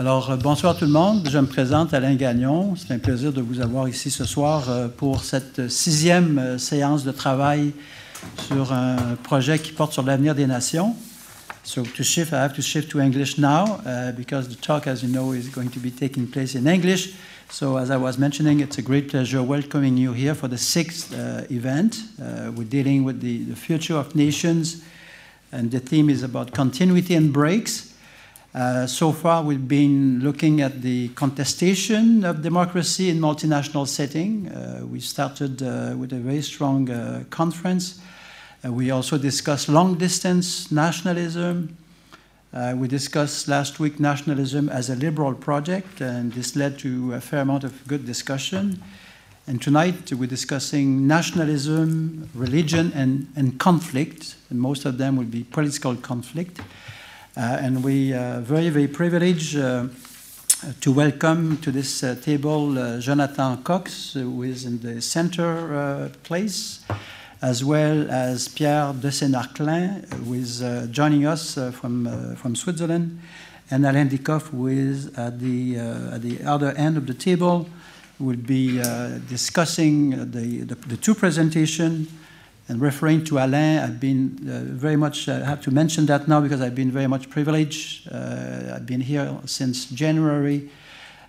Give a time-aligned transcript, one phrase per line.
[0.00, 1.28] Alors, euh, bonsoir tout le monde.
[1.28, 2.76] Je me présente Alain Gagnon.
[2.76, 7.02] C'est un plaisir de vous avoir ici ce soir euh, pour cette sixième euh, séance
[7.02, 7.72] de travail
[8.46, 10.94] sur un projet qui porte sur l'avenir des nations.
[11.64, 15.02] So to shift, I have to shift to English now uh, because the talk, as
[15.02, 17.14] you know, is going to be taking place in English.
[17.50, 21.12] So as I was mentioning, it's a great pleasure welcoming you here for the sixth
[21.12, 22.04] uh, event.
[22.22, 24.80] Uh, we're dealing with the, the future of nations,
[25.50, 27.87] and the theme is about continuity and breaks.
[28.54, 34.48] Uh, so far, we've been looking at the contestation of democracy in multinational setting.
[34.48, 38.00] Uh, we started uh, with a very strong uh, conference.
[38.64, 41.76] Uh, we also discussed long-distance nationalism.
[42.74, 47.42] We discussed last week nationalism as a liberal project, and this led to a fair
[47.42, 48.82] amount of good discussion.
[49.46, 55.44] And tonight, we're discussing nationalism, religion, and, and conflict, and most of them will be
[55.44, 56.60] political conflict.
[57.38, 59.86] Uh, and we are uh, very, very privileged uh,
[60.80, 66.80] to welcome to this table Jonathan Cox, who is in the center place,
[67.40, 73.20] as well as Pierre de Senarclens, who is joining us from, from Switzerland,
[73.70, 77.68] and Alain Dieckhoff, who is at the, at the other end of the table,
[78.18, 82.08] will be uh, discussing the, the, the, two presentations
[82.68, 86.28] and referring to Alain, I've been uh, very much, I uh, have to mention that
[86.28, 88.06] now because I've been very much privileged.
[88.12, 90.68] Uh, I've been here since January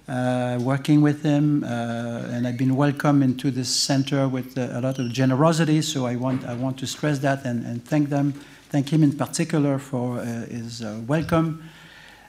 [0.09, 4.81] uh, working with him, uh, and I've been welcomed into this center with uh, a
[4.81, 5.81] lot of generosity.
[5.81, 8.33] So I want, I want to stress that and, and thank them,
[8.69, 11.63] thank him in particular for his welcome.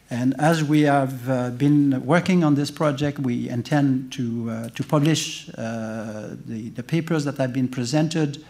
[0.09, 6.73] And as we have been working on this project, we intend to, to publish the,
[6.75, 8.41] the papers that have been presented uh,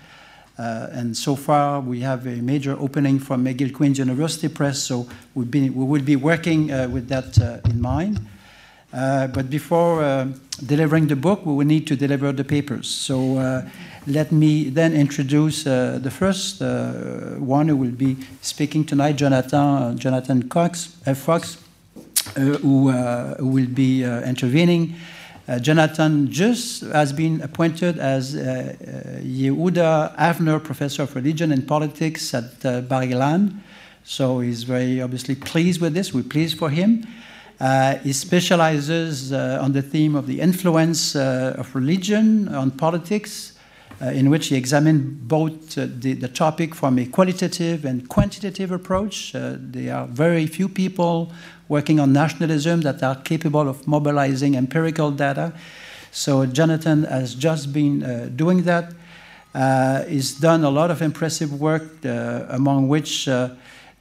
[0.60, 5.50] and so far, we have a major opening from McGill Queen's University Press, so we've
[5.50, 8.20] been, we will be working uh, with that uh, in mind.
[8.92, 10.26] Uh, but before uh,
[10.66, 12.88] delivering the book, we will need to deliver the papers.
[12.88, 13.68] So uh,
[14.06, 20.96] let me then introduce the first one who will be speaking tonight, Jonathan, Jonathan Cox,
[21.14, 21.58] Fox,
[22.36, 24.96] who, who, will be intervening.
[25.50, 31.66] Uh, Jonathan just has been appointed as uh, uh, Yehuda Avner Professor of Religion and
[31.66, 33.58] Politics at Bar Ilan.
[34.04, 36.14] So he's very obviously pleased with this.
[36.14, 37.04] We're pleased for him.
[37.58, 43.49] Uh, he specializes uh, on the theme of the influence uh, of religion on politics,
[44.00, 49.32] in which he examined both the, the, topic from a qualitative and quantitative approach.
[49.32, 51.30] there are very few people
[51.68, 55.52] working on nationalism that are capable of mobilizing empirical data.
[56.10, 58.92] So Jonathan has just been uh, doing that.
[59.54, 63.50] Uh, he's done a lot of impressive work, uh, among which uh,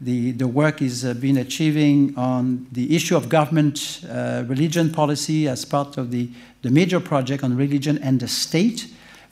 [0.02, 5.48] the, the work is uh, been achieving on the issue of government uh, religion policy
[5.48, 6.30] as part of the,
[6.62, 8.88] the major project on religion and the state,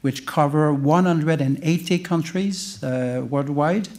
[0.07, 3.89] which cover 180 countries worldwide.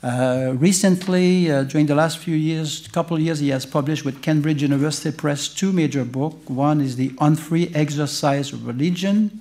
[0.00, 4.22] Uh, recently, uh, during the last few years, couple of years, he has published with
[4.22, 6.48] Cambridge University Press two major books.
[6.48, 9.40] One is The Unfree Exercise of Religion,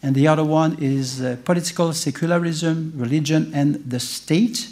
[0.00, 4.68] and the other one is uh, Political Secularism, Religion, and the State.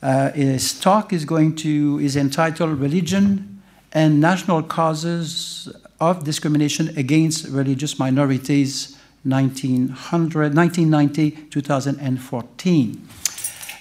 [0.00, 3.60] Uh, his talk is going to is entitled Religion
[3.92, 5.68] and National Causes
[6.00, 8.95] of Discrimination Against Religious Minorities,
[9.26, 13.08] 1900, 1990 2014.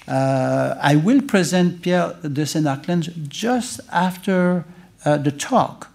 [0.07, 4.65] Uh, I will present Pierre de Senarclens just after
[5.03, 5.89] uh, the talk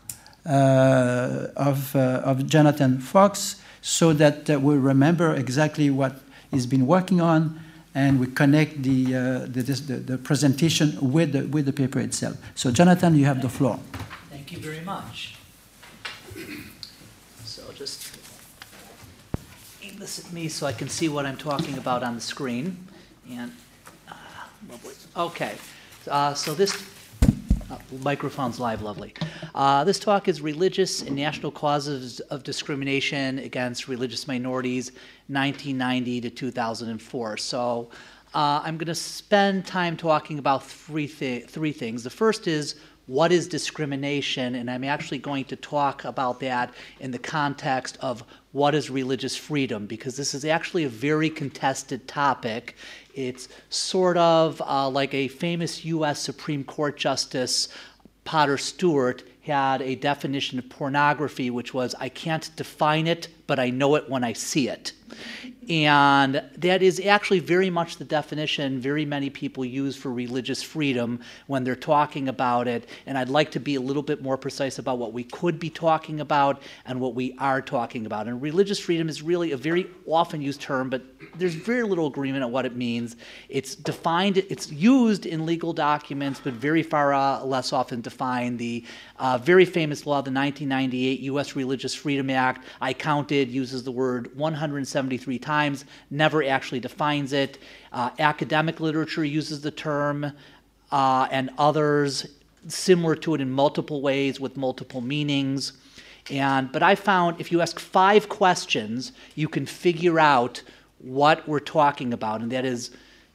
[0.47, 6.87] uh, of, uh, of Jonathan Fox so that uh, we remember exactly what he's been
[6.87, 7.61] working on
[7.95, 12.37] and we connect the, uh, the, the, the, presentation with the, with the paper itself.
[12.55, 13.79] So Jonathan, you have the floor.
[14.31, 15.35] Thank you very much.
[17.45, 18.17] So just
[19.83, 22.77] aim this at me so I can see what I'm talking about on the screen.
[23.31, 23.53] And
[24.69, 24.95] Lovely.
[25.17, 25.55] Okay.
[26.09, 26.85] Uh, so this
[27.71, 29.15] uh, microphone's live, lovely.
[29.55, 34.91] Uh, this talk is religious and national causes of discrimination against religious minorities,
[35.29, 37.37] 1990 to 2004.
[37.37, 37.89] So
[38.35, 42.03] uh, I'm going to spend time talking about three thi- three things.
[42.03, 42.75] The first is
[43.11, 48.23] what is discrimination, and I'm actually going to talk about that in the context of
[48.53, 52.77] what is religious freedom, because this is actually a very contested topic.
[53.13, 56.21] It's sort of uh, like a famous U.S.
[56.21, 57.69] Supreme Court Justice,
[58.23, 63.71] Potter Stewart, had a definition of pornography, which was I can't define it, but I
[63.71, 64.93] know it when I see it.
[65.71, 71.21] And that is actually very much the definition very many people use for religious freedom
[71.47, 72.89] when they're talking about it.
[73.07, 75.71] And I'd like to be a little bit more precise about what we could be
[75.71, 78.27] talking about and what we are talking about.
[78.27, 81.05] And religious freedom is really a very often used term, but
[81.37, 83.15] there's very little agreement on what it means.
[83.49, 88.59] It's defined, it's used in legal documents, but very far uh, less often defined.
[88.59, 88.85] The
[89.21, 91.55] uh, very famous law, the 1998 U.S.
[91.55, 97.59] Religious Freedom Act, I counted, uses the word 173 times never actually defines it.
[97.93, 100.33] Uh, academic literature uses the term,
[100.91, 102.29] uh, and others
[102.67, 105.75] similar to it in multiple ways with multiple meanings.
[106.31, 110.63] And, but I found if you ask five questions, you can figure out
[110.99, 112.91] what we're talking about, and that is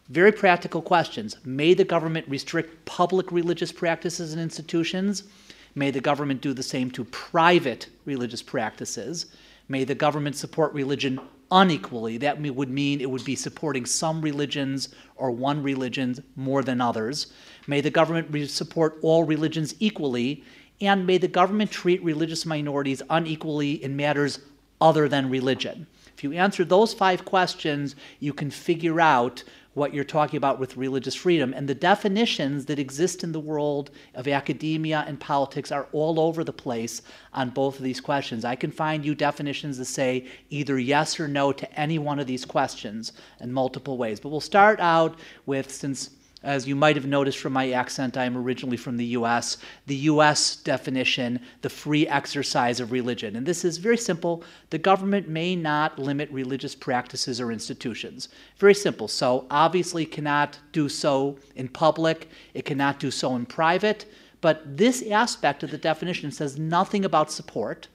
[0.09, 1.37] very practical questions.
[1.45, 5.25] May the government restrict public religious practices and institutions?
[5.75, 9.27] May the government do the same to private religious practices?
[9.67, 11.19] May the government support religion
[11.51, 12.17] unequally.
[12.17, 17.27] That would mean it would be supporting some religions or one religion more than others.
[17.67, 20.43] May the government support all religions equally,
[20.81, 24.39] and may the government treat religious minorities unequally in matters
[24.81, 25.87] other than religion.
[26.15, 29.43] If you answer those five questions, you can figure out
[29.75, 31.53] what you're talking about with religious freedom.
[31.53, 36.43] And the definitions that exist in the world of academia and politics are all over
[36.43, 37.01] the place
[37.33, 38.45] on both of these questions.
[38.45, 42.25] I can find you definitions that say either yes or no to any one of
[42.25, 43.11] these questions
[43.41, 44.19] in multiple ways.
[44.19, 46.11] But we'll start out with, since
[46.45, 49.57] as you might have noticed from my accent, I am originally from the US.
[49.87, 53.35] The US definition, the free exercise of religion.
[53.35, 54.43] And this is very simple.
[54.69, 58.29] The government may not limit religious practices or institutions.
[58.59, 59.07] Very simple.
[59.07, 64.05] So, obviously, cannot do so in public, it cannot do so in private.
[64.39, 67.87] But this aspect of the definition says nothing about support,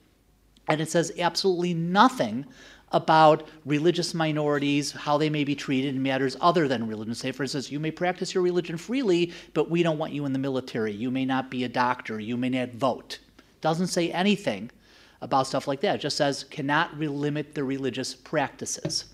[0.67, 2.45] and it says absolutely nothing
[2.91, 7.15] about religious minorities, how they may be treated in matters other than religion.
[7.15, 10.33] Say, for instance, you may practice your religion freely, but we don't want you in
[10.33, 10.91] the military.
[10.91, 12.19] You may not be a doctor.
[12.19, 13.19] You may not vote.
[13.61, 14.71] Doesn't say anything
[15.21, 15.95] about stuff like that.
[15.95, 19.05] It just says cannot limit the religious practices.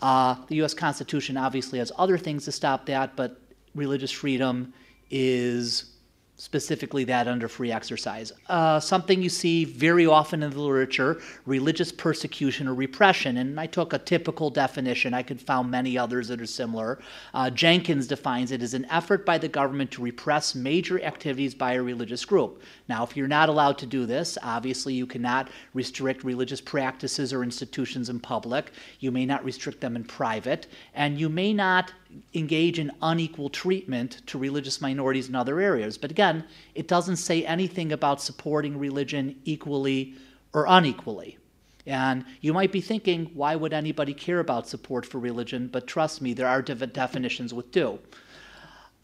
[0.00, 0.72] Uh, the U.S.
[0.72, 3.40] Constitution obviously has other things to stop that, but
[3.74, 4.72] religious freedom
[5.10, 5.96] is
[6.40, 8.32] specifically that under free exercise.
[8.48, 13.36] Uh, something you see very often in the literature religious persecution or repression.
[13.36, 16.98] And I took a typical definition, I could found many others that are similar.
[17.34, 21.74] Uh, Jenkins defines it as an effort by the government to repress major activities by
[21.74, 22.62] a religious group.
[22.88, 27.42] Now, if you're not allowed to do this, obviously you cannot restrict religious practices or
[27.42, 31.92] institutions in public, you may not restrict them in private, and you may not
[32.34, 35.98] engage in unequal treatment to religious minorities in other areas.
[35.98, 40.14] But again, it doesn't say anything about supporting religion equally
[40.52, 41.38] or unequally.
[41.86, 45.68] And you might be thinking, why would anybody care about support for religion?
[45.68, 47.98] But trust me, there are definitions with do.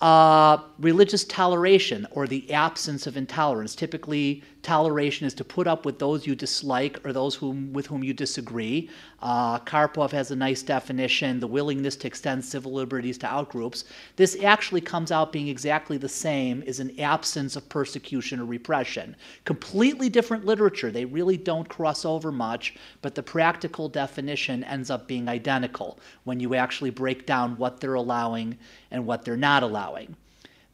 [0.01, 3.75] Uh, religious toleration or the absence of intolerance.
[3.75, 8.03] Typically, toleration is to put up with those you dislike or those whom, with whom
[8.03, 8.91] you disagree.
[9.23, 13.85] Uh, Karpov has a nice definition the willingness to extend civil liberties to outgroups.
[14.17, 19.15] This actually comes out being exactly the same as an absence of persecution or repression.
[19.45, 20.91] Completely different literature.
[20.91, 26.41] They really don't cross over much, but the practical definition ends up being identical when
[26.41, 28.59] you actually break down what they're allowing
[28.91, 30.17] and what they're not allowing.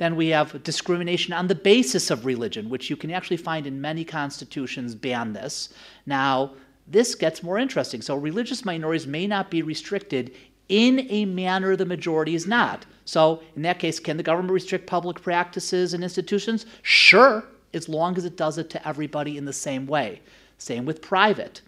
[0.02, 3.80] Then we have discrimination on the basis of religion, which you can actually find in
[3.80, 5.72] many constitutions ban this.
[6.06, 6.54] Now,
[6.88, 8.02] this gets more interesting.
[8.02, 10.34] So, religious minorities may not be restricted
[10.68, 12.84] in a manner the majority is not.
[13.04, 16.66] So, in that case, can the government restrict public practices and institutions?
[16.82, 20.20] Sure, as long as it does it to everybody in the same way.
[20.58, 21.60] Same with private.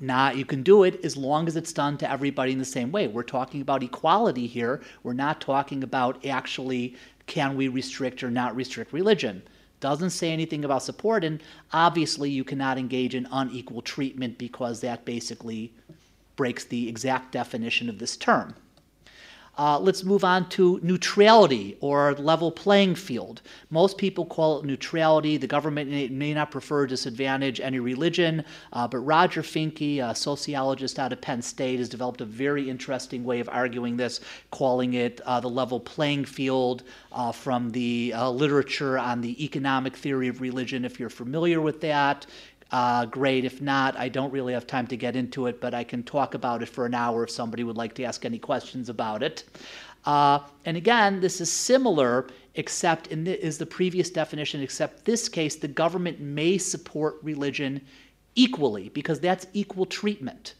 [0.00, 2.90] Not you can do it as long as it's done to everybody in the same
[2.90, 3.08] way.
[3.08, 4.80] We're talking about equality here.
[5.02, 9.42] We're not talking about actually can we restrict or not restrict religion
[9.82, 15.04] doesn't say anything about support, and obviously you cannot engage in unequal treatment because that
[15.04, 15.74] basically
[16.36, 18.54] breaks the exact definition of this term.
[19.58, 23.42] Uh, let's move on to neutrality or level playing field.
[23.68, 25.36] Most people call it neutrality.
[25.36, 30.98] The government may, may not prefer disadvantage any religion, uh, but Roger Finke, a sociologist
[30.98, 35.20] out of Penn State, has developed a very interesting way of arguing this, calling it
[35.26, 36.82] uh, the level playing field
[37.12, 41.82] uh, from the uh, literature on the economic theory of religion, if you're familiar with
[41.82, 42.26] that
[42.72, 43.44] uh, great.
[43.44, 46.34] If not, I don't really have time to get into it, but I can talk
[46.34, 49.44] about it for an hour if somebody would like to ask any questions about it.
[50.04, 55.28] Uh, and again, this is similar, except in the, is the previous definition, except this
[55.28, 57.80] case, the government may support religion
[58.34, 60.54] equally because that's equal treatment.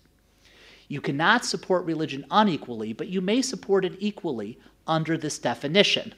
[0.89, 6.15] You cannot support religion unequally, but you may support it equally under this definition.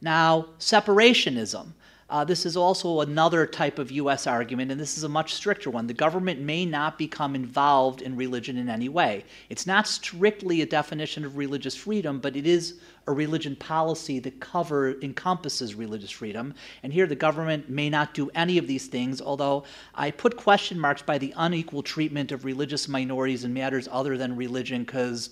[0.00, 1.72] Now, separationism.
[2.08, 4.28] Uh, this is also another type of U.S.
[4.28, 5.88] argument, and this is a much stricter one.
[5.88, 9.24] The government may not become involved in religion in any way.
[9.48, 14.38] It's not strictly a definition of religious freedom, but it is a religion policy that
[14.38, 16.54] cover encompasses religious freedom.
[16.84, 19.20] And here, the government may not do any of these things.
[19.20, 24.16] Although I put question marks by the unequal treatment of religious minorities in matters other
[24.16, 25.30] than religion, because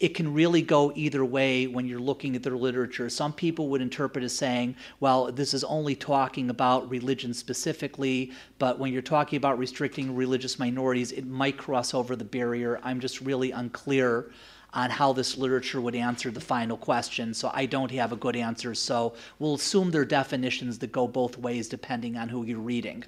[0.00, 3.08] it can really go either way when you're looking at their literature.
[3.08, 8.78] Some people would interpret as saying, well, this is only talking about religion specifically, but
[8.78, 12.80] when you're talking about restricting religious minorities, it might cross over the barrier.
[12.82, 14.30] I'm just really unclear
[14.72, 18.34] on how this literature would answer the final question, so I don't have a good
[18.34, 18.74] answer.
[18.74, 23.04] So we'll assume there are definitions that go both ways depending on who you're reading.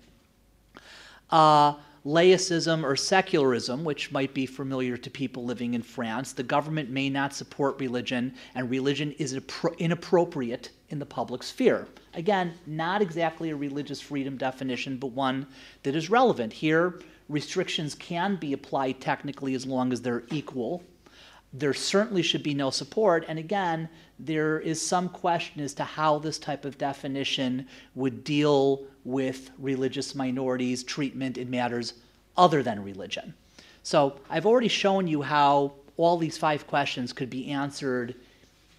[1.31, 1.75] Uh,
[2.07, 6.33] laicism or secularism, which might be familiar to people living in France.
[6.33, 9.39] The government may not support religion, and religion is
[9.79, 11.89] inappropriate in the public sphere.
[12.15, 15.49] Again, not exactly a religious freedom definition, but one
[15.83, 16.53] that is relevant.
[16.53, 20.85] Here, restrictions can be applied technically as long as they're equal.
[21.53, 26.19] There certainly should be no support, and again, there is some question as to how
[26.19, 31.95] this type of definition would deal with religious minorities' treatment in matters
[32.37, 33.33] other than religion.
[33.85, 38.17] So I've already shown you how all these five questions could be answered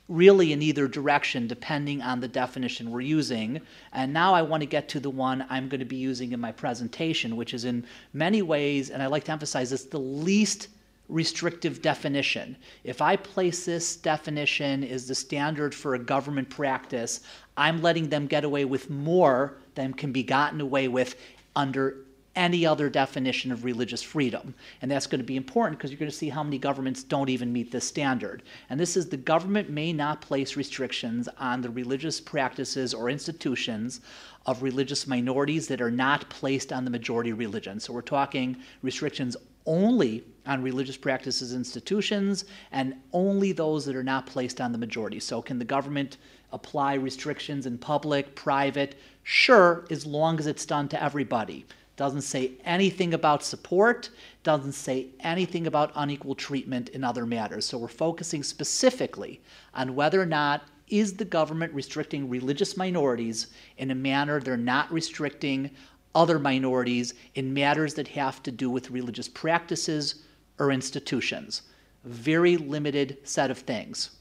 [0.10, 3.62] really in either direction depending on the definition we're using.
[3.94, 6.40] And now I want to get to the one I'm going to be using in
[6.40, 10.68] my presentation, which is in many ways, and I like to emphasize this, the least
[11.10, 12.58] restrictive definition.
[12.84, 17.22] If I place this definition as the standard for a government practice,
[17.56, 21.16] I'm letting them get away with more than can be gotten away with
[21.56, 22.00] under
[22.36, 24.54] any other definition of religious freedom.
[24.82, 27.30] And that's going to be important because you're going to see how many governments don't
[27.30, 28.44] even meet this standard.
[28.70, 34.02] And this is the government may not place restrictions on the religious practices or institutions
[34.46, 37.80] of religious minorities that are not placed on the majority religion.
[37.80, 44.26] So we're talking restrictions only on religious practices institutions and only those that are not
[44.26, 45.20] placed on the majority.
[45.20, 46.18] So, can the government
[46.54, 48.96] apply restrictions in public, private?
[49.30, 51.66] Sure, as long as it's done to everybody.
[51.98, 54.10] Doesn't say anything about support,
[54.44, 57.66] doesn't say anything about unequal treatment in other matters.
[57.66, 59.42] So, we're focusing specifically
[59.74, 64.90] on whether or not is the government restricting religious minorities in a manner they're not
[64.94, 65.72] restricting
[66.16, 70.24] other minorities in matters that have to do with religious practices
[70.58, 71.64] or institutions.
[72.06, 74.12] Very limited set of things.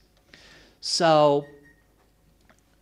[0.81, 1.47] So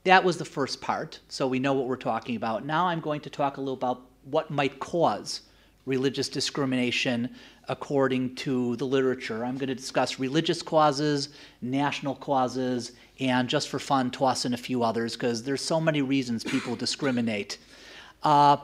[0.04, 1.20] that was the first part.
[1.28, 2.64] So we know what we're talking about.
[2.64, 5.42] Now I'm going to talk a little about what might cause
[5.86, 7.34] religious discrimination
[7.68, 9.44] according to the literature.
[9.44, 11.30] I'm going to discuss religious causes,
[11.62, 16.02] national causes, and just for fun, toss in a few others because there's so many
[16.02, 17.58] reasons people discriminate.
[18.22, 18.58] Uh,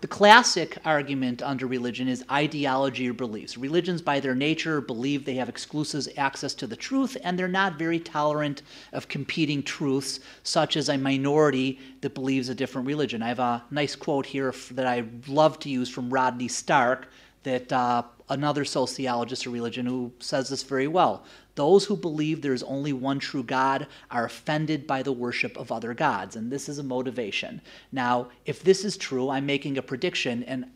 [0.00, 3.58] the classic argument under religion is ideology or beliefs.
[3.58, 7.78] Religions, by their nature, believe they have exclusive access to the truth, and they're not
[7.78, 13.22] very tolerant of competing truths, such as a minority that believes a different religion.
[13.22, 17.08] I have a nice quote here that I love to use from Rodney Stark
[17.42, 21.24] that uh, another sociologist of religion who says this very well.
[21.54, 25.72] Those who believe there is only one true God are offended by the worship of
[25.72, 27.60] other gods, and this is a motivation.
[27.90, 30.66] Now, if this is true, I'm making a prediction, and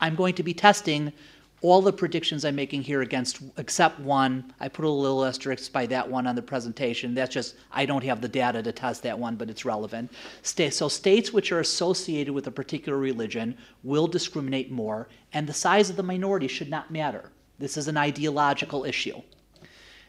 [0.00, 1.12] I'm going to be testing
[1.60, 4.52] all the predictions I'm making here against except one.
[4.60, 7.14] I put a little asterisk by that one on the presentation.
[7.14, 10.12] That's just I don't have the data to test that one, but it's relevant.
[10.42, 15.90] So states which are associated with a particular religion will discriminate more, and the size
[15.90, 17.30] of the minority should not matter.
[17.58, 19.20] This is an ideological issue.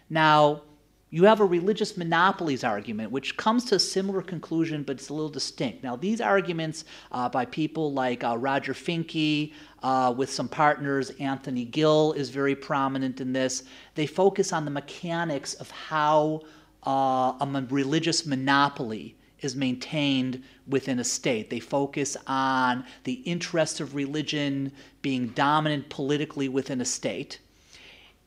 [0.10, 0.62] Now,
[1.12, 5.14] you have a religious monopolies argument, which comes to a similar conclusion, but it's a
[5.14, 5.84] little distinct.
[5.84, 11.66] Now, these arguments uh, by people like uh, Roger Finke, uh, with some partners, Anthony
[11.66, 13.64] Gill is very prominent in this.
[13.96, 16.42] They focus on the mechanics of how
[16.86, 21.50] uh, a religious monopoly is maintained within a state.
[21.50, 27.40] They focus on the interests of religion being dominant politically within a state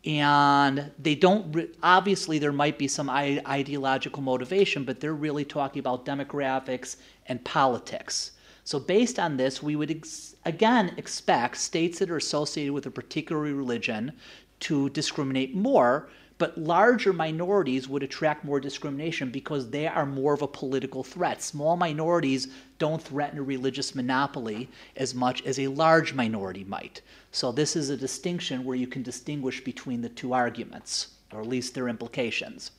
[0.04, 5.44] and they don't re- obviously there might be some I- ideological motivation but they're really
[5.44, 8.32] talking about demographics and politics
[8.64, 12.90] so based on this we would ex- again expect states that are associated with a
[12.90, 14.12] particular religion
[14.60, 20.42] to discriminate more But larger minorities would attract more discrimination because they are more of
[20.42, 21.42] a political threat.
[21.42, 27.00] Small minorities don't threaten a religious monopoly as much as a large minority might.
[27.34, 31.46] So, this is a distinction where you can distinguish between the two arguments, or at
[31.46, 32.72] least their implications.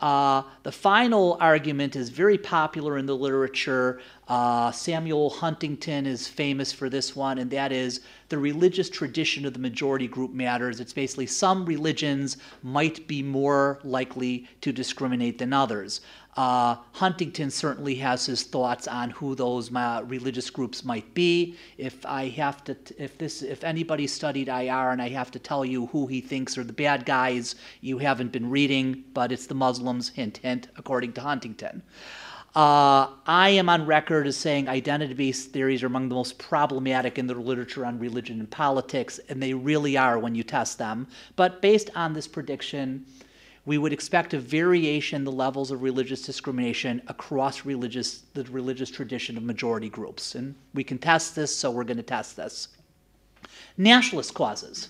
[0.00, 4.00] Uh, the final argument is very popular in the literature.
[4.28, 8.00] Uh, Samuel Huntington is famous for this one, and that is
[8.30, 10.80] the religious tradition of the majority group matters.
[10.80, 16.00] It's basically some religions might be more likely to discriminate than others.
[16.40, 21.54] Uh, Huntington certainly has his thoughts on who those religious groups might be.
[21.76, 25.66] If I have to, if this, if anybody studied IR and I have to tell
[25.66, 29.54] you who he thinks are the bad guys, you haven't been reading, but it's the
[29.54, 30.08] Muslims.
[30.08, 30.68] Hint, hint.
[30.78, 31.82] According to Huntington.
[32.54, 37.18] Uh, I am on record as saying identity based theories are among the most problematic
[37.18, 41.06] in the literature on religion and politics, and they really are when you test them.
[41.36, 43.04] But based on this prediction,
[43.70, 48.90] we would expect a variation in the levels of religious discrimination across religious, the religious
[48.90, 50.34] tradition of majority groups.
[50.34, 52.66] And we can test this, so we're going to test this.
[53.78, 54.88] Nationalist causes.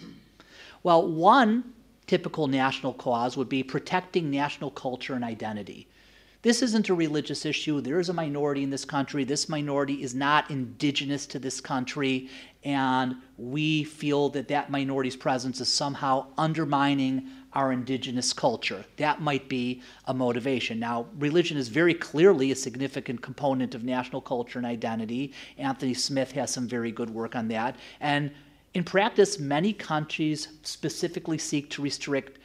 [0.83, 1.75] Well, one
[2.07, 5.87] typical national cause would be protecting national culture and identity.
[6.41, 7.83] This isn't a religious issue.
[7.83, 9.25] There is a minority in this country.
[9.25, 12.31] This minority is not indigenous to this country,
[12.65, 18.85] and we feel that that minority's presence is somehow undermining our indigenous culture.
[18.97, 20.79] That might be a motivation.
[20.79, 25.33] Now, religion is very clearly a significant component of national culture and identity.
[25.59, 27.77] Anthony Smith has some very good work on that.
[28.01, 28.31] And
[28.75, 32.39] in practice, many countries specifically seek to restrict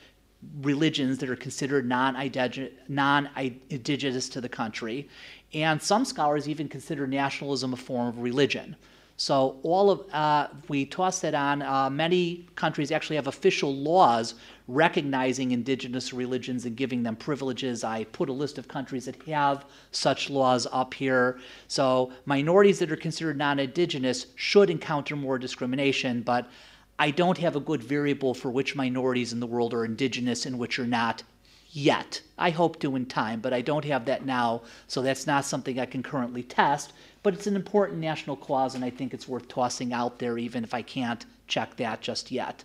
[0.62, 5.08] religions that are considered non-indigenous to the country.
[5.54, 8.76] And some scholars even consider nationalism a form of religion.
[9.18, 11.62] So all of uh, we toss that on.
[11.62, 14.36] Uh, many countries actually have official laws
[14.68, 17.84] recognizing indigenous religions and giving them privileges.
[17.84, 21.40] I put a list of countries that have such laws up here.
[21.68, 26.50] So minorities that are considered non-indigenous should encounter more discrimination, but
[26.98, 30.58] I don't have a good variable for which minorities in the world are indigenous and
[30.58, 31.24] which are not
[31.70, 32.22] yet.
[32.38, 35.78] I hope to in time, but I don't have that now, so that's not something
[35.78, 36.94] I can currently test.
[37.22, 40.64] But it's an important national clause, and I think it's worth tossing out there, even
[40.64, 42.64] if I can't check that just yet.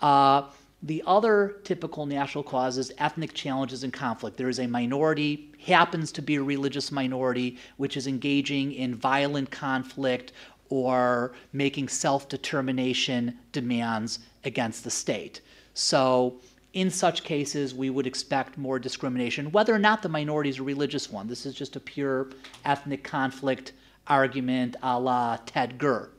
[0.00, 0.44] Uh,
[0.82, 4.36] the other typical national cause is ethnic challenges and conflict.
[4.36, 9.50] There is a minority, happens to be a religious minority, which is engaging in violent
[9.50, 10.32] conflict
[10.70, 15.42] or making self determination demands against the state.
[15.74, 16.40] So,
[16.72, 20.62] in such cases, we would expect more discrimination, whether or not the minority is a
[20.62, 21.26] religious one.
[21.26, 22.28] This is just a pure
[22.64, 23.72] ethnic conflict
[24.06, 26.10] argument a la Ted Gurr.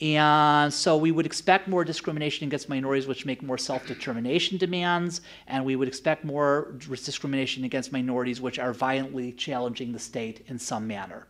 [0.00, 5.20] And so we would expect more discrimination against minorities, which make more self determination demands,
[5.46, 10.58] and we would expect more discrimination against minorities, which are violently challenging the state in
[10.58, 11.26] some manner.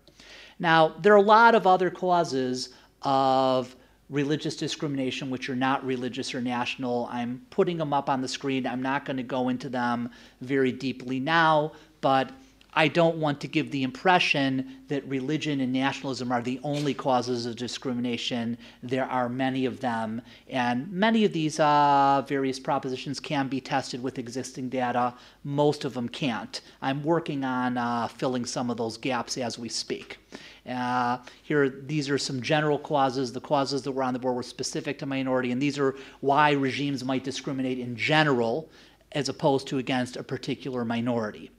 [0.60, 2.68] Now, there are a lot of other causes
[3.02, 3.74] of
[4.08, 7.08] religious discrimination which are not religious or national.
[7.10, 8.66] I'm putting them up on the screen.
[8.66, 12.30] I'm not going to go into them very deeply now, but
[12.72, 17.46] I don't want to give the impression that religion and nationalism are the only causes
[17.46, 18.56] of discrimination.
[18.82, 24.02] There are many of them, and many of these uh, various propositions can be tested
[24.02, 25.14] with existing data.
[25.42, 26.60] Most of them can't.
[26.80, 30.18] I'm working on uh, filling some of those gaps as we speak.
[30.68, 33.32] Uh, here, these are some general causes.
[33.32, 36.52] The causes that were on the board were specific to minority, and these are why
[36.52, 38.68] regimes might discriminate in general
[39.12, 41.50] as opposed to against a particular minority.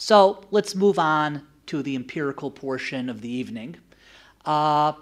[0.00, 3.76] So let's move on to the empirical portion of the evening.
[4.46, 4.94] Uh,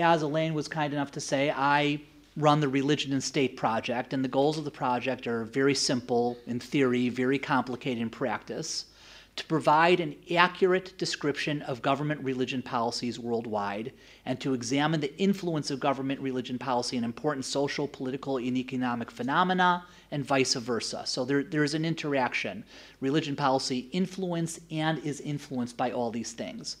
[0.00, 2.00] as Alain was kind enough to say, I
[2.36, 6.36] run the Religion and State Project, and the goals of the project are very simple
[6.48, 8.86] in theory, very complicated in practice
[9.36, 13.92] to provide an accurate description of government religion policies worldwide
[14.24, 19.10] and to examine the influence of government religion policy in important social, political, and economic
[19.10, 21.02] phenomena and vice versa.
[21.04, 22.64] So there, there's an interaction.
[23.00, 26.78] Religion policy influence and is influenced by all these things.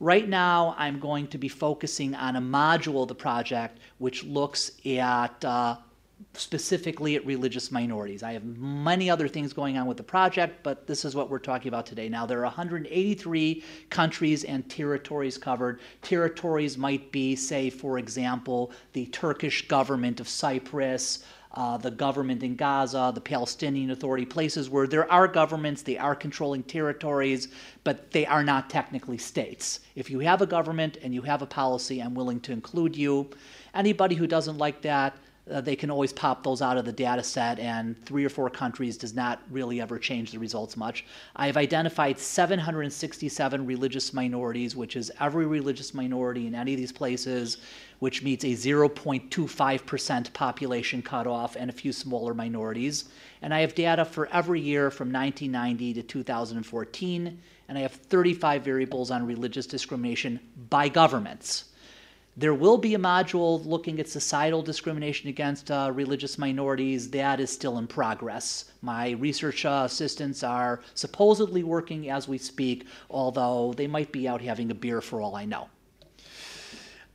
[0.00, 4.72] Right now, I'm going to be focusing on a module of the project which looks
[4.84, 5.76] at uh,
[6.38, 8.22] specifically at religious minorities.
[8.22, 11.38] I have many other things going on with the project, but this is what we're
[11.38, 12.08] talking about today.
[12.08, 15.80] Now, there are 183 countries and territories covered.
[16.02, 21.24] Territories might be, say, for example, the Turkish government of Cyprus.
[21.52, 26.14] Uh, the government in Gaza, the Palestinian Authority, places where there are governments, they are
[26.14, 27.48] controlling territories,
[27.82, 29.80] but they are not technically states.
[29.94, 33.30] If you have a government and you have a policy, I'm willing to include you.
[33.72, 35.16] Anybody who doesn't like that,
[35.50, 38.50] uh, they can always pop those out of the data set, and three or four
[38.50, 41.04] countries does not really ever change the results much.
[41.36, 46.90] I have identified 767 religious minorities, which is every religious minority in any of these
[46.90, 47.58] places,
[48.00, 53.04] which meets a 0.25% population cutoff, and a few smaller minorities.
[53.40, 58.62] And I have data for every year from 1990 to 2014, and I have 35
[58.62, 61.66] variables on religious discrimination by governments.
[62.38, 67.08] There will be a module looking at societal discrimination against uh, religious minorities.
[67.10, 68.66] That is still in progress.
[68.82, 74.42] My research uh, assistants are supposedly working as we speak, although they might be out
[74.42, 75.68] having a beer for all I know.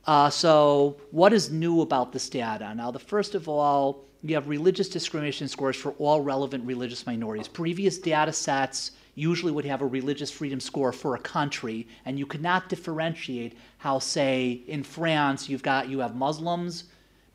[0.04, 2.74] Uh, so, what is new about this data?
[2.74, 7.46] Now, the first of all, you have religious discrimination scores for all relevant religious minorities.
[7.46, 12.26] Previous data sets usually would have a religious freedom score for a country, and you
[12.26, 16.84] could not differentiate how, say, in France, you've got you have Muslims,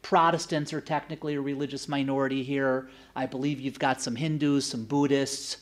[0.01, 2.87] Protestants are technically a religious minority here.
[3.13, 5.57] I believe you've got some Hindus, some Buddhists.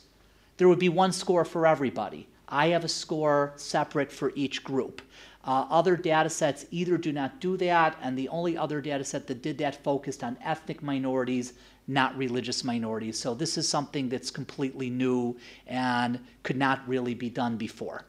[0.58, 2.28] There would be one score for everybody.
[2.48, 5.02] I have a score separate for each group.
[5.44, 9.26] Uh, other data sets either do not do that, and the only other data set
[9.26, 11.54] that did that focused on ethnic minorities
[11.88, 13.18] not religious minorities.
[13.18, 18.06] So this is something that's completely new and could not really be done before.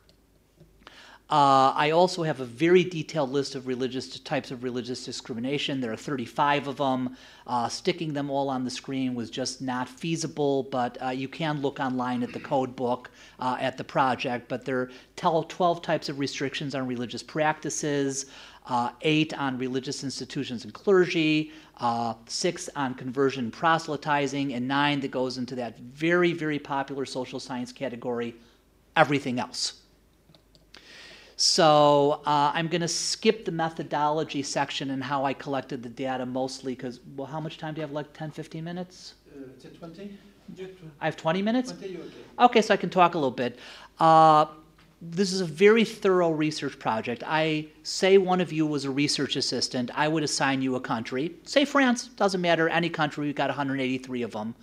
[1.29, 5.81] Uh, I also have a very detailed list of religious types of religious discrimination.
[5.81, 7.17] There are 35 of them.
[7.49, 11.61] Uh, sticking them all on the screen was just not feasible, but uh, you can
[11.63, 13.11] look online at the code book
[13.41, 14.49] uh, at the project.
[14.49, 18.27] But there are 12 types of restrictions on religious practices
[18.67, 25.01] uh, eight on religious institutions and clergy, uh, six on conversion and proselytizing, and nine
[25.01, 28.35] that goes into that very, very popular social science category,
[28.97, 29.83] everything else.
[31.37, 36.25] So uh, I'm going to skip the methodology section and how I collected the data
[36.25, 37.93] mostly because, well, how much time do you have?
[37.93, 39.15] Like 10, 15 minutes?
[39.31, 40.17] Uh, 20?
[41.01, 41.73] I have 20 minutes?
[41.73, 42.05] 20, okay.
[42.39, 43.59] okay, so I can talk a little bit.
[44.01, 44.47] Uh,
[45.03, 47.23] this is a very thorough research project.
[47.27, 51.35] I say one of you was a research assistant, I would assign you a country.
[51.45, 54.55] Say France, doesn't matter, any country, we've got 183 of them.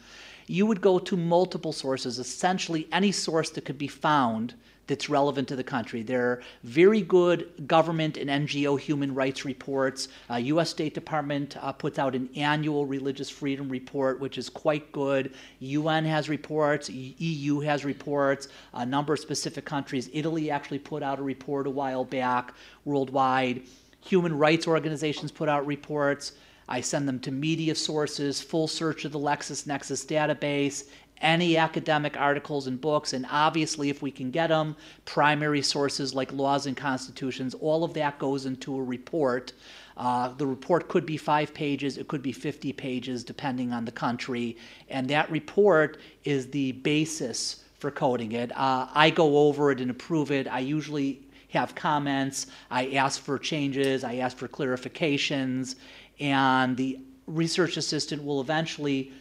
[0.47, 4.53] You would go to multiple sources, essentially any source that could be found
[4.87, 6.03] that's relevant to the country.
[6.03, 10.09] There are very good government and NGO human rights reports.
[10.29, 10.69] Uh, U.S.
[10.69, 15.33] State Department uh, puts out an annual religious freedom report, which is quite good.
[15.59, 20.09] UN has reports, EU has reports, a number of specific countries.
[20.11, 22.53] Italy actually put out a report a while back
[22.83, 23.61] worldwide.
[24.01, 26.33] Human rights organizations put out reports.
[26.67, 30.85] I send them to media sources, full search of the LexisNexis database,
[31.21, 36.31] any academic articles and books, and obviously, if we can get them, primary sources like
[36.33, 39.53] laws and constitutions, all of that goes into a report.
[39.95, 43.91] Uh, the report could be five pages, it could be 50 pages, depending on the
[43.91, 44.57] country,
[44.89, 48.51] and that report is the basis for coding it.
[48.57, 50.47] Uh, I go over it and approve it.
[50.47, 55.75] I usually have comments, I ask for changes, I ask for clarifications,
[56.19, 59.11] and the research assistant will eventually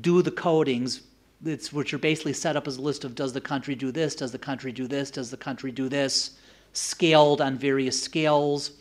[0.00, 1.00] do the codings
[1.44, 4.14] it's which are basically set up as a list of does the country do this,
[4.14, 6.32] does the country do this, does the country do this,
[6.72, 8.72] scaled on various scales.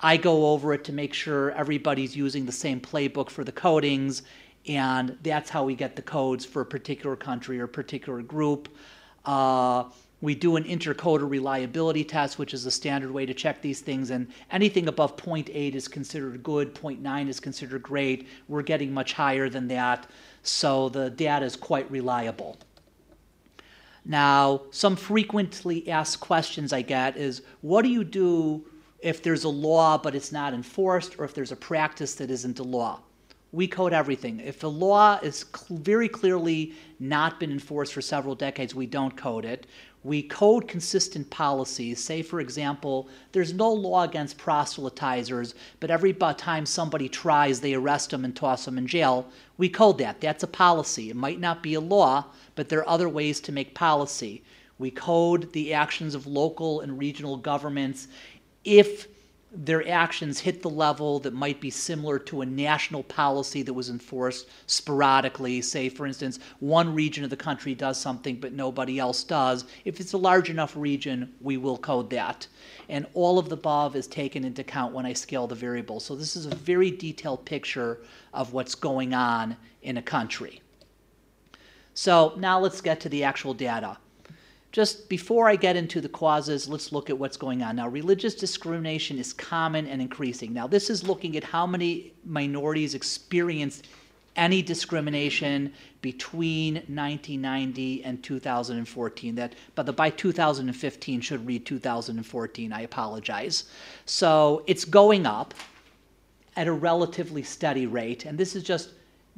[0.00, 4.22] I go over it to make sure everybody's using the same playbook for the codings,
[4.66, 8.68] and that's how we get the codes for a particular country or particular group.
[9.24, 9.84] Uh,
[10.20, 14.10] we do an intercoder reliability test, which is a standard way to check these things,
[14.10, 18.26] and anything above 0.8 is considered good, 0.9 is considered great.
[18.48, 20.08] We're getting much higher than that
[20.42, 22.56] so the data is quite reliable.
[24.04, 28.64] Now, some frequently asked questions I get is what do you do
[29.00, 32.58] if there's a law but it's not enforced, or if there's a practice that isn't
[32.58, 33.00] a law?
[33.52, 34.40] We code everything.
[34.40, 39.16] If a law is cl- very clearly not been enforced for several decades, we don't
[39.16, 39.66] code it
[40.04, 42.02] we code consistent policies.
[42.02, 48.10] Say, for example, there's no law against proselytizers, but every time somebody tries, they arrest
[48.10, 49.26] them and toss them in jail.
[49.56, 50.20] We code that.
[50.20, 51.10] That's a policy.
[51.10, 54.42] It might not be a law, but there are other ways to make policy.
[54.78, 58.06] We code the actions of local and regional governments
[58.64, 59.08] if
[59.50, 63.88] their actions hit the level that might be similar to a national policy that was
[63.88, 65.62] enforced sporadically.
[65.62, 69.64] Say, for instance, one region of the country does something but nobody else does.
[69.86, 72.46] If it's a large enough region, we will code that.
[72.90, 76.04] And all of the above is taken into account when I scale the variables.
[76.04, 78.00] So this is a very detailed picture
[78.34, 80.60] of what's going on in a country.
[81.94, 83.96] So now let's get to the actual data
[84.78, 87.74] just before I get into the causes, let's look at what's going on.
[87.74, 90.54] Now, religious discrimination is common and increasing.
[90.54, 93.88] Now, this is looking at how many minorities experienced
[94.36, 99.34] any discrimination between 1990 and 2014.
[99.34, 102.72] That, but the by 2015 should read 2014.
[102.72, 103.64] I apologize.
[104.06, 105.54] So it's going up
[106.56, 108.90] at a relatively steady rate, and this is just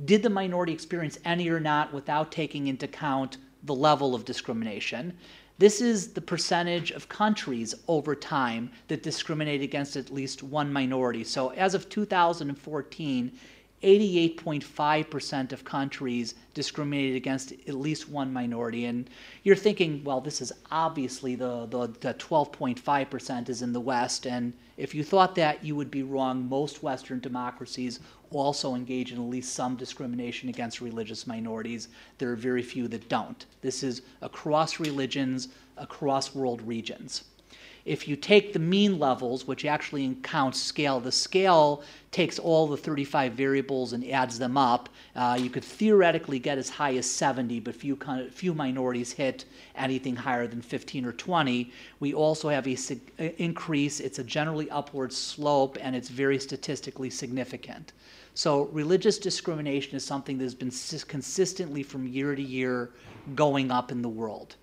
[0.04, 5.12] did the minority experience any or not without taking into account the level of discrimination.
[5.58, 11.22] This is the percentage of countries over time that discriminate against at least one minority.
[11.22, 13.32] So as of 2014,
[13.82, 18.84] 88.5% of countries discriminated against at least one minority.
[18.86, 19.08] And
[19.42, 24.26] you're thinking, well, this is obviously the, the, the 12.5% is in the West.
[24.26, 26.48] And if you thought that, you would be wrong.
[26.48, 31.88] Most Western democracies also engage in at least some discrimination against religious minorities.
[32.18, 33.44] There are very few that don't.
[33.60, 37.24] This is across religions, across world regions.
[37.84, 42.76] If you take the mean levels, which actually counts scale, the scale takes all the
[42.76, 44.90] 35 variables and adds them up.
[45.16, 47.98] Uh, you could theoretically get as high as 70, but few,
[48.30, 51.72] few minorities hit anything higher than 15 or 20.
[52.00, 53.98] We also have a sig- increase.
[53.98, 57.92] It's a generally upward slope, and it's very statistically significant.
[58.40, 60.72] So religious discrimination is something that's been
[61.06, 62.88] consistently from year to year
[63.34, 64.56] going up in the world.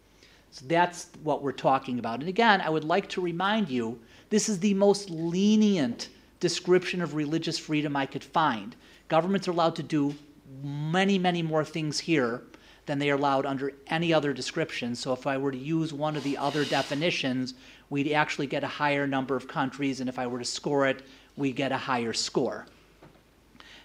[0.49, 2.21] So that's what we're talking about.
[2.21, 3.99] And again, I would like to remind you
[4.31, 6.09] this is the most lenient
[6.39, 8.75] description of religious freedom I could find.
[9.09, 10.15] Governments are allowed to do
[10.63, 12.41] many, many more things here
[12.87, 14.95] than they are allowed under any other description.
[14.95, 17.53] So if I were to use one of the other definitions,
[17.91, 21.03] we'd actually get a higher number of countries, and if I were to score it,
[21.35, 22.65] we get a higher score.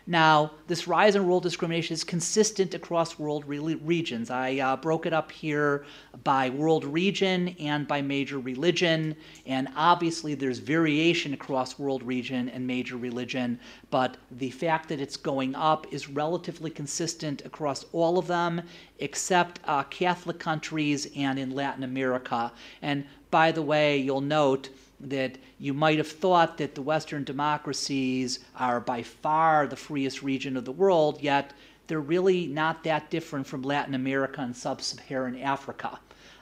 [0.07, 4.31] Now, this rise in world discrimination is consistent across world re- regions.
[4.31, 5.85] I uh, broke it up here
[6.25, 9.15] by world region and by major religion,
[9.47, 13.61] and obviously there's variation across world region and major religion,
[13.91, 18.61] but the fact that it's going up is relatively consistent across all of them,
[18.99, 22.53] except uh, Catholic countries and in Latin America.
[22.83, 24.69] And by the way, you'll note
[25.03, 30.57] that you might have thought that the Western democracies are by far the freest region
[30.57, 31.53] of the world, yet
[31.87, 35.99] they're really not that different from Latin America and sub Saharan Africa.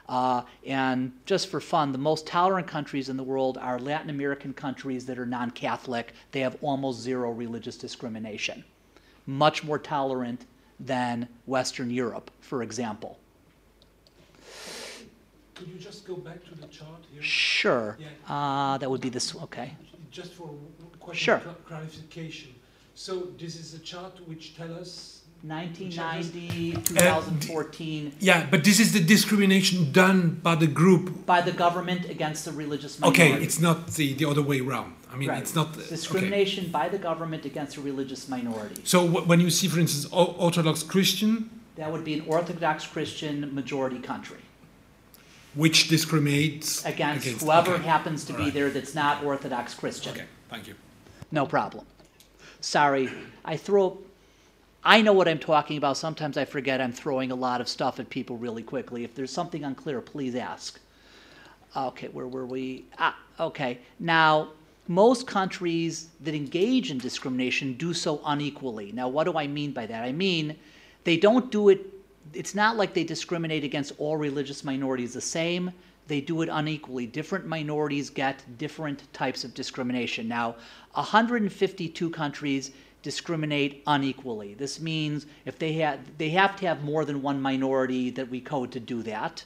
[0.08, 4.52] Uh, and just for fun, the most tolerant countries in the world are Latin American
[4.52, 6.14] countries that are non Catholic.
[6.32, 8.64] They have almost zero religious discrimination.
[9.24, 10.46] Much more tolerant
[10.80, 13.19] than Western Europe, for example.
[15.60, 17.22] Could you just go back to the chart here?
[17.22, 17.98] Sure.
[18.00, 18.34] Yeah.
[18.34, 19.68] Uh, that would be this, okay.
[20.10, 20.48] Just for
[20.98, 21.40] question Sure.
[21.68, 22.50] clarification.
[22.94, 29.00] So this is a chart which tell us 1990, 2014, Yeah, but this is the
[29.00, 31.04] discrimination done by the group.
[31.26, 33.22] by the government against the religious minority.
[33.34, 34.94] Okay, it's not the, the other way around.
[35.12, 35.42] I mean, Right.
[35.42, 35.68] it's not.
[35.76, 35.88] okay.
[35.88, 38.80] Discrimination by the government against a religious minority.
[38.84, 41.32] So wh- when you see, for instance, o- Orthodox Christian,
[41.76, 44.38] That would be an Orthodox Christian majority country
[45.54, 47.82] which discriminates against, whoever okay.
[47.82, 48.54] happens to be Alright.
[48.54, 50.12] there that's not Orthodox Christian.
[50.12, 50.74] Okay, thank you.
[51.32, 51.84] No problem.
[52.60, 53.10] Sorry,
[53.44, 53.98] I throw.
[54.82, 55.96] I know what I'm talking about.
[55.96, 59.04] Sometimes I forget I'm throwing a lot of stuff at people really quickly.
[59.04, 60.80] If there's something unclear, please ask.
[61.76, 62.86] Okay, where were we?
[62.98, 63.78] Ah, okay.
[63.98, 64.48] Now,
[64.88, 68.90] most countries that engage in discrimination do so unequally.
[68.92, 70.02] Now, what do I mean by that?
[70.02, 70.56] I mean,
[71.04, 71.80] they don't do it,
[72.32, 75.72] it's not like they discriminate against all religious minorities the same.
[76.06, 77.06] They do it unequally.
[77.06, 80.26] Different minorities get different types of discrimination.
[80.26, 80.56] Now,
[80.94, 84.54] 152 countries discriminate unequally.
[84.54, 88.40] This means if they have they have to have more than one minority that we
[88.40, 89.44] code to do that.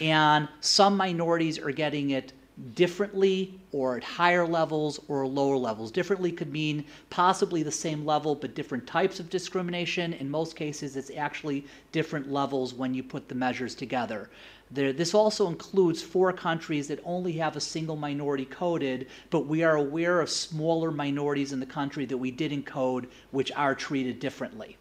[0.00, 2.32] And some minorities are getting it
[2.74, 5.90] differently or at higher levels or lower levels.
[5.90, 10.12] Differently could mean possibly the same level but different types of discrimination.
[10.14, 14.30] In most cases, it's actually different levels when you put the measures together.
[14.70, 19.64] There, this also includes four countries that only have a single minority coded, but we
[19.64, 24.20] are aware of smaller minorities in the country that we did encode which are treated
[24.20, 24.76] differently.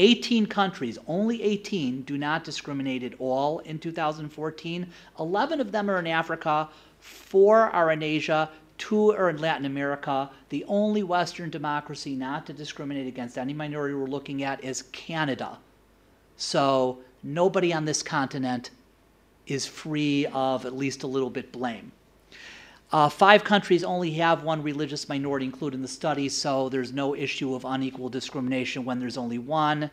[0.00, 4.86] 18 countries, only 18, do not discriminate at all in 2014.
[5.18, 10.30] 11 of them are in Africa, four are in Asia, two are in Latin America.
[10.48, 15.58] The only Western democracy not to discriminate against any minority we're looking at is Canada.
[16.38, 18.70] So nobody on this continent
[19.46, 21.92] is free of at least a little bit blame.
[22.92, 27.14] Uh, five countries only have one religious minority included in the study, so there's no
[27.14, 29.90] issue of unequal discrimination when there's only one.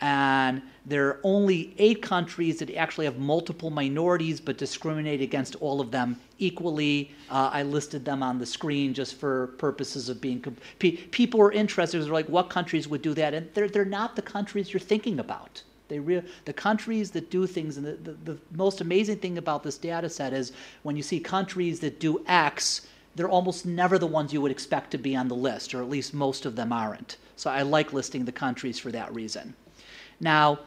[0.00, 5.80] And there are only eight countries that actually have multiple minorities but discriminate against all
[5.80, 7.10] of them equally.
[7.28, 10.40] Uh, I listed them on the screen just for purposes of being.
[10.40, 12.00] Comp- pe- people are interested.
[12.00, 13.34] They're like, what countries would do that?
[13.34, 15.62] And they're, they're not the countries you're thinking about.
[15.88, 19.62] They re- the countries that do things, and the, the, the most amazing thing about
[19.62, 24.06] this data set is when you see countries that do X, they're almost never the
[24.06, 26.72] ones you would expect to be on the list, or at least most of them
[26.72, 27.16] aren't.
[27.36, 29.54] So I like listing the countries for that reason.
[30.20, 30.60] Now,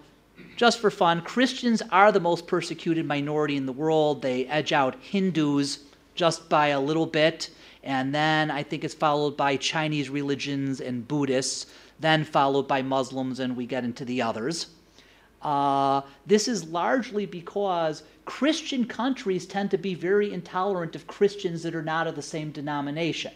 [0.58, 4.22] just for fun, Christians are the most persecuted minority in the world.
[4.22, 5.80] They edge out Hindus
[6.16, 7.52] just by a little bit,
[7.84, 11.68] and then I think it's followed by Chinese religions and Buddhists,
[12.00, 14.68] then followed by Muslims, and we get into the others.
[15.42, 21.74] Uh, this is largely because Christian countries tend to be very intolerant of Christians that
[21.74, 23.34] are not of the same denomination.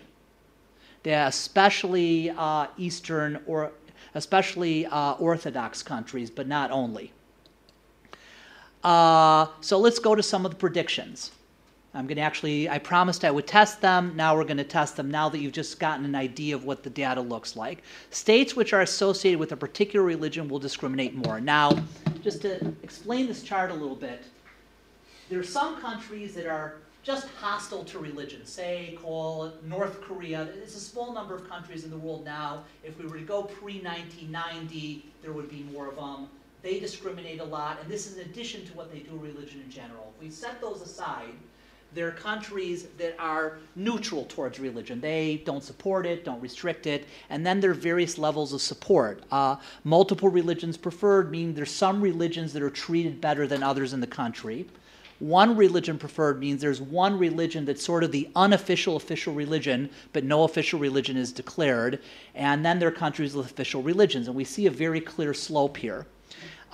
[1.04, 3.72] They're especially uh, Eastern or
[4.14, 7.12] especially uh, Orthodox countries, but not only.
[8.84, 11.32] Uh, so let's go to some of the predictions.
[11.96, 14.14] I'm going to actually, I promised I would test them.
[14.18, 16.84] Now we're going to test them now that you've just gotten an idea of what
[16.84, 17.84] the data looks like.
[18.10, 21.40] States which are associated with a particular religion will discriminate more.
[21.40, 21.72] Now,
[22.22, 24.26] just to explain this chart a little bit,
[25.30, 28.46] there are some countries that are just hostile to religion.
[28.46, 30.50] Say, call North Korea.
[30.62, 32.64] It's a small number of countries in the world now.
[32.84, 36.28] If we were to go pre 1990, there would be more of them.
[36.62, 39.70] They discriminate a lot, and this is in addition to what they do religion in
[39.70, 40.12] general.
[40.18, 41.36] If we set those aside,
[41.96, 45.00] there are countries that are neutral towards religion.
[45.00, 49.24] They don't support it, don't restrict it, and then there are various levels of support.
[49.32, 49.56] Uh,
[49.86, 54.08] multiple religions preferred, meaning there's some religions that are treated better than others in the
[54.08, 54.68] country.
[55.20, 60.26] One religion preferred means there's one religion that's sort of the unofficial official religion, but
[60.26, 62.02] no official religion is declared.
[62.36, 65.78] And then there are countries with official religions, and we see a very clear slope
[65.78, 66.06] here.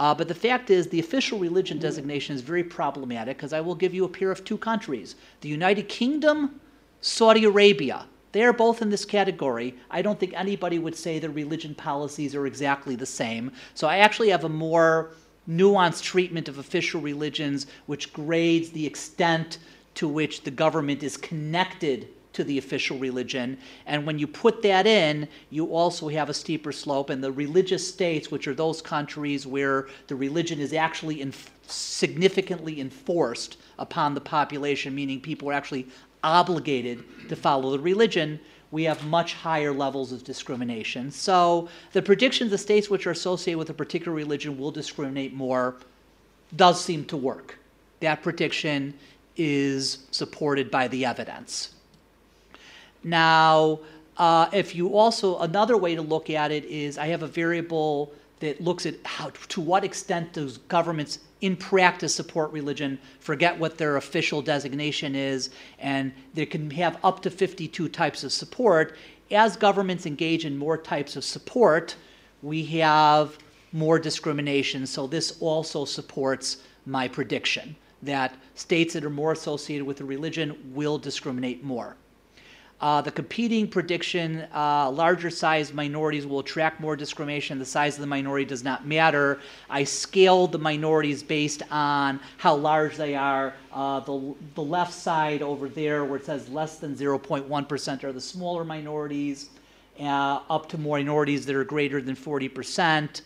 [0.01, 3.75] Uh, but the fact is, the official religion designation is very problematic because I will
[3.75, 6.59] give you a pair of two countries the United Kingdom,
[7.01, 8.07] Saudi Arabia.
[8.31, 9.75] They are both in this category.
[9.91, 13.51] I don't think anybody would say their religion policies are exactly the same.
[13.75, 15.11] So I actually have a more
[15.47, 19.59] nuanced treatment of official religions, which grades the extent
[19.93, 23.57] to which the government is connected to the official religion.
[23.85, 27.09] And when you put that in, you also have a steeper slope.
[27.09, 31.33] And the religious states, which are those countries where the religion is actually in,
[31.67, 35.87] significantly enforced upon the population, meaning people are actually
[36.23, 38.39] obligated to follow the religion,
[38.71, 41.11] we have much higher levels of discrimination.
[41.11, 45.75] So the predictions of states which are associated with a particular religion will discriminate more
[46.55, 47.57] does seem to work.
[47.99, 48.93] That prediction
[49.35, 51.75] is supported by the evidence.
[53.03, 53.79] Now,
[54.17, 58.13] uh, if you also, another way to look at it is I have a variable
[58.39, 63.77] that looks at how, to what extent does governments in practice support religion, forget what
[63.77, 68.95] their official designation is, and they can have up to 52 types of support.
[69.31, 71.95] As governments engage in more types of support,
[72.43, 73.37] we have
[73.71, 74.85] more discrimination.
[74.85, 80.57] So this also supports my prediction that states that are more associated with a religion
[80.73, 81.95] will discriminate more.
[82.81, 87.59] Uh, the competing prediction uh, larger size minorities will attract more discrimination.
[87.59, 89.39] The size of the minority does not matter.
[89.69, 93.53] I scaled the minorities based on how large they are.
[93.71, 98.19] Uh, the, the left side over there, where it says less than 0.1%, are the
[98.19, 99.51] smaller minorities,
[99.99, 103.21] uh, up to minorities that are greater than 40%.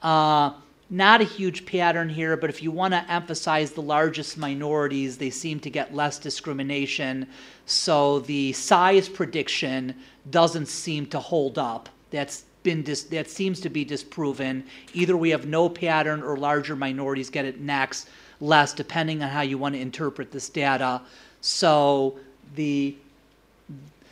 [0.00, 0.52] Uh,
[0.88, 5.30] not a huge pattern here, but if you want to emphasize the largest minorities, they
[5.30, 7.26] seem to get less discrimination.
[7.66, 9.94] So the size prediction
[10.30, 11.88] doesn't seem to hold up.
[12.10, 14.64] That's been dis- that seems to be disproven.
[14.94, 18.08] Either we have no pattern or larger minorities get it next,
[18.40, 21.02] less, depending on how you want to interpret this data.
[21.40, 22.18] So
[22.54, 22.96] the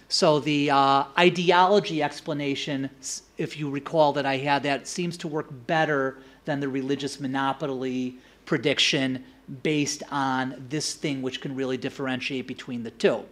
[0.08, 2.90] so the uh, ideology explanation,
[3.38, 8.18] if you recall that I had that, seems to work better than the religious monopoly
[8.46, 9.24] prediction
[9.62, 13.24] based on this thing, which can really differentiate between the two.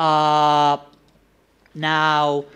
[0.00, 0.78] Uh,
[1.74, 2.46] now,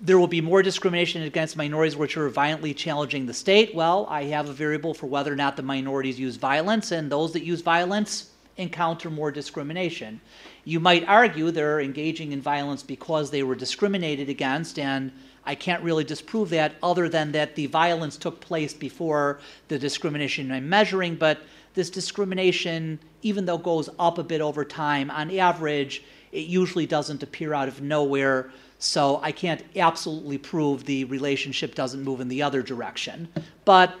[0.00, 3.72] there will be more discrimination against minorities which are violently challenging the state.
[3.76, 7.32] Well, I have a variable for whether or not the minorities use violence, and those
[7.34, 10.20] that use violence encounter more discrimination.
[10.64, 15.12] You might argue they're engaging in violence because they were discriminated against, and
[15.44, 20.50] I can't really disprove that other than that the violence took place before the discrimination
[20.50, 21.38] I'm measuring, but
[21.74, 26.02] this discrimination, even though it goes up a bit over time, on average,
[26.32, 28.50] it usually doesn't appear out of nowhere.
[28.78, 33.28] So I can't absolutely prove the relationship doesn't move in the other direction.
[33.64, 33.94] But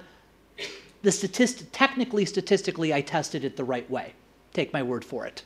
[1.02, 4.12] the statist- technically, statistically, I tested it the right way.
[4.52, 5.42] Take my word for it.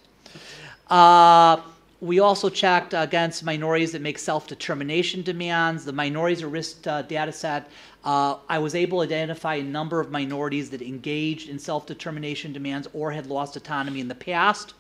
[0.89, 1.61] Uh,
[2.01, 5.85] we also checked against minorities that make self-determination demands.
[5.85, 7.69] The minorities at risk uh, data set,
[8.05, 12.89] uh, I was able to identify a number of minorities that engaged in self-determination demands
[12.95, 14.75] or had lost autonomy in the past.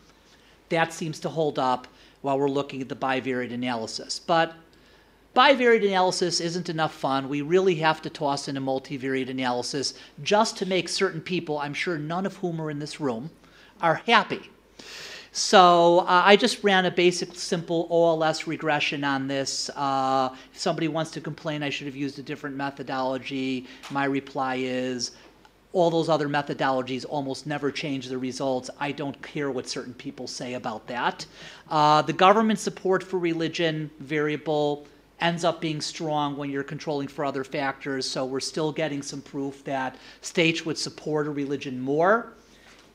[0.70, 1.86] That seems to hold up
[2.22, 4.18] while we're looking at the bivariate analysis.
[4.18, 4.54] But
[5.34, 7.28] bivariate analysis isn't enough fun.
[7.28, 11.74] We really have to toss in a multivariate analysis just to make certain people, I'm
[11.74, 13.30] sure none of whom are in this room,
[13.80, 14.50] are happy.
[15.32, 19.70] So uh, I just ran a basic, simple OLS regression on this.
[19.76, 24.56] Uh, if somebody wants to complain I should have used a different methodology, my reply
[24.56, 25.12] is
[25.72, 28.70] all those other methodologies almost never change the results.
[28.78, 31.26] I don't care what certain people say about that.
[31.68, 34.86] Uh, the government support for religion variable
[35.20, 39.20] ends up being strong when you're controlling for other factors, so we're still getting some
[39.20, 42.32] proof that states would support a religion more,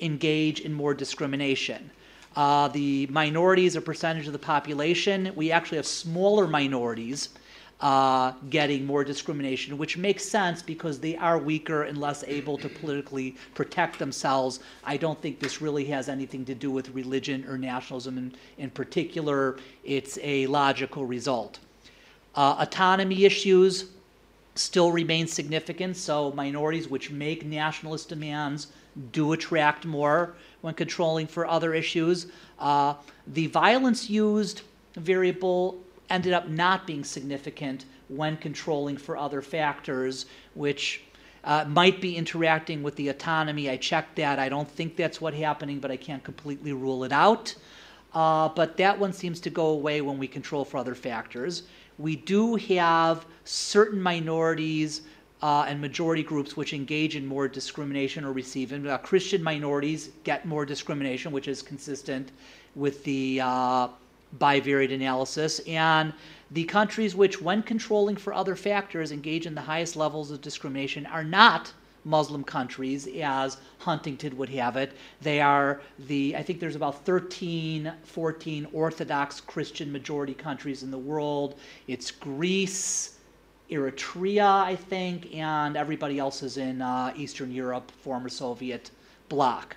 [0.01, 1.89] engage in more discrimination.
[2.35, 7.29] Uh, the minorities, a percentage of the population, we actually have smaller minorities
[7.81, 12.69] uh, getting more discrimination, which makes sense because they are weaker and less able to
[12.69, 14.59] politically protect themselves.
[14.83, 18.69] I don't think this really has anything to do with religion or nationalism in, in
[18.69, 19.57] particular.
[19.83, 21.59] It's a logical result.
[22.33, 23.85] Uh, autonomy issues
[24.55, 28.67] still remain significant, so minorities which make nationalist demands
[29.11, 32.27] do attract more when controlling for other issues.
[32.57, 32.93] Uh,
[33.27, 34.61] the violence used
[34.95, 35.77] variable
[36.09, 41.01] ended up not being significant when controlling for other factors, which
[41.43, 43.69] uh, might be interacting with the autonomy.
[43.69, 44.39] I checked that.
[44.39, 47.55] I don't think that's what's happening, but I can't completely rule it out.
[48.13, 51.63] Uh, but that one seems to go away when we control for other factors.
[51.97, 55.01] We do have certain minorities
[55.41, 58.71] uh, and majority groups which engage in more discrimination or receive.
[58.71, 62.31] And uh, Christian minorities get more discrimination, which is consistent
[62.73, 63.89] with the uh,
[64.39, 65.59] bivariate analysis.
[65.67, 66.13] And
[66.51, 71.05] the countries which, when controlling for other factors, engage in the highest levels of discrimination
[71.05, 71.73] are not
[72.05, 74.93] Muslim countries, as Huntington would have it.
[75.21, 80.97] They are the, I think there's about 13, 14 Orthodox Christian majority countries in the
[80.97, 81.59] world.
[81.87, 83.17] It's Greece,
[83.71, 88.91] Eritrea, I think, and everybody else is in uh, Eastern Europe, former Soviet
[89.27, 89.75] bloc.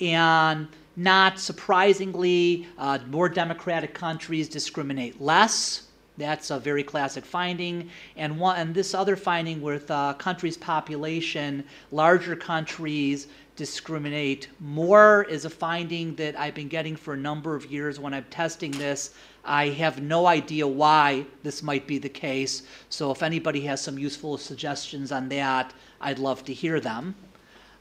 [0.00, 5.84] And not surprisingly, uh, more democratic countries discriminate less.
[6.16, 7.88] That's a very classic finding.
[8.16, 15.44] And, one, and this other finding with uh, countries' population, larger countries discriminate more is
[15.44, 19.14] a finding that I've been getting for a number of years when I'm testing this.
[19.44, 22.64] I have no idea why this might be the case.
[22.88, 27.14] So if anybody has some useful suggestions on that, I'd love to hear them.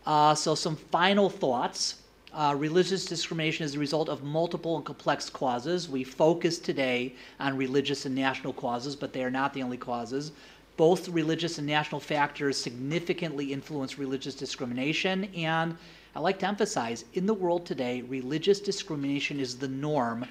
[0.05, 1.95] Uh, so some final thoughts.
[2.37, 5.89] Uh, religious discrimination is a result of multiple and complex causes.
[5.89, 10.33] We focus today on religious and national causes, but they are not the only causes.
[10.77, 15.75] Both religious and national factors significantly influence religious discrimination, and
[16.15, 20.23] I like to emphasize in the world today, religious discrimination is the norm,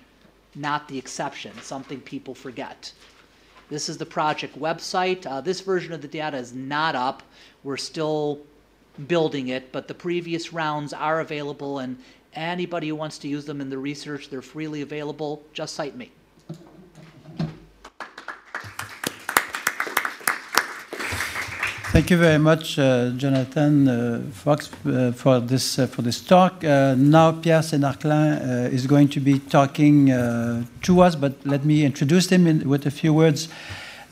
[0.55, 2.93] not the exception, something people forget.
[3.69, 5.27] This is the project website.
[5.27, 7.25] Uh, this version of the data is not up.
[7.65, 8.43] We're still
[9.09, 11.99] building it, but the previous rounds are available, and
[12.35, 15.43] anybody who wants to use them in the research, they're freely available.
[15.53, 16.11] Just cite me.
[21.97, 26.63] Thank you very much, uh, Jonathan uh, Fox, uh, for this uh, for this talk.
[26.63, 30.09] Uh, now, Pierre Senarclens uh, is going to be talking
[30.83, 33.49] to us, but let me introduce him in, with a few words.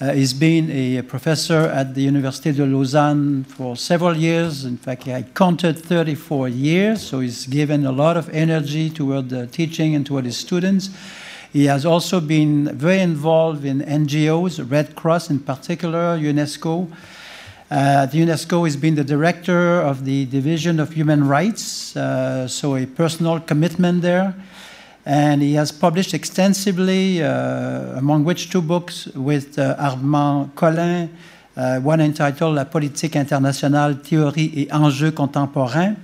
[0.00, 4.64] He's been a professor at the Université de Lausanne for several years.
[4.64, 9.46] In fact, I counted 34 years, so he's given a lot of energy toward the
[9.46, 10.90] teaching and toward his students.
[11.52, 16.90] He has also been very involved in NGOs, Red Cross in particular, UNESCO.
[17.70, 22.74] Uh, the UNESCO has been the director of the Division of Human Rights, uh, so
[22.74, 24.34] a personal commitment there.
[25.06, 31.10] And he has published extensively, uh, among which two books with uh, Armand Colin,
[31.56, 35.96] uh, one entitled La politique internationale, théorie et enjeux contemporains,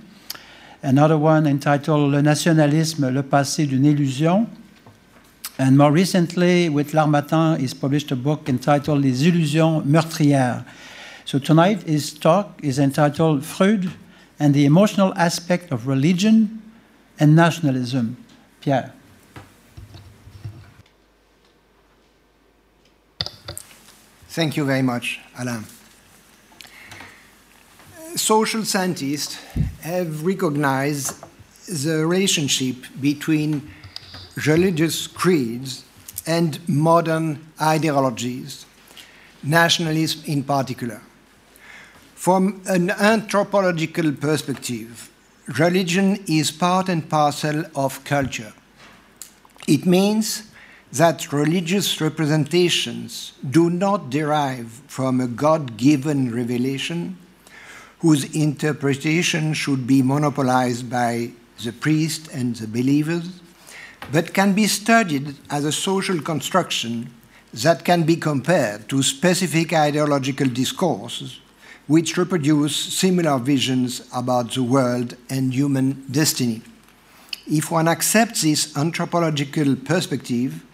[0.83, 4.47] another one entitled Le nationalisme, le passé d'une illusion.
[5.59, 10.65] And more recently, with L'Harmattan, he's published a book entitled Les illusions meurtrières.
[11.25, 13.91] So tonight his talk is entitled Freud
[14.39, 16.61] and the Emotional Aspect of Religion
[17.19, 18.17] and Nationalism.
[18.61, 18.93] Pierre.
[24.29, 25.65] Thank you very much, Alain.
[28.15, 29.35] Social scientists
[29.81, 31.25] have recognized
[31.67, 33.71] the relationship between
[34.47, 35.85] religious creeds
[36.27, 38.67] and modern ideologies,
[39.43, 41.03] nationalism in particular.
[42.15, 45.10] From an anthropological perspective,
[45.59, 48.53] religion is part and parcel of culture.
[49.67, 50.45] It means
[50.93, 57.17] that religious representations do not derive from a God given revelation
[57.99, 61.31] whose interpretation should be monopolized by
[61.63, 63.41] the priest and the believers,
[64.13, 67.13] but can be studied as a social construction
[67.53, 71.41] that can be compared to specific ideological discourses
[71.91, 76.63] which reproduce similar visions about the world and human destiny.
[77.49, 80.65] If one accepts this anthropological perspective,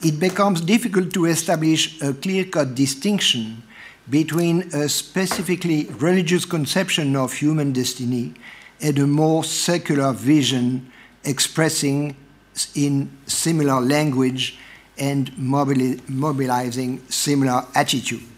[0.00, 3.62] it becomes difficult to establish a clear cut distinction
[4.08, 8.32] between a specifically religious conception of human destiny
[8.80, 10.90] and a more secular vision
[11.24, 12.16] expressing
[12.74, 14.58] in similar language
[14.96, 18.31] and mobilizing similar attitude.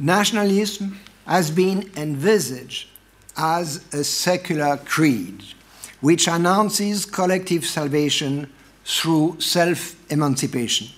[0.00, 2.88] Nationalism has been envisaged
[3.36, 5.44] as a secular creed
[6.00, 8.50] which announces collective salvation
[8.82, 10.88] through self emancipation.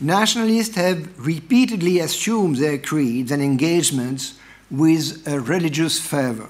[0.00, 4.38] Nationalists have repeatedly assumed their creeds and engagements
[4.70, 6.48] with a religious fervor.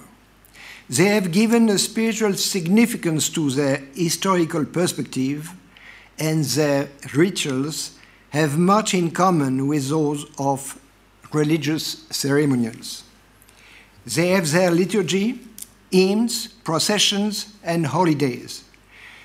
[0.88, 5.50] They have given a spiritual significance to their historical perspective,
[6.16, 7.98] and their rituals
[8.30, 10.78] have much in common with those of
[11.32, 13.04] religious ceremonials.
[14.06, 15.40] They have their liturgy,
[15.90, 18.64] hymns, processions, and holidays.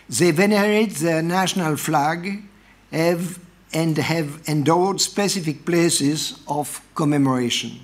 [0.09, 2.43] They venerate their national flag
[2.91, 3.39] have,
[3.73, 7.79] and have endowed specific places of commemoration.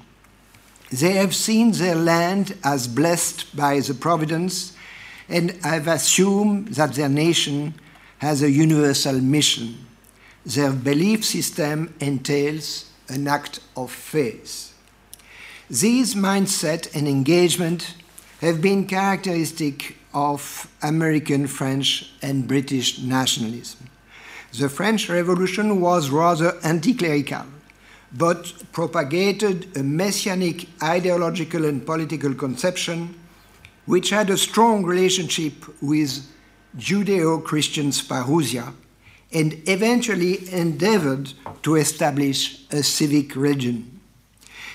[0.92, 4.76] They have seen their land as blessed by the providence
[5.30, 7.76] and have assumed that their nation
[8.18, 9.78] has a universal mission.
[10.46, 14.74] Their belief system entails an act of faith.
[15.70, 17.96] These mindset and engagement
[18.40, 23.90] have been characteristic of American, French, and British nationalism.
[24.54, 27.46] The French Revolution was rather anti clerical,
[28.12, 33.16] but propagated a messianic ideological and political conception
[33.86, 36.28] which had a strong relationship with
[36.78, 38.74] Judeo Christian Parousia
[39.34, 44.00] and eventually endeavored to establish a civic religion.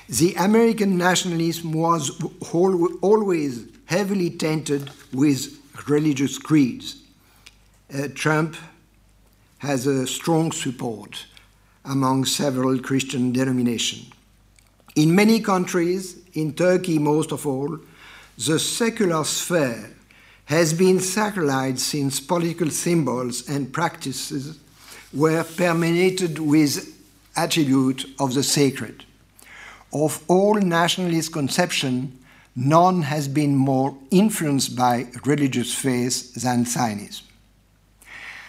[0.09, 2.11] The American nationalism was
[2.53, 7.03] always heavily tainted with religious creeds.
[7.93, 8.57] Uh, Trump
[9.59, 11.27] has a strong support
[11.85, 14.11] among several Christian denominations.
[14.97, 17.79] In many countries, in Turkey most of all,
[18.39, 19.96] the secular sphere
[20.47, 24.59] has been sacralized since political symbols and practices
[25.13, 26.93] were permeated with
[27.37, 29.05] attribute of the sacred.
[29.93, 32.19] Of all nationalist conception,
[32.55, 37.27] none has been more influenced by religious faith than Zionism.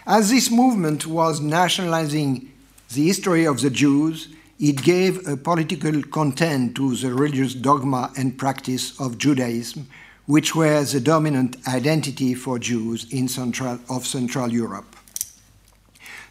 [0.06, 2.52] As this movement was nationalizing
[2.93, 4.30] the history of the Jews,
[4.60, 9.88] it gave a political content to the religious dogma and practice of Judaism,
[10.28, 14.95] which were the dominant identity for Jews in Central, of Central Europe.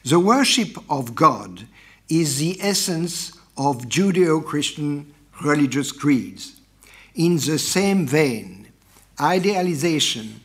[0.05, 1.66] The worship of God
[2.09, 6.61] is the essence of Judeo Christian religious creeds.
[7.14, 8.68] In the same vein,
[9.18, 10.40] idealization,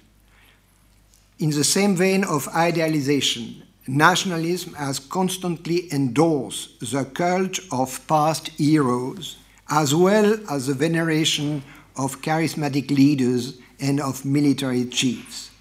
[1.37, 9.37] in the same vein of idealization, nationalism has constantly endorsed the cult of past heroes
[9.69, 11.63] as well as the veneration
[11.95, 15.51] of charismatic leaders and of military chiefs.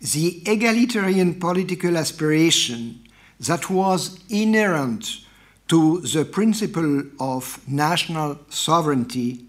[0.00, 3.00] The egalitarian political aspiration
[3.40, 5.24] that was inherent
[5.68, 9.46] to the principle of national sovereignty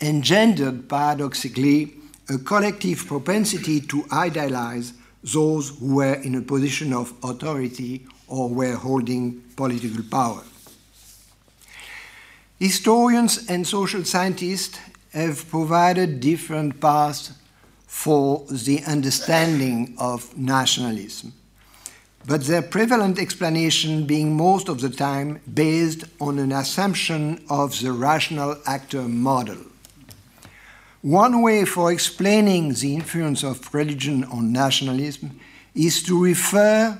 [0.00, 1.94] engendered paradoxically
[2.28, 4.92] a collective propensity to idealize
[5.22, 10.42] those who were in a position of authority or were holding political power.
[12.58, 14.78] Historians and social scientists
[15.12, 17.32] have provided different paths
[17.86, 21.32] for the understanding of nationalism,
[22.26, 27.92] but their prevalent explanation being most of the time based on an assumption of the
[27.92, 29.58] rational actor model.
[31.02, 35.38] One way for explaining the influence of religion on nationalism
[35.74, 36.98] is to refer,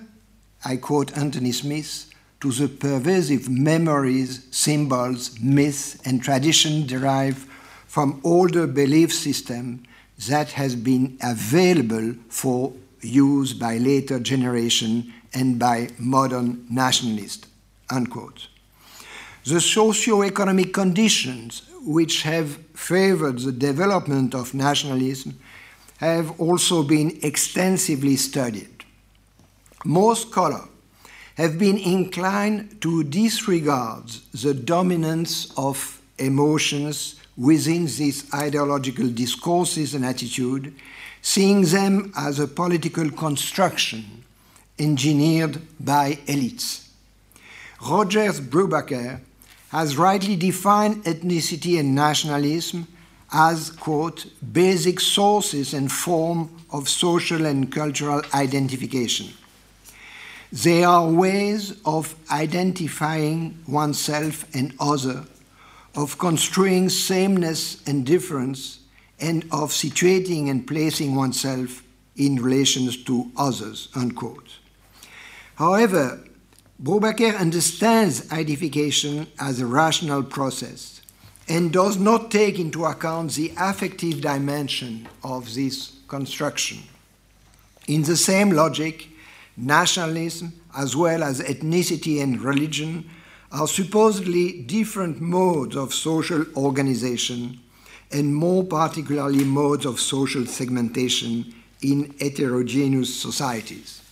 [0.65, 7.49] I quote Anthony Smith, to the pervasive memories, symbols, myths, and tradition derived
[7.93, 9.83] from older belief system
[10.27, 12.73] that has been available for
[13.03, 17.47] use by later generation and by modern nationalists.
[17.91, 18.49] Unquote.
[19.45, 25.39] The socio-economic conditions which have favored the development of nationalism
[25.99, 28.85] have also been extensively studied.
[29.85, 30.67] Most scholars
[31.37, 40.75] have been inclined to disregard the dominance of emotions within these ideological discourses and attitude,
[41.23, 44.25] seeing them as a political construction
[44.79, 46.89] engineered by elites.
[47.81, 49.21] Rogers Brubaker
[49.71, 52.87] has rightly defined ethnicity and nationalism
[53.33, 59.29] as, quote, basic sources and form of social and cultural identification.
[60.53, 65.25] They are ways of identifying oneself and other,
[65.95, 68.81] of construing sameness and difference,
[69.21, 71.83] and of situating and placing oneself
[72.17, 74.59] in relations to others, unquote.
[75.55, 76.25] However,
[76.83, 81.01] Brubaker understands identification as a rational process
[81.49, 86.79] and does not take into account the affective dimension of this construction.
[87.87, 89.09] In the same logic,
[89.57, 93.09] nationalism, as well as ethnicity and religion,
[93.53, 97.61] are supposedly different modes of social organization
[98.11, 104.03] and more particularly modes of social segmentation in heterogeneous societies.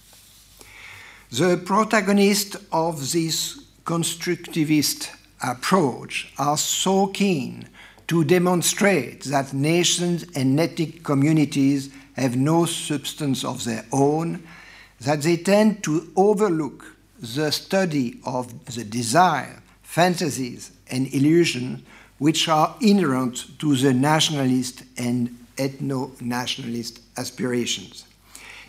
[1.31, 5.11] The protagonists of this constructivist
[5.43, 7.69] approach are so keen
[8.09, 14.43] to demonstrate that nations and ethnic communities have no substance of their own
[15.01, 16.90] that they tend to overlook
[17.21, 21.83] the study of the desire, fantasies, and illusions
[22.19, 28.05] which are inherent to the nationalist and ethno nationalist aspirations.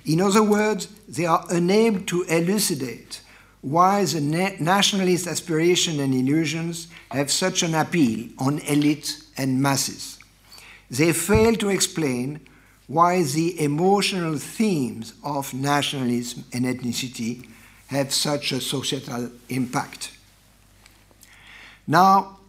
[0.05, 3.21] In other words, they are unable to elucidate
[3.61, 10.19] why the na- nationalist aspiration and illusions have such an appeal on elites and masses.
[10.89, 12.41] They fail to explain
[12.87, 17.47] why the emotional themes of nationalism and ethnicity
[17.91, 20.11] have such a societal impact.
[21.85, 22.39] Now,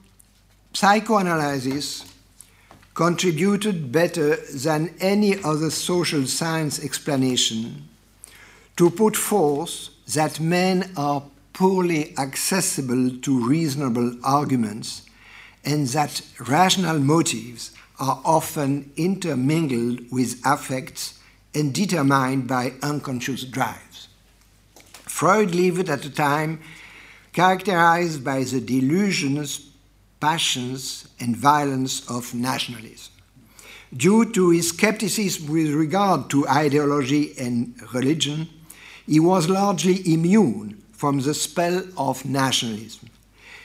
[0.72, 2.04] psychoanalysis
[2.94, 7.88] contributed better than any other social science explanation
[8.76, 15.02] to put forth that men are poorly accessible to reasonable arguments
[15.64, 21.18] and that rational motives are often intermingled with affects
[21.54, 23.91] and determined by unconscious drives.
[25.12, 26.58] Freud lived at a time
[27.32, 29.70] characterized by the delusions,
[30.20, 33.12] passions, and violence of nationalism.
[33.94, 38.48] Due to his skepticism with regard to ideology and religion,
[39.06, 43.10] he was largely immune from the spell of nationalism.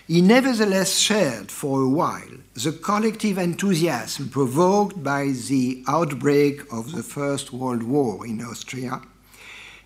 [0.06, 7.04] He nevertheless shared for a while the collective enthusiasm provoked by the outbreak of the
[7.04, 9.02] First World War in Austria.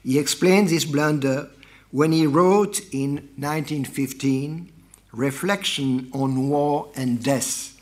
[0.03, 1.49] He explained this blunder
[1.91, 4.71] when he wrote in 1915
[5.11, 7.79] Reflection on War and Death,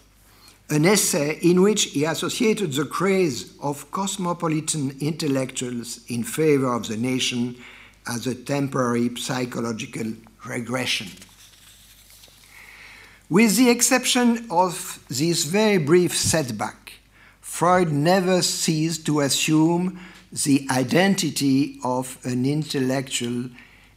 [0.70, 6.98] an essay in which he associated the craze of cosmopolitan intellectuals in favor of the
[6.98, 7.56] nation
[8.08, 10.14] as a temporary psychological
[10.46, 11.08] regression.
[13.30, 16.94] With the exception of this very brief setback,
[17.42, 20.00] Freud never ceased to assume
[20.32, 23.50] the identity of an intellectual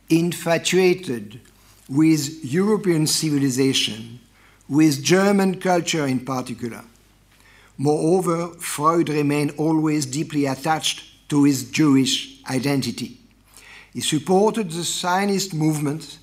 [0.08, 1.40] infatuated
[1.88, 4.20] with European civilization,
[4.68, 6.84] with German culture in particular.
[7.76, 13.18] Moreover, Freud remained always deeply attached to his Jewish identity.
[13.92, 16.18] He supported the Zionist movement,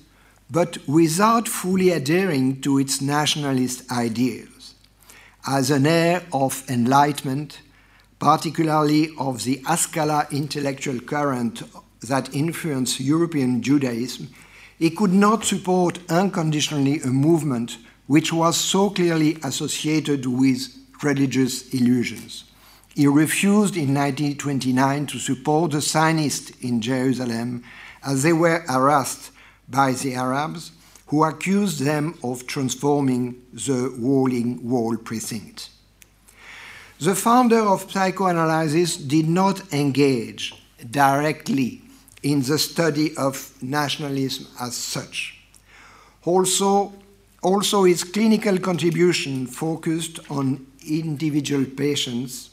[0.50, 4.74] but without fully adhering to its nationalist ideals.
[5.46, 7.60] As an heir of enlightenment,
[8.20, 11.62] particularly of the Haskalah intellectual current
[12.02, 14.28] that influenced European Judaism,
[14.78, 20.68] he could not support unconditionally a movement which was so clearly associated with
[21.02, 22.44] religious illusions.
[22.94, 27.64] He refused in 1929 to support the Zionists in Jerusalem
[28.04, 29.30] as they were harassed
[29.68, 30.72] by the Arabs
[31.06, 35.70] who accused them of transforming the Wailing Wall precinct.
[37.00, 40.54] The founder of psychoanalysis did not engage
[40.90, 41.80] directly
[42.22, 45.40] in the study of nationalism as such.
[46.26, 46.92] Also,
[47.42, 52.50] also its clinical contribution focused on individual patients,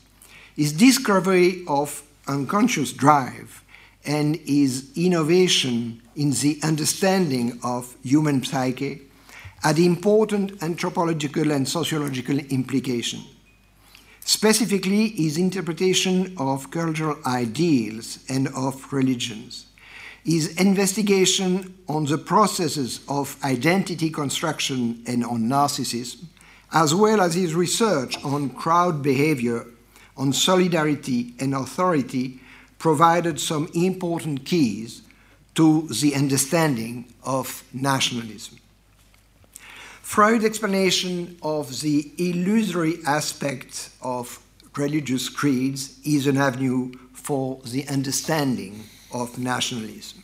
[0.56, 3.66] his discovery of unconscious drive,
[4.06, 9.02] and his innovation in the understanding of human psyche
[9.62, 13.28] had important anthropological and sociological implications.
[14.28, 19.68] Specifically, his interpretation of cultural ideals and of religions,
[20.22, 26.26] his investigation on the processes of identity construction and on narcissism,
[26.74, 29.66] as well as his research on crowd behavior,
[30.18, 32.42] on solidarity and authority,
[32.80, 35.04] provided some important keys
[35.56, 38.58] to the understanding of nationalism.
[40.08, 44.40] Freud's explanation of the illusory aspects of
[44.78, 50.24] religious creeds is an avenue for the understanding of nationalism.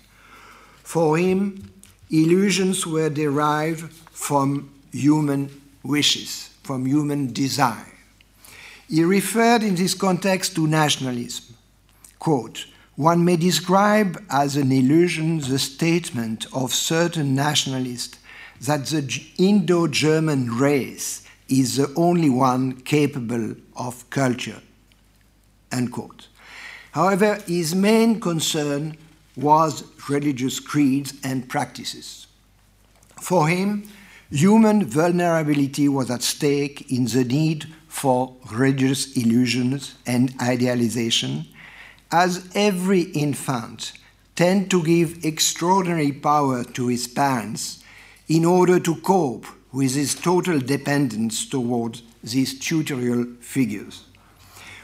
[0.84, 1.70] For him,
[2.10, 7.94] illusions were derived from human wishes, from human desire.
[8.90, 11.56] He referred in this context to nationalism.
[12.20, 18.18] Quote, one may describe as an illusion the statement of certain nationalists
[18.64, 24.62] that the Indo German race is the only one capable of culture.
[25.72, 26.28] Unquote.
[26.92, 28.96] However, his main concern
[29.36, 32.28] was religious creeds and practices.
[33.22, 33.84] For him,
[34.30, 41.48] human vulnerability was at stake in the need for religious illusions and idealization,
[42.12, 43.94] as every infant
[44.36, 47.83] tends to give extraordinary power to his parents
[48.28, 54.06] in order to cope with his total dependence towards these tutorial figures.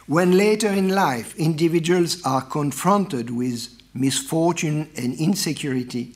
[0.08, 6.16] When later in life individuals are confronted with misfortune and insecurity,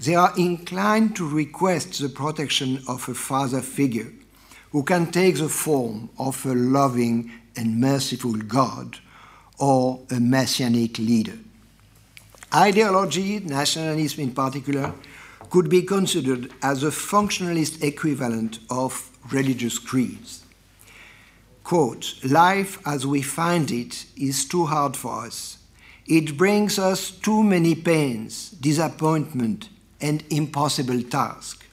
[0.00, 4.12] they are inclined to request the protection of a father figure
[4.70, 8.98] who can take the form of a loving and merciful God
[9.58, 11.38] or a messianic leader.
[12.52, 14.92] Ideology, nationalism in particular,
[15.54, 20.42] could be considered as a functionalist equivalent of religious creeds.
[21.62, 25.58] Quote, life as we find it is too hard for us.
[26.08, 29.68] It brings us too many pains, disappointment,
[30.00, 31.64] and impossible tasks.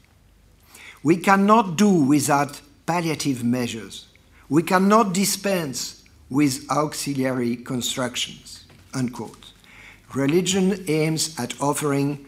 [1.02, 4.06] We cannot do without palliative measures.
[4.48, 8.64] We cannot dispense with auxiliary constructions.
[8.94, 9.54] Unquote.
[10.14, 12.28] Religion aims at offering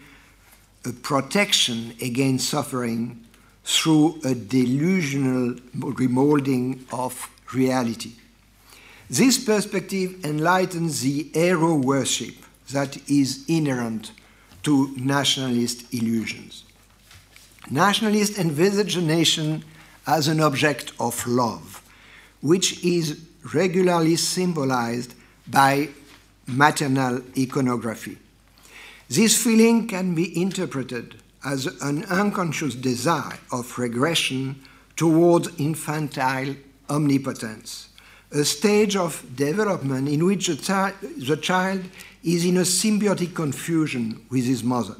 [0.86, 3.24] a protection against suffering
[3.64, 8.12] through a delusional remolding of reality.
[9.10, 12.36] This perspective enlightens the hero worship
[12.72, 14.12] that is inherent
[14.64, 16.64] to nationalist illusions.
[17.70, 19.64] Nationalists envisage a nation
[20.08, 21.82] as an object of love,
[22.42, 23.22] which is
[23.54, 25.14] regularly symbolized
[25.48, 25.90] by
[26.48, 28.18] maternal iconography.
[29.10, 34.62] This feeling can be interpreted as an unconscious desire of regression
[34.95, 36.56] towards infantile
[36.89, 37.89] omnipotence,
[38.32, 41.84] a stage of development in which the, chi- the child
[42.24, 44.95] is in a symbiotic confusion with his mother.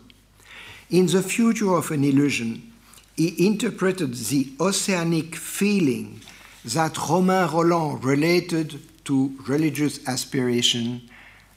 [0.90, 2.74] In The Future of an Illusion,
[3.16, 6.22] he interpreted the oceanic feeling
[6.66, 11.02] that Romain Rolland related to religious aspiration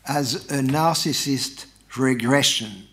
[0.06, 1.66] as a narcissist
[1.98, 2.88] regression.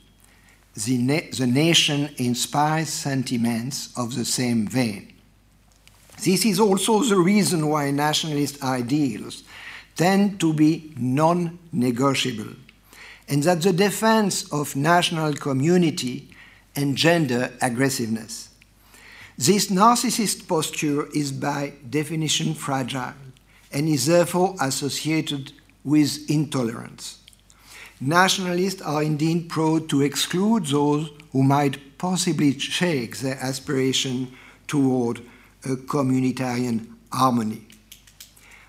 [0.75, 5.13] The, na- the nation inspires sentiments of the same vein.
[6.23, 9.43] This is also the reason why nationalist ideals
[9.95, 12.53] tend to be non negotiable,
[13.27, 16.29] and that the defense of national community
[16.75, 18.49] engender aggressiveness.
[19.37, 23.13] This narcissist posture is by definition fragile
[23.71, 25.51] and is therefore associated
[25.83, 27.22] with intolerance.
[28.05, 34.29] Nationalists are indeed prone to exclude those who might possibly shake their aspiration
[34.67, 35.21] toward
[35.63, 37.65] a communitarian harmony.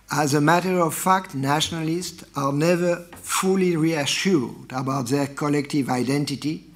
[0.09, 6.67] As a matter of fact, nationalists are never fully reassured about their collective identity,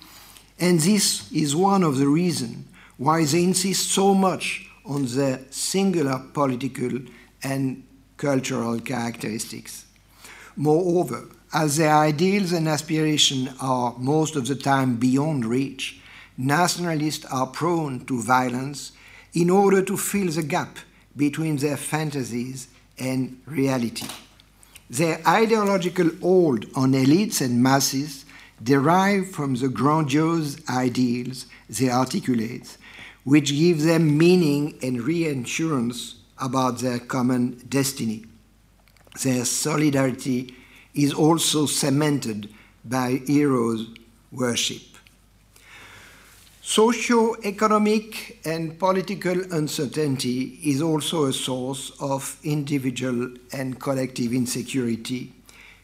[0.59, 6.21] and this is one of the reasons why they insist so much on their singular
[6.33, 6.99] political
[7.41, 7.85] and
[8.17, 9.87] cultural characteristics.
[10.57, 16.01] Moreover, as their ideals and aspirations are most of the time beyond reach,
[16.37, 18.93] nationalists are prone to violence
[19.33, 20.79] in order to fill the gap
[21.17, 22.69] between their fantasies
[22.99, 24.07] and reality.
[24.91, 28.25] Their ideological hold on elites and masses
[28.63, 32.77] derive from the grandiose ideals they articulate,
[33.25, 38.25] which give them meaning and reassurance about their common destiny.
[39.23, 40.55] Their solidarity
[40.99, 42.49] is also cemented
[42.85, 43.89] by heroes'
[44.33, 44.83] worship.
[46.61, 55.33] Socio-economic and political uncertainty is also a source of individual and collective insecurity,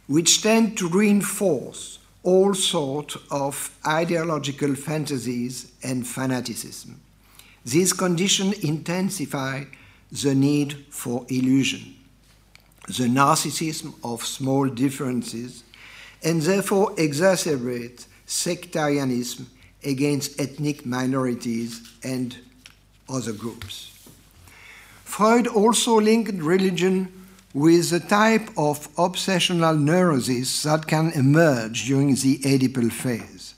[0.09, 7.01] which tend to reinforce all sorts of ideological fantasies and fanaticism.
[7.65, 9.65] These conditions intensify
[10.11, 11.94] the need for illusion,
[12.87, 15.65] the narcissism of small differences,
[16.23, 19.47] and therefore exacerbate sectarianism
[19.85, 22.37] against ethnic minorities and
[23.09, 23.91] other groups.
[25.05, 27.13] Freud also linked religion
[27.53, 33.55] with a type of obsessional neurosis that can emerge during the Oedipal phase.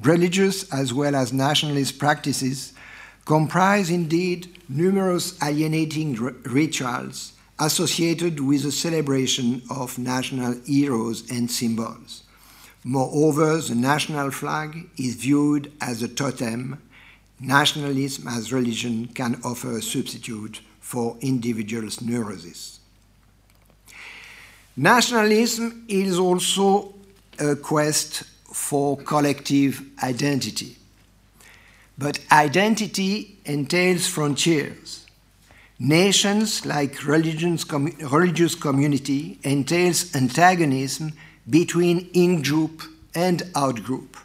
[0.00, 2.74] Religious as well as nationalist practices
[3.24, 12.22] comprise indeed numerous alienating rituals associated with the celebration of national heroes and symbols.
[12.84, 16.82] Moreover, the national flag is viewed as a totem.
[17.38, 22.80] Nationalism as religion can offer a substitute for individuals' neurosis.
[24.76, 26.94] Nationalism is also
[27.38, 30.76] a quest for collective identity.
[31.98, 35.01] But identity entails frontiers.
[35.84, 37.64] Nations, like religious
[38.54, 41.12] community, entails antagonism
[41.50, 42.82] between in group
[43.16, 44.16] and out group.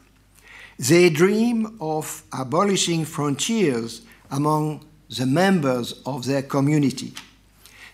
[0.78, 7.14] They dream of abolishing frontiers among the members of their community.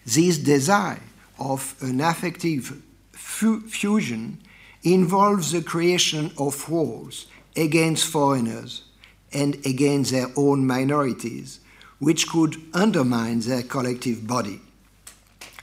[0.05, 0.99] This desire
[1.39, 2.82] of an affective
[3.14, 4.39] fu fusion
[4.84, 8.84] involves the creation of walls against foreigners
[9.32, 11.61] and against their own minorities,
[11.99, 14.59] which could undermine their collective body.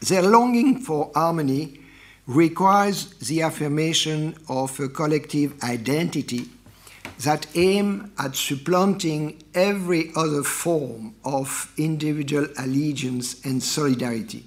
[0.00, 1.80] Their longing for harmony
[2.26, 6.48] requires the affirmation of a collective identity
[7.22, 14.46] that aim at supplanting every other form of individual allegiance and solidarity.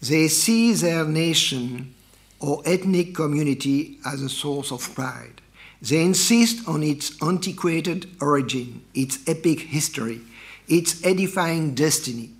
[0.00, 1.94] They see their nation
[2.40, 5.40] or ethnic community as a source of pride.
[5.82, 10.20] They insist on its antiquated origin, its epic history,
[10.68, 12.30] its edifying destiny,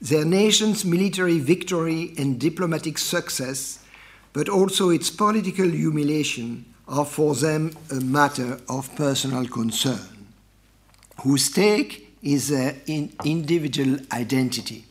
[0.00, 3.84] their nation's military victory and diplomatic success,
[4.32, 10.26] but also its political humiliation, are for them a matter of personal concern,
[11.22, 14.84] whose stake is their in individual identity.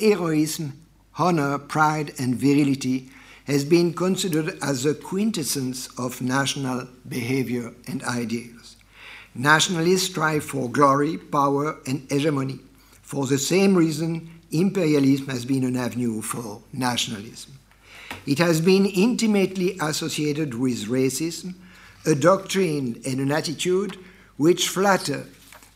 [0.00, 0.72] Heroism,
[1.18, 3.10] honor, pride, and virility
[3.46, 8.71] has been considered as the quintessence of national behavior and ideals.
[9.34, 12.60] Nationalists strive for glory, power, and hegemony
[13.12, 17.58] for the same reason, imperialism has been an avenue for nationalism.
[18.24, 21.52] It has been intimately associated with racism,
[22.06, 23.98] a doctrine and an attitude
[24.38, 25.26] which flatter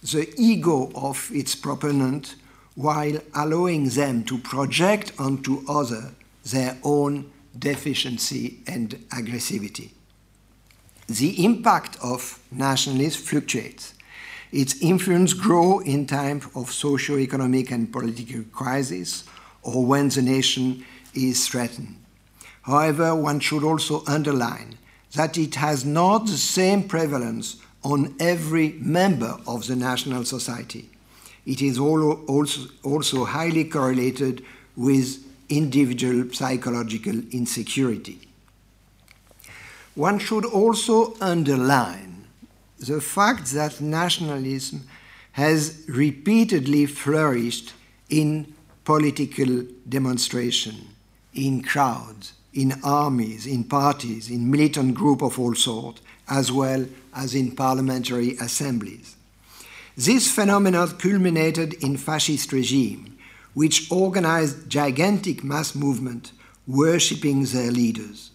[0.02, 2.36] the ego of its proponent
[2.74, 9.90] while allowing them to project onto others their own deficiency and aggressivity.
[11.08, 13.94] The impact of nationalism fluctuates.
[14.50, 19.24] Its influence grows in times of socio-economic and political crisis
[19.62, 20.84] or when the nation
[21.14, 21.96] is threatened.
[22.62, 24.78] However, one should also underline
[25.12, 30.90] that it has not the same prevalence on every member of the national society.
[31.44, 34.44] It is also, also highly correlated
[34.74, 38.25] with individual psychological insecurity.
[39.96, 42.26] One should also underline
[42.78, 44.86] the fact that nationalism
[45.32, 47.72] has repeatedly flourished
[48.10, 50.88] in political demonstration,
[51.32, 57.34] in crowds, in armies, in parties, in militant groups of all sorts, as well as
[57.34, 59.16] in parliamentary assemblies.
[59.96, 63.16] This phenomenon culminated in fascist regime,
[63.54, 66.32] which organized gigantic mass movement
[66.66, 68.30] worshipping their leaders.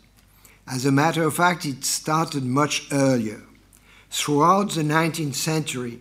[0.71, 3.41] As a matter of fact, it started much earlier.
[4.09, 5.99] Throughout the 19th century,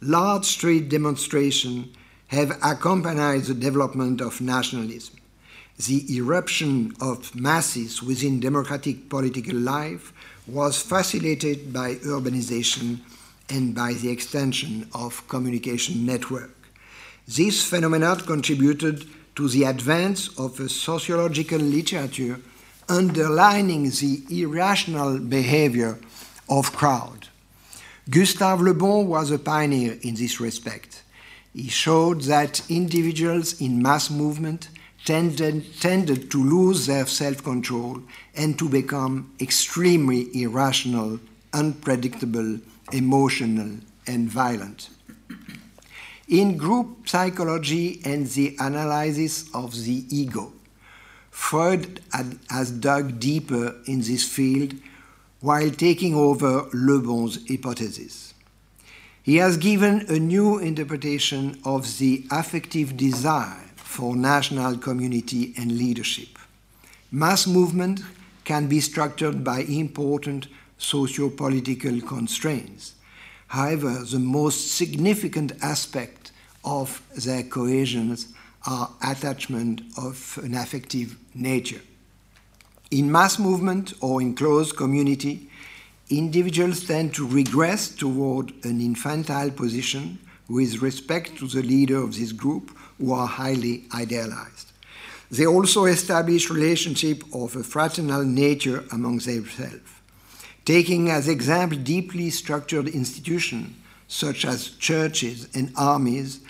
[0.00, 1.96] large street demonstrations
[2.26, 5.14] have accompanied the development of nationalism.
[5.86, 10.12] The eruption of masses within democratic political life
[10.48, 12.98] was facilitated by urbanization
[13.48, 16.56] and by the extension of communication network.
[17.28, 19.06] This phenomenon contributed
[19.36, 22.40] to the advance of a sociological literature
[22.90, 25.96] underlining the irrational behavior
[26.48, 27.28] of crowd.
[28.10, 31.04] Gustave Le Bon was a pioneer in this respect.
[31.54, 34.68] He showed that individuals in mass movement
[35.04, 38.02] tended, tended to lose their self control
[38.34, 41.20] and to become extremely irrational,
[41.52, 42.58] unpredictable,
[42.92, 43.70] emotional,
[44.06, 44.90] and violent.
[46.28, 50.52] In group psychology and the analysis of the ego,
[51.30, 54.74] Freud had, has dug deeper in this field
[55.40, 58.34] while taking over Le Bon's hypothesis.
[59.22, 66.38] He has given a new interpretation of the affective desire for national community and leadership.
[67.10, 68.00] Mass movement
[68.44, 72.94] can be structured by important socio-political constraints.
[73.48, 76.32] However, the most significant aspect
[76.64, 78.28] of their cohesions
[78.66, 81.80] are attachment of an affective nature.
[82.90, 85.48] In mass movement or in closed community,
[86.08, 92.32] individuals tend to regress toward an infantile position with respect to the leader of this
[92.32, 94.72] group who are highly idealized.
[95.30, 99.82] They also establish relationship of a fraternal nature among themselves.
[100.64, 103.76] Taking as example deeply structured institutions
[104.08, 106.40] such as churches and armies,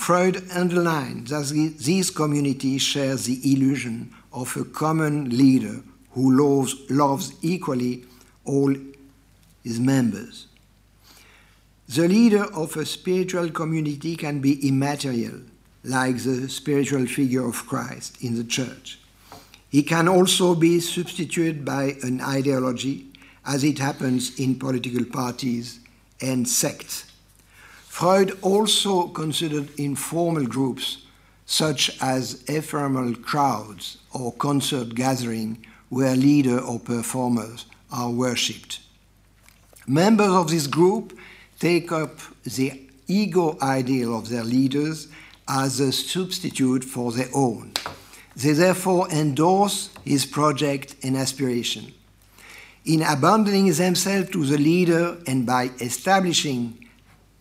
[0.00, 1.48] Freud underlined that
[1.78, 5.82] these communities share the illusion of a common leader
[6.12, 8.04] who loves, loves equally
[8.46, 8.74] all
[9.62, 10.46] his members.
[11.86, 15.42] The leader of a spiritual community can be immaterial,
[15.84, 18.98] like the spiritual figure of Christ in the church.
[19.68, 23.08] He can also be substituted by an ideology,
[23.44, 25.78] as it happens in political parties
[26.22, 27.09] and sects.
[27.90, 31.04] Freud also considered informal groups
[31.44, 35.58] such as ephemeral crowds or concert gatherings
[35.90, 38.78] where leader or performers are worshipped.
[39.88, 41.18] Members of this group
[41.58, 45.08] take up the ego ideal of their leaders
[45.48, 47.72] as a substitute for their own.
[48.36, 51.92] They therefore endorse his project and aspiration.
[52.84, 56.79] In abandoning themselves to the leader and by establishing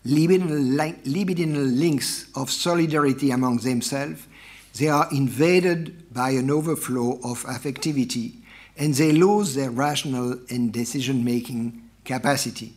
[0.06, 4.28] libidinal, links of solidarity among themselves,
[4.78, 8.36] they are invaded by an overflow of affectivity
[8.78, 12.74] and they lose their rational and decision making capacity.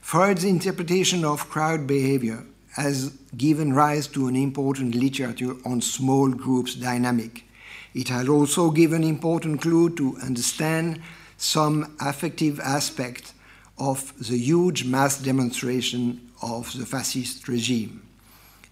[0.00, 6.74] Freud's interpretation of crowd behavior has given rise to an important literature on small groups
[6.74, 7.44] dynamic.
[7.92, 11.02] It has also given important clue to understand
[11.36, 13.34] some affective aspect
[13.78, 18.02] of the huge mass demonstration of the fascist regime.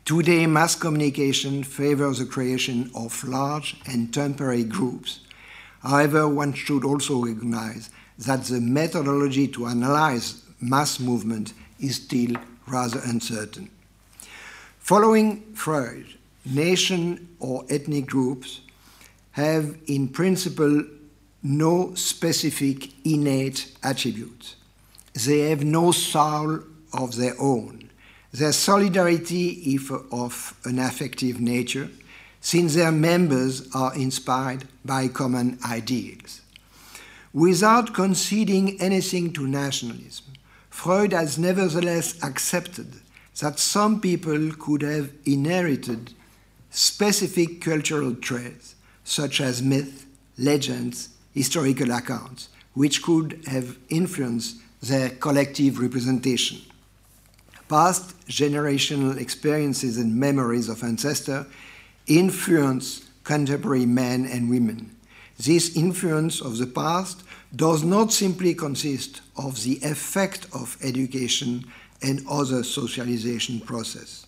[0.04, 5.20] Today, mass communication favors the creation of large and temporary groups.
[5.82, 13.00] However, one should also recognize that the methodology to analyze mass movement is still rather
[13.04, 13.70] uncertain.
[14.78, 16.06] Following Freud,
[16.46, 18.60] nation or ethnic groups
[19.32, 20.84] have in principle
[21.42, 24.56] no specific innate attributes.
[25.12, 26.60] They have no soul
[26.92, 27.90] of their own.
[28.32, 31.90] Their solidarity is of an affective nature,
[32.40, 36.42] since their members are inspired by common ideals.
[37.32, 40.26] Without conceding anything to nationalism,
[40.70, 42.94] Freud has nevertheless accepted
[43.40, 46.12] that some people could have inherited
[46.70, 48.74] specific cultural traits,
[49.04, 56.58] such as myth, legends, historical accounts, which could have influenced their collective representation.
[57.68, 61.46] Past generational experiences and memories of ancestors
[62.06, 64.96] influence contemporary men and women.
[65.38, 67.22] This influence of the past
[67.54, 71.64] does not simply consist of the effect of education
[72.02, 74.26] and other socialization process.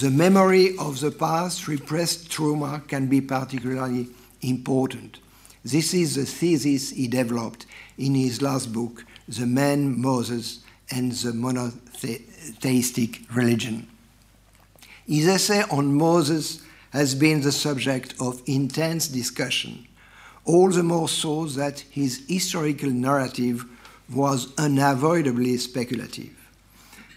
[0.00, 4.08] The memory of the past repressed trauma can be particularly
[4.40, 5.18] important.
[5.62, 7.66] This is the thesis he developed
[7.98, 10.60] in his last book, The Man Moses
[10.90, 11.32] and the
[12.02, 13.88] Monotheistic Religion.
[15.06, 19.86] His essay on Moses has been the subject of intense discussion,
[20.44, 23.64] all the more so that his historical narrative
[24.12, 26.36] was unavoidably speculative.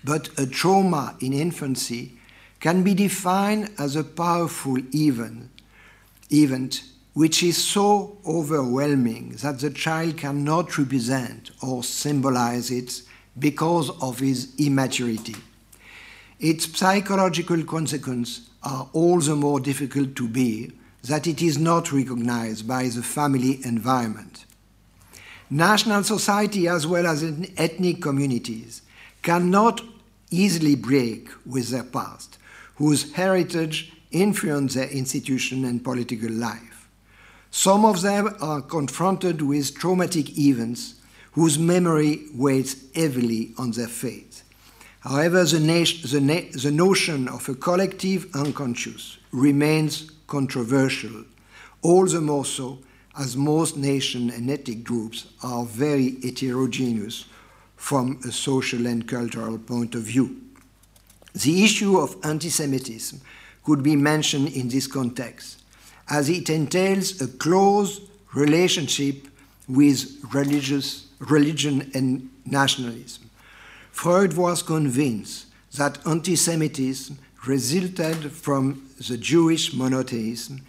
[0.03, 2.17] But a trauma in infancy
[2.59, 5.49] can be defined as a powerful event,
[6.31, 6.83] event
[7.13, 13.01] which is so overwhelming that the child cannot represent or symbolize it
[13.37, 15.35] because of his immaturity.
[16.39, 20.69] Its psychological consequences are all the more difficult to bear
[21.03, 24.45] that it is not recognized by the family environment.
[25.49, 27.23] National society, as well as
[27.57, 28.81] ethnic communities,
[29.21, 29.81] cannot
[30.31, 32.37] easily break with their past,
[32.75, 36.89] whose heritage influence their institution and political life.
[37.51, 40.95] Some of them are confronted with traumatic events
[41.35, 44.41] whose memory weighs heavily on their fate.
[45.01, 51.25] However, the, the, the notion of a collective unconscious remains controversial,
[51.81, 52.79] all the more so
[53.17, 57.25] as most nation and ethnic groups are very heterogeneous
[57.75, 60.41] from a social and cultural point of view.
[61.33, 63.19] The issue of anti Semitism
[63.65, 65.61] could be mentioned in this context,
[66.09, 67.99] as it entails a close
[68.33, 69.27] relationship
[69.67, 73.29] with religious, religion and nationalism.
[73.91, 80.61] Freud was convinced that anti Semitism resulted from the Jewish monotheism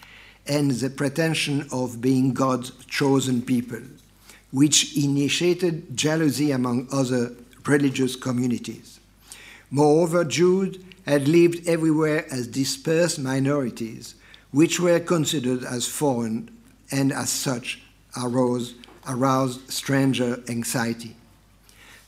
[0.46, 3.80] and the pretension of being God's chosen people,
[4.52, 7.32] which initiated jealousy among other
[7.64, 9.00] religious communities.
[9.70, 14.14] Moreover, Jews had lived everywhere as dispersed minorities,
[14.52, 16.50] which were considered as foreign
[16.90, 17.82] and as such
[18.16, 18.74] arose,
[19.08, 21.16] aroused stranger anxiety.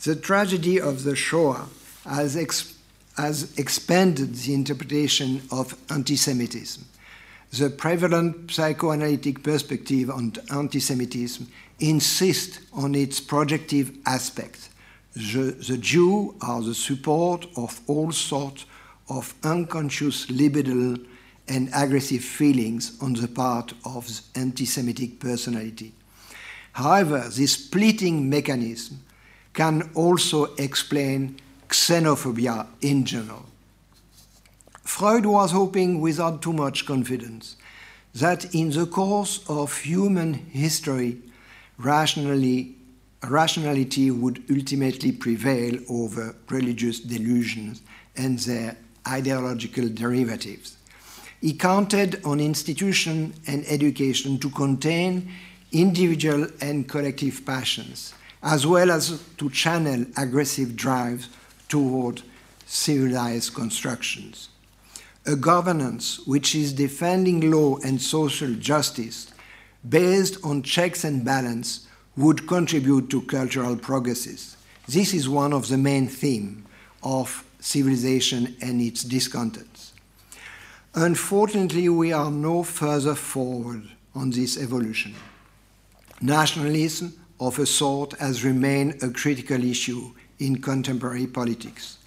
[0.03, 1.66] The tragedy of the Shoah
[2.05, 2.74] has, ex-
[3.16, 6.84] has expanded the interpretation of anti Semitism
[7.53, 11.49] the prevalent psychoanalytic perspective on anti Semitism
[11.80, 14.68] insists on its projective aspect.
[15.14, 18.66] The, the Jew are the support of all sorts
[19.09, 21.05] of unconscious libidinal
[21.49, 25.94] and aggressive feelings on the part of the anti Semitic personality.
[26.72, 29.04] However, this splitting mechanism
[29.52, 31.36] can also explain
[31.68, 33.46] xenophobia in general.
[34.84, 37.56] Freud was hoping, without too much confidence,
[38.14, 41.18] that in the course of human history,
[41.76, 42.64] rationality
[44.10, 47.82] would ultimately prevail over religious delusions
[48.16, 50.76] and their ideological derivatives.
[51.40, 55.30] He counted on institution and education to contain
[55.72, 61.28] individual and collective passions, as well as to channel aggressive drives
[61.68, 62.22] toward
[62.66, 64.48] civilized constructions
[65.28, 69.30] a governance which is defending law and social justice
[69.86, 74.56] based on checks and balance would contribute to cultural progresses.
[74.88, 76.64] This is one of the main themes
[77.02, 79.92] of civilization and its discontents.
[80.94, 83.82] Unfortunately, we are no further forward
[84.14, 85.14] on this evolution.
[86.20, 91.98] Nationalism of a sort has remained a critical issue in contemporary politics.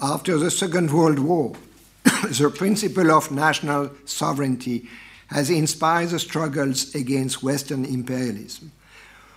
[0.00, 1.52] After the Second World War,
[2.04, 4.88] the principle of national sovereignty
[5.28, 8.72] has inspired the struggles against Western imperialism.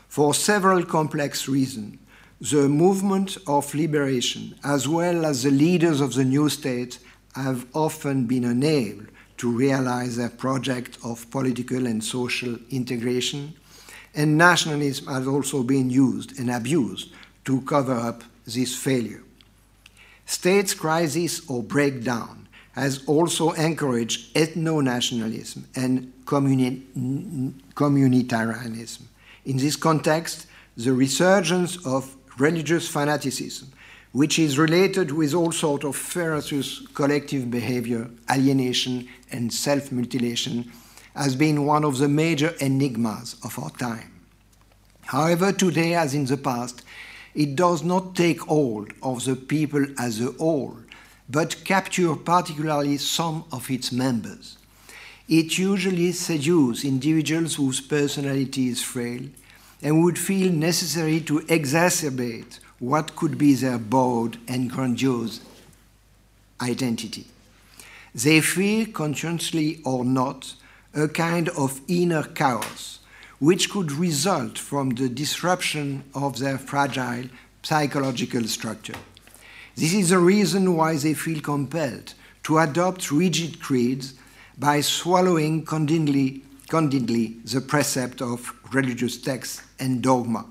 [0.08, 2.00] For several complex reasons,
[2.42, 7.00] the movement of liberation, as well as the leaders of the new state,
[7.36, 9.06] have often been unable
[9.38, 13.54] to realize their project of political and social integration,
[14.18, 17.14] and nationalism has also been used and abused
[17.46, 19.24] to cover up this failure.
[20.26, 26.82] States' crisis or breakdown has also encouraged ethno nationalism and communi-
[27.76, 29.04] communitarianism.
[29.46, 33.72] In this context, the resurgence of religious fanaticism,
[34.12, 40.72] which is related with all sorts of ferocious collective behavior, alienation, and self mutilation,
[41.18, 44.12] has been one of the major enigmas of our time.
[45.06, 46.84] However, today, as in the past,
[47.34, 50.78] it does not take hold of the people as a whole,
[51.30, 54.58] but capture particularly some of its members.
[55.28, 59.24] It usually seduces individuals whose personality is frail
[59.82, 65.42] and would feel necessary to exacerbate what could be their bold and grandiose
[66.62, 67.26] identity.
[68.16, 70.56] They feel, consciously or not,
[70.98, 73.00] a kind of inner chaos,
[73.40, 77.26] which could result from the disruption of their fragile
[77.62, 78.96] psychological structure.
[79.76, 84.16] This is the reason why they feel compelled to adopt rigid creeds
[84.58, 90.48] by swallowing condemnedly, condemnedly the precept of religious texts and dogma.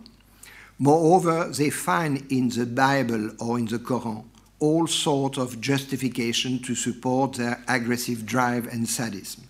[0.79, 4.25] Moreover, they find in the Bible or in the Quran
[4.61, 9.46] all sorts of justification to support their aggressive drive and sadism.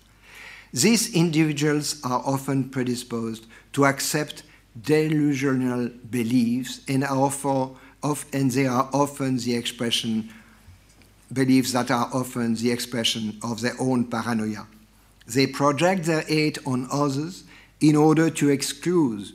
[0.73, 4.43] These individuals are often predisposed to accept
[4.81, 7.17] delusional beliefs and are
[8.33, 10.33] and they are often the expression,
[11.33, 14.67] beliefs that are often the expression of their own paranoia.
[15.27, 17.45] They project their hate on others
[17.81, 19.33] in order to excuse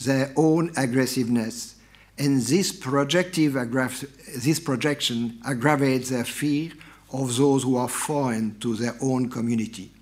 [0.00, 1.76] their own aggressiveness,
[2.18, 6.72] and this, projective this projection aggravates their fear
[7.12, 9.93] of those who are foreign to their own community.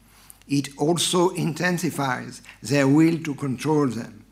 [0.49, 4.25] It also intensifies their will to control them.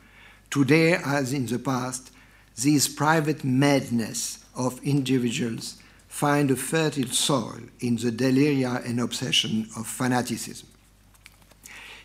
[0.51, 2.11] Today, as in the past,
[2.57, 5.77] this private madness of individuals
[6.09, 10.69] find a fertile soil in the deliria and obsession of fanaticism.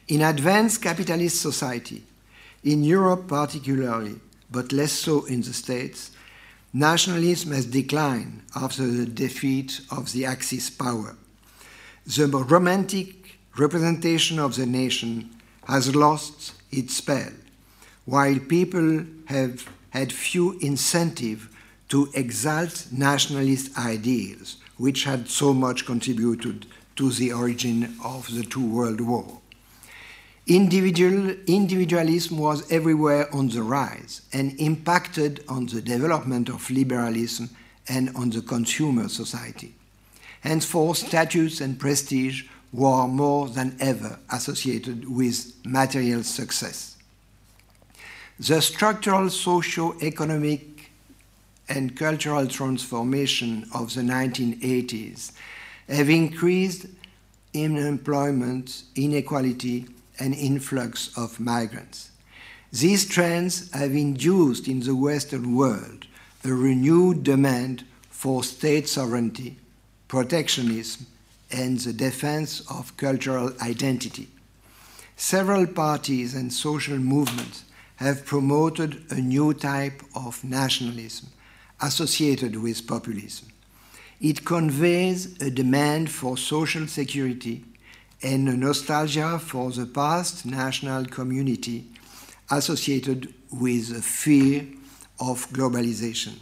[0.07, 2.03] In advanced capitalist society,
[2.64, 4.19] in Europe particularly,
[4.52, 6.11] but less so in the States,
[6.72, 11.15] nationalism has declined after the defeat of the Axis power.
[12.06, 13.24] The romantic
[13.57, 15.30] representation of the nation
[15.68, 17.32] has lost its spell,
[18.06, 21.49] while people have had few incentive
[21.90, 26.65] to exalt nationalist ideals, which had so much contributed
[26.95, 29.38] to the origin of the two world wars.
[30.48, 37.49] Individual, individualism was everywhere on the rise and impacted on the development of liberalism
[37.88, 39.73] and on the consumer society.
[40.41, 42.44] Henceforth, status and prestige
[42.76, 46.97] were more than ever associated with material success.
[48.38, 50.91] The structural socio-economic
[51.69, 55.31] and cultural transformation of the 1980s
[55.88, 56.88] have increased
[57.56, 59.88] unemployment, inequality,
[60.19, 62.11] and influx of migrants.
[62.72, 66.07] These trends have induced in the Western world
[66.43, 69.57] a renewed demand for state sovereignty,
[70.07, 71.07] protectionism,
[71.52, 74.28] and the defense of cultural identity.
[75.16, 77.64] Several parties and social movements
[77.98, 81.30] have promoted a new type of nationalism
[81.82, 83.48] associated with populism.
[84.20, 87.64] It conveys a demand for social security
[88.22, 91.86] and a nostalgia for the past national community
[92.50, 94.66] associated with a fear
[95.20, 96.34] of globalization.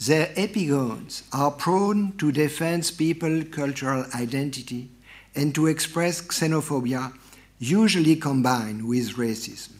[0.00, 4.90] Their epigones are prone to defend people's cultural identity
[5.34, 7.12] and to express xenophobia,
[7.58, 9.72] usually combined with racism.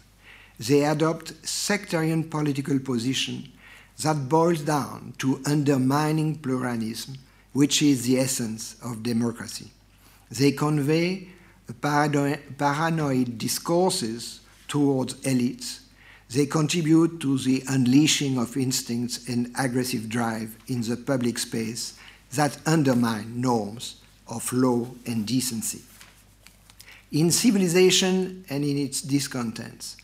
[0.59, 3.53] They adopt sectarian political position
[4.03, 7.17] that boils down to undermining pluralism,
[7.53, 9.71] which is the essence of democracy.
[10.31, 11.29] They convey
[11.81, 15.81] paranoid discourses towards elites.
[16.31, 21.99] They contribute to the unleashing of instincts and aggressive drive in the public space
[22.35, 23.97] that undermine norms
[24.27, 25.83] of law and decency.
[27.11, 29.97] In Civilization and in its discontents,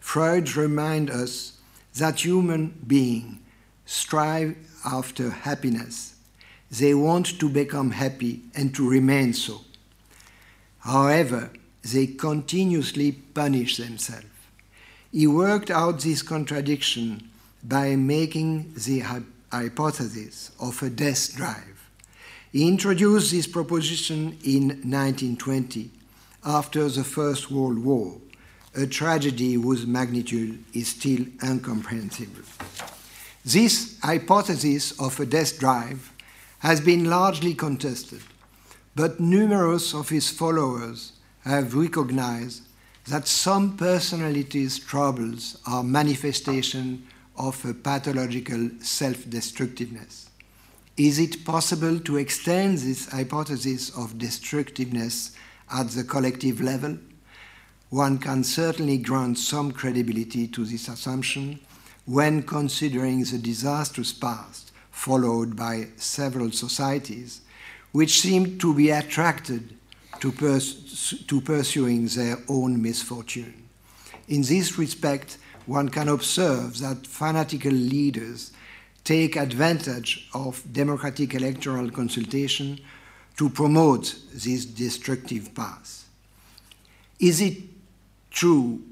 [0.00, 1.52] Freud reminds us
[1.96, 3.38] that human beings
[3.84, 6.14] strive after happiness.
[6.70, 9.60] They want to become happy and to remain so.
[10.80, 11.50] However,
[11.82, 14.35] they continuously punish themselves.
[15.12, 17.30] He worked out this contradiction
[17.62, 19.02] by making the
[19.50, 21.88] hypothesis of a death drive.
[22.52, 25.90] He introduced this proposition in 1920
[26.44, 28.18] after the First World War,
[28.74, 32.42] a tragedy whose magnitude is still incomprehensible.
[33.44, 36.12] This hypothesis of a death drive
[36.60, 38.22] has been largely contested
[38.96, 41.12] but numerous of his followers
[41.44, 42.62] have recognized
[43.08, 47.06] that some personalities' troubles are manifestation
[47.36, 50.30] of a pathological self-destructiveness.
[50.96, 55.32] Is it possible to extend this hypothesis of destructiveness
[55.70, 56.98] at the collective level?
[57.90, 61.60] One can certainly grant some credibility to this assumption
[62.06, 67.42] when considering the disastrous past followed by several societies
[67.92, 69.75] which seem to be attracted
[70.26, 73.68] to, pers to pursuing their own misfortune.
[74.28, 78.50] In this respect, one can observe that fanatical leaders
[79.04, 82.80] take advantage of democratic electoral consultation
[83.36, 86.08] to promote this destructive path.
[87.20, 87.58] Is it
[88.30, 88.82] true?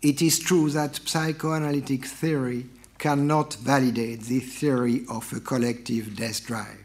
[0.00, 2.64] It is true that psychoanalytic theory
[2.96, 6.82] cannot validate the theory of a collective death drive.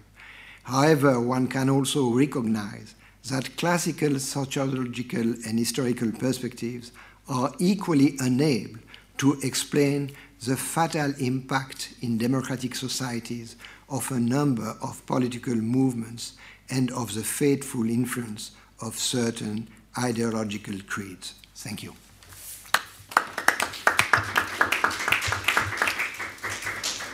[0.63, 2.95] However, one can also recognize
[3.29, 6.91] that classical sociological and historical perspectives
[7.29, 8.79] are equally unable
[9.17, 10.11] to explain
[10.45, 13.55] the fatal impact in democratic societies
[13.89, 16.33] of a number of political movements
[16.69, 18.51] and of the fateful influence
[18.81, 19.67] of certain
[19.97, 21.35] ideological creeds.
[21.55, 22.02] Thank you.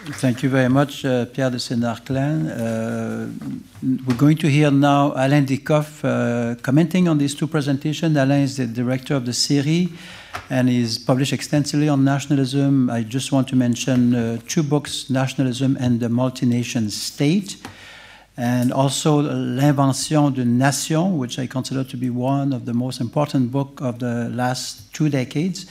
[0.05, 2.49] Thank you very much, uh, Pierre de Senarclens.
[2.49, 3.27] Uh,
[4.07, 8.15] we're going to hear now Alain Dieckhoff uh, commenting on these two presentations.
[8.15, 9.89] Alain is the director of the series
[10.49, 12.89] and he's published extensively on nationalism.
[12.89, 17.57] I just want to mention uh, two books, Nationalism and the Multination State,
[18.37, 23.51] and also L'Invention d'une Nation, which I consider to be one of the most important
[23.51, 25.65] books of the last two decades.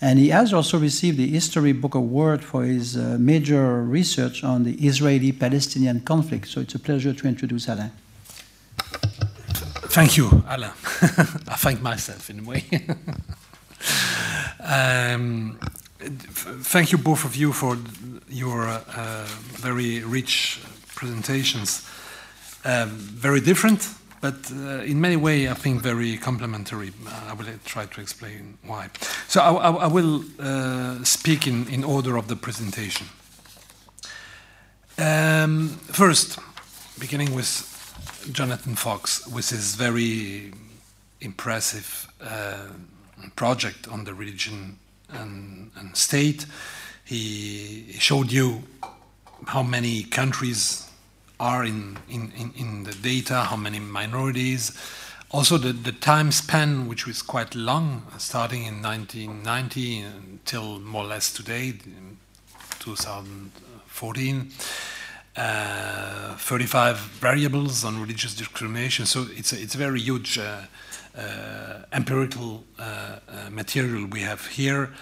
[0.00, 4.64] And he has also received the History Book Award for his uh, major research on
[4.64, 6.48] the Israeli Palestinian conflict.
[6.48, 7.90] So it's a pleasure to introduce Alain.
[9.88, 10.70] Thank you, Alain.
[11.48, 12.64] I thank myself in a way.
[14.60, 15.58] um,
[16.00, 17.78] thank you, both of you, for
[18.28, 20.60] your uh, very rich
[20.94, 21.88] presentations.
[22.64, 23.88] Um, very different,
[24.24, 26.92] but uh, in many ways, I think very complementary.
[27.06, 28.88] Uh, I will try to explain why.
[29.28, 33.06] So I, I, I will uh, speak in, in order of the presentation.
[34.96, 36.38] Um, first,
[36.98, 37.50] beginning with
[38.32, 40.54] Jonathan Fox, with his very
[41.20, 42.68] impressive uh,
[43.36, 44.78] project on the religion
[45.10, 46.46] and, and state.
[47.04, 48.62] He showed you
[49.48, 50.83] how many countries
[51.40, 54.72] are in, in, in, in, the data, how many minorities.
[55.30, 61.08] Also, the, the time span, which was quite long, starting in 1990 until more or
[61.08, 61.74] less today,
[62.78, 64.50] 2014.
[65.36, 69.04] Uh, 35 variables on religious discrimination.
[69.04, 70.60] So it's a, it's a very huge uh,
[71.16, 72.82] uh, empirical uh,
[73.28, 74.92] uh, material we have here,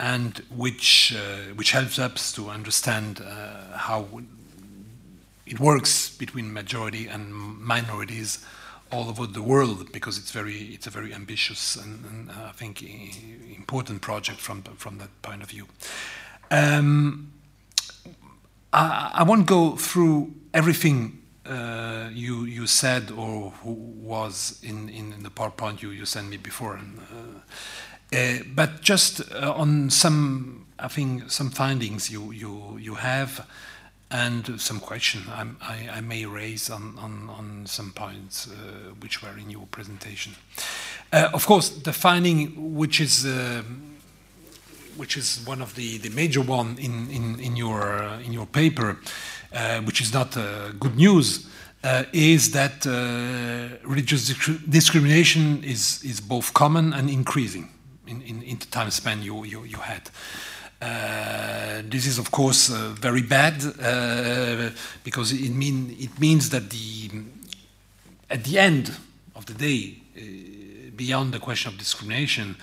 [0.00, 3.18] and which uh, which helps us to understand
[3.74, 4.08] how
[5.50, 8.44] it works between majority and minorities
[8.90, 12.82] all over the world because it's very it's a very ambitious and, and I think
[13.56, 15.66] important project from from that point of view.
[16.50, 17.32] Um,
[18.72, 25.22] I, I, won't go through everything uh, you you said or who was in, in
[25.22, 30.66] the PowerPoint you, you sent me before, and, uh, uh, but just uh, on some
[30.78, 33.46] I think some findings you you you have
[34.10, 39.36] and some question I, I, may raise on, on, on some points uh, which were
[39.36, 40.34] in your presentation.
[41.12, 43.62] Uh, of course, the finding which is uh,
[44.96, 48.46] which is one of the, the major one in, in, in your uh, in your
[48.46, 48.98] paper,
[49.52, 51.46] uh, which is not uh, good news,
[52.12, 52.86] is that
[53.84, 54.34] religious
[54.68, 57.68] discrimination is is both common and increasing
[58.06, 60.10] in, in, in the time span you you, you had.
[60.80, 64.70] Uh, this is, of course, uh, very bad uh,
[65.02, 67.10] because it, mean, it means that the,
[68.30, 68.92] at the end
[69.34, 69.96] of the day,
[70.96, 72.56] beyond the question of discrimination,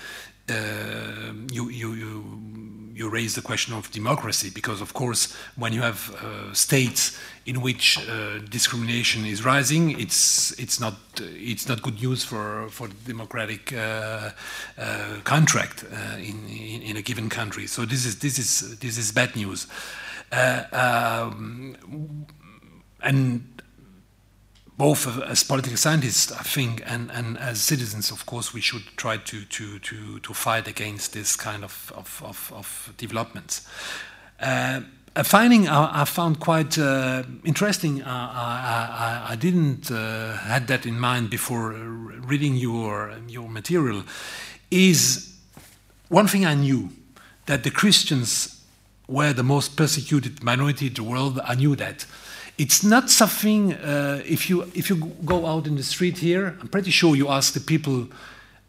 [0.48, 6.16] you, you, you you raise the question of democracy because, of course, when you have
[6.16, 12.24] uh, states in which uh, discrimination is rising, it's it's not it's not good news
[12.24, 14.32] for for democratic uh,
[14.78, 17.68] uh contract uh, in, in, in a given country.
[17.68, 19.68] So this is this is this is bad news,
[20.32, 22.26] uh, um,
[23.02, 23.55] and
[24.78, 29.18] both as political scientists, I think, and, and as citizens, of course, we should try
[29.18, 33.68] to, to, to, to fight against this kind of, of, of, of developments.
[34.40, 34.82] Uh,
[35.16, 38.02] a finding I, I found quite uh, interesting.
[38.02, 44.04] Uh, I, I, I, didn't uh, had that in mind before reading your your material.
[44.70, 45.34] Is
[46.10, 46.90] one thing I knew
[47.46, 48.62] that the Christians
[49.08, 51.40] were the most persecuted minority in the world.
[51.46, 52.06] I knew that
[52.58, 54.96] it's not something, uh, if, you, if you
[55.26, 58.08] go out in the street here, I'm pretty sure you ask the people,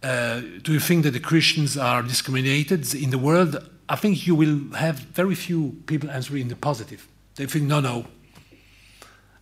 [0.03, 3.57] uh, do you think that the Christians are discriminated in the world?
[3.89, 7.07] I think you will have very few people answering in the positive.
[7.37, 8.07] They think, no, no.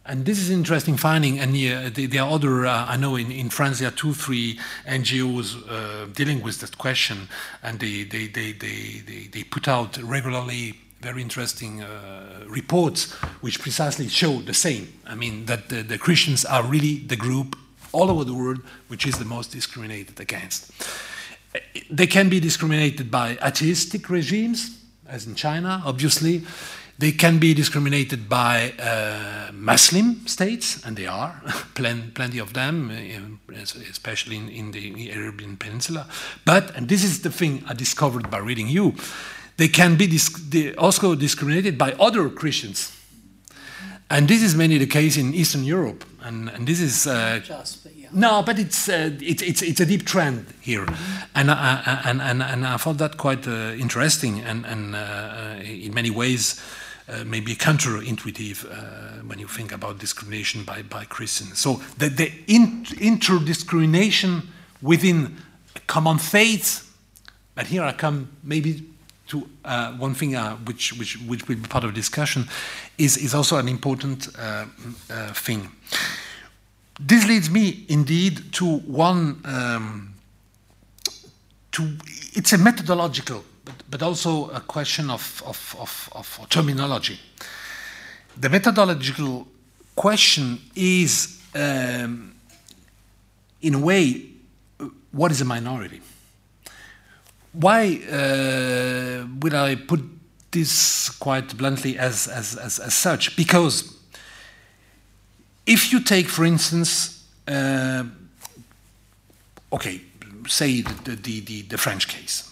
[0.07, 1.39] And this is an interesting finding.
[1.39, 5.57] And there are other, uh, I know in, in France there are two, three NGOs
[5.66, 7.29] uh, dealing with that question,
[7.62, 13.12] and they, they, they, they, they, they put out regularly very interesting uh, reports
[13.43, 14.86] which precisely show the same.
[15.06, 17.56] I mean, that the, the, Christians are really the group
[17.93, 20.72] all over the world which is the most discriminated against.
[21.90, 26.43] They can be discriminated by atheistic regimes, as in China, obviously.
[26.97, 31.43] They can be discriminated by uh, Muslim states, and they are,
[31.74, 33.60] plenty of them, uh,
[33.90, 36.06] especially in, in the Arabian Peninsula.
[36.44, 38.94] But, and this is the thing I discovered by reading you,
[39.56, 40.31] they can be dis
[40.76, 42.93] also discriminated by other Christians.
[44.10, 46.05] And this is mainly the case in Eastern Europe.
[46.22, 47.06] And, and this is.
[47.06, 48.09] Uh, Just, but yeah.
[48.12, 50.82] No, but it's, uh, it, it's, it's a deep trend here.
[50.82, 51.26] Mm -hmm.
[51.35, 55.94] and, uh, and, and, and I found that quite uh, interesting and, and uh, in
[55.94, 56.60] many ways
[57.09, 61.60] uh, maybe counterintuitive uh, when you think about discrimination by, by Christians.
[61.60, 64.43] So the, the in, interdiscrimination
[64.81, 65.36] within
[65.86, 66.82] common faith,
[67.55, 68.82] but here I come maybe
[69.28, 72.46] to uh, one thing uh, which, which, which will be part of discussion,
[72.98, 74.66] is, is also an important uh,
[75.10, 75.70] uh, thing.
[77.01, 80.14] This leads me indeed to one, um,
[81.72, 81.96] to,
[82.34, 87.18] it's a methodological, but, but also a question of, of, of, of terminology.
[88.36, 89.46] The methodological
[89.96, 92.34] question is, um,
[93.62, 94.26] in a way,
[95.12, 96.01] what is a minority?
[97.55, 100.02] Why uh, I put
[100.51, 103.36] this quite bluntly as, as, as, as such?
[103.36, 103.97] Because
[105.66, 108.05] if you take, for instance, uh,
[109.72, 110.01] okay,
[110.47, 112.51] say the, the, the, the French case,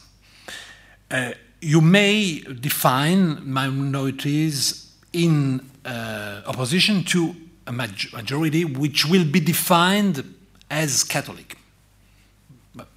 [1.11, 7.35] uh, you may define minorities in uh, opposition to
[7.67, 10.35] a majority which will be defined
[10.71, 11.57] as Catholic,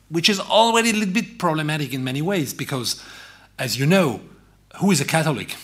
[0.10, 3.04] which is already a little bit problematic in many ways because,
[3.58, 4.22] as you know,
[4.78, 5.56] who is a Catholic?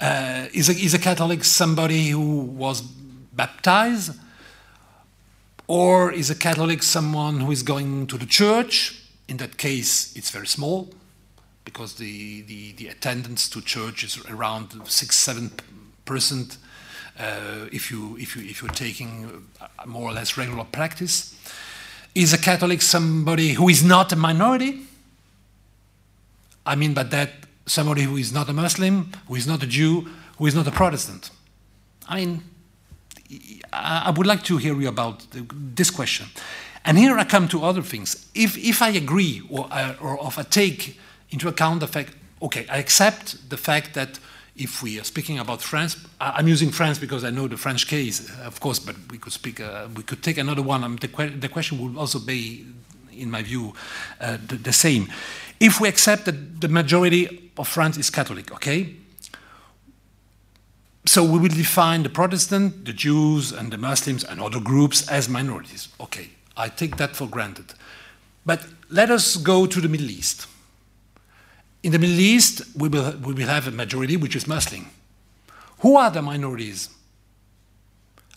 [0.00, 4.18] Uh, is, a, is a Catholic somebody who was baptized?
[5.66, 9.00] Or is a Catholic someone who is going to the church?
[9.28, 10.90] In that case, it's very small
[11.64, 15.50] because the, the, the attendance to church is around six, seven
[16.04, 16.58] percent
[17.18, 19.46] uh, if, you, if, you, if you're taking
[19.86, 21.34] more or less regular practice.
[22.14, 24.82] Is a Catholic somebody who is not a minority?
[26.64, 27.30] I mean by that
[27.66, 30.08] somebody who is not a Muslim, who is not a Jew,
[30.38, 31.30] who is not a Protestant.
[32.08, 32.42] I mean,
[33.72, 35.26] I would like to hear you about
[35.74, 36.26] this question.
[36.84, 38.26] And here I come to other things.
[38.34, 40.98] If, if I agree or, uh, or if I take
[41.30, 44.18] into account the fact, okay, I accept the fact that
[44.56, 48.30] if we are speaking about France, I'm using France because I know the French case,
[48.40, 50.84] of course, but we could speak, uh, we could take another one.
[50.84, 52.64] Um, the, que the, question would also be,
[53.12, 53.74] in my view,
[54.20, 55.08] uh, the, the, same.
[55.58, 58.94] If we accept that the majority of France is Catholic, okay?
[61.04, 65.28] So we will define the Protestant, the Jews, and the Muslims and other groups as
[65.28, 65.88] minorities.
[66.00, 67.74] Okay, I take that for granted.
[68.46, 70.46] But let us go to the Middle East.
[71.84, 74.86] In the Middle East, we will, we will have a majority which is Muslim.
[75.80, 76.88] Who are the minorities?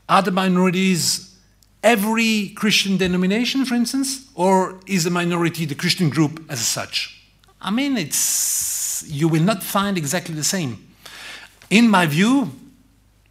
[0.09, 1.33] Are the minorities
[1.81, 7.23] every Christian denomination, for instance, or is the minority the Christian group as such?
[7.61, 10.85] I mean, it's you will not find exactly the same.
[11.69, 12.51] In my view,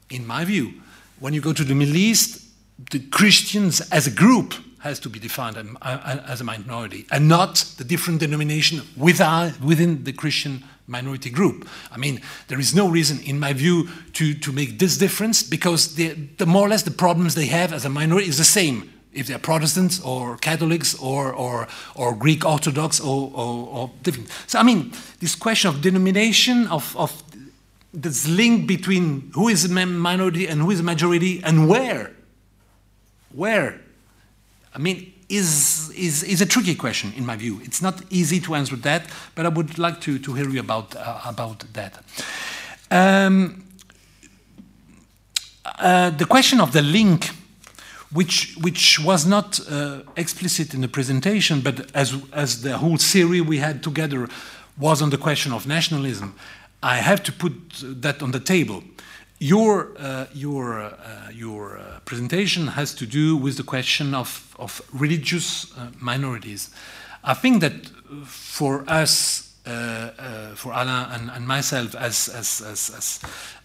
[0.08, 0.80] in my view,
[1.20, 2.42] when you go to the Middle East,
[2.90, 7.84] the Christians as a group has to be defined as a minority and not the
[7.84, 11.68] different denomination within the Christian minority group.
[11.90, 15.94] I mean, there is no reason, in my view, to, to make this difference because
[15.94, 18.92] the, the more or less the problems they have as a minority is the same
[19.12, 24.28] if they're Protestants or Catholics or, or, or Greek Orthodox or, or, or, different.
[24.46, 27.22] So, I mean, this question of denomination, of, of
[27.94, 32.12] this link between who is a minority and who is a majority and where,
[33.32, 33.80] where
[34.76, 37.60] I mean, is, is, is a tricky question in my view.
[37.64, 40.94] It's not easy to answer that, but I would like to, to hear you about,
[40.94, 41.98] uh, about that.
[42.90, 43.64] Um,
[45.64, 47.30] uh, the question of the link,
[48.12, 53.42] which, which was not uh, explicit in the presentation, but as, as the whole series
[53.42, 54.28] we had together
[54.78, 56.34] was on the question of nationalism,
[56.82, 57.52] I have to put
[58.02, 58.84] that on the table.
[59.38, 64.80] Your, uh, your, uh, your uh, presentation has to do with the question of, of
[64.94, 66.70] religious uh, minorities.
[67.22, 67.86] I think that
[68.24, 72.90] for us, uh, uh, for Alain and, and, myself, as, as, as,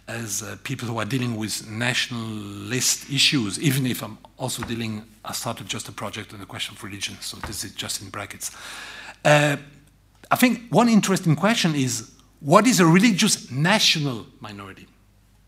[0.10, 5.32] as, as people who are dealing with nationalist issues, even if I'm also dealing, I
[5.32, 8.52] started just a project on the question of religion, so this is just in brackets.
[9.24, 12.12] I think one interesting question is
[12.42, 14.88] what is a religious national minority?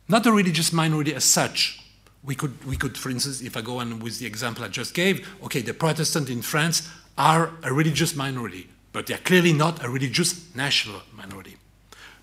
[0.07, 1.79] Not a religious minority as such.
[2.23, 4.93] We could, we could, for instance, if I go on with the example I just
[4.93, 9.83] gave, okay, the Protestants in France are a religious minority, but they are clearly not
[9.83, 11.57] a religious national minority.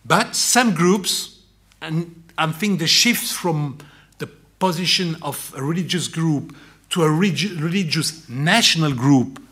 [0.04, 1.40] But some groups,
[1.82, 3.78] and I think the shift from
[4.18, 4.26] the
[4.58, 6.56] position of a religious group
[6.90, 9.42] to a religious national group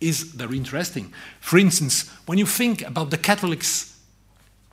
[0.00, 1.12] is very interesting.
[1.40, 3.93] For instance, when you think about the Catholics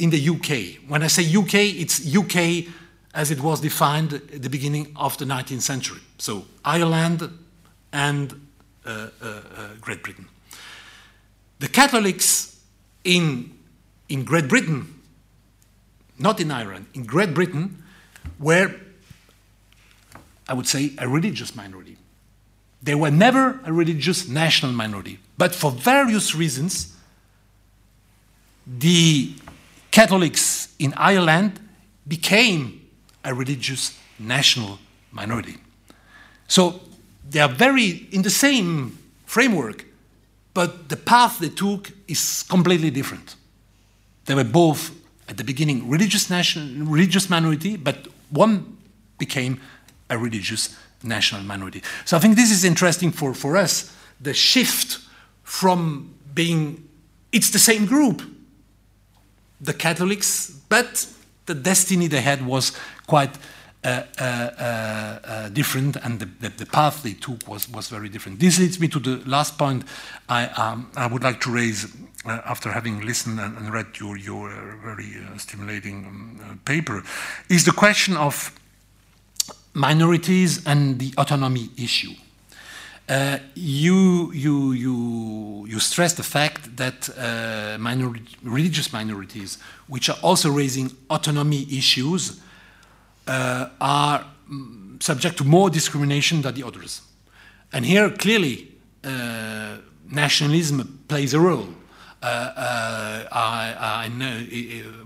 [0.01, 0.81] in the UK.
[0.89, 2.65] When I say UK, it's UK
[3.13, 6.01] as it was defined at the beginning of the 19th century.
[6.17, 7.29] So Ireland
[7.93, 8.33] and
[8.83, 10.27] uh, uh, uh, Great Britain.
[11.59, 12.59] The Catholics
[13.03, 13.51] in,
[14.09, 15.01] in Great Britain,
[16.17, 17.83] not in Ireland, in Great Britain,
[18.39, 18.73] were,
[20.47, 21.97] I would say, a religious minority.
[22.81, 25.19] They were never a religious national minority.
[25.37, 26.95] But for various reasons,
[28.65, 29.35] the
[29.91, 31.59] Catholics in Ireland
[32.07, 32.89] became
[33.23, 34.79] a religious national
[35.11, 35.57] minority.
[36.47, 36.81] So
[37.29, 39.85] they are very in the same framework,
[40.53, 43.35] but the path they took is completely different.
[44.25, 44.91] They were both
[45.29, 48.77] at the beginning religious national religious minority, but one
[49.17, 49.59] became
[50.09, 51.81] a religious national minority.
[52.05, 54.99] So I think this is interesting for, for us, the shift
[55.43, 56.87] from being
[57.31, 58.21] it's the same group,
[59.61, 61.07] the Catholics, but
[61.45, 62.71] the destiny they had was
[63.07, 63.37] quite
[63.83, 68.39] uh, uh, uh, different, and the, the, the, path they took was, was very different.
[68.39, 69.83] This leads me to the last point
[70.29, 71.87] I, um, I would like to raise
[72.23, 77.01] after having listened and, and, read your, your very stimulating um, paper,
[77.49, 78.53] is the question of
[79.73, 82.13] minorities and the autonomy issue.
[83.11, 89.57] Uh, you, you, you, you stress the fact that uh, minor religious minorities,
[89.87, 92.39] which are also raising autonomy issues,
[93.27, 97.01] uh, are mm, subject to more discrimination than the others.
[97.73, 98.71] And here, clearly,
[99.03, 99.79] uh,
[100.09, 101.67] nationalism plays a role.
[102.23, 104.39] Uh, I, I, know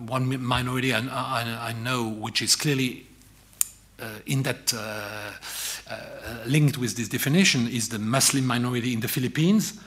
[0.05, 3.07] one minority I, I, I, know which is clearly
[4.27, 4.73] in that
[6.45, 9.79] linked with this definition is the Muslim minority in the Philippines.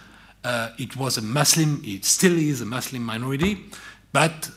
[0.45, 3.65] Uh, it was a Muslim, it still is a Muslim minority,
[4.13, 4.51] but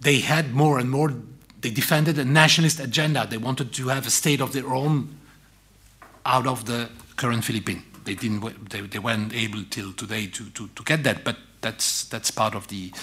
[0.00, 1.14] they had more and more,
[1.60, 3.26] they defended a nationalist agenda.
[3.28, 5.16] They wanted to have a state of their own
[6.26, 7.82] out of the current Philippines.
[8.04, 12.04] They, didn't, they, they weren't able till today to, to, to get that, but that's,
[12.04, 12.98] that's part of the, uh,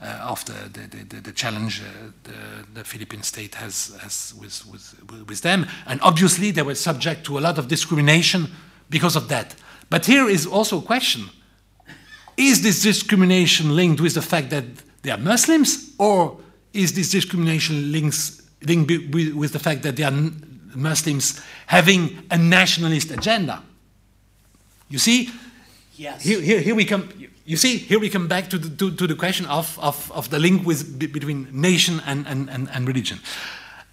[0.00, 5.28] of the, the, the, the challenge uh, the, the, Philippine state has, has with, with,
[5.28, 5.66] with them.
[5.86, 8.48] And obviously, they were subject to a lot of discrimination
[8.88, 9.54] because of that.
[9.90, 11.28] But here is also a question
[12.36, 14.64] Is this discrimination linked with the fact that
[15.02, 16.38] they are Muslims, or
[16.72, 18.90] is this discrimination links, linked
[19.34, 20.30] with the fact that they are
[20.74, 23.62] Muslims having a nationalist agenda?
[24.88, 25.30] You see,
[25.96, 26.22] yes.
[26.22, 27.08] here, here, here we come
[27.50, 30.30] you see, here we come back to the, to, to the question of, of, of,
[30.30, 33.18] the link with, between nation and, and, and, and, religion.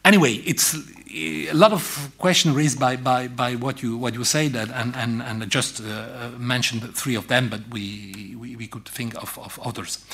[0.05, 0.75] Anyway, it's
[1.11, 4.95] a lot of questions raised by, by, by what you what you say that and,
[4.95, 9.15] and, and I just uh, mentioned three of them, but we, we, we could think
[9.15, 10.05] of, of others.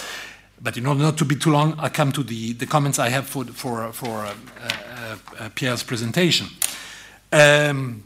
[0.62, 3.10] But in order not to be too long, I come to the, the comments I
[3.10, 4.36] have for, for, for uh,
[5.38, 6.48] uh, Pierre's presentation.
[7.34, 8.06] Um,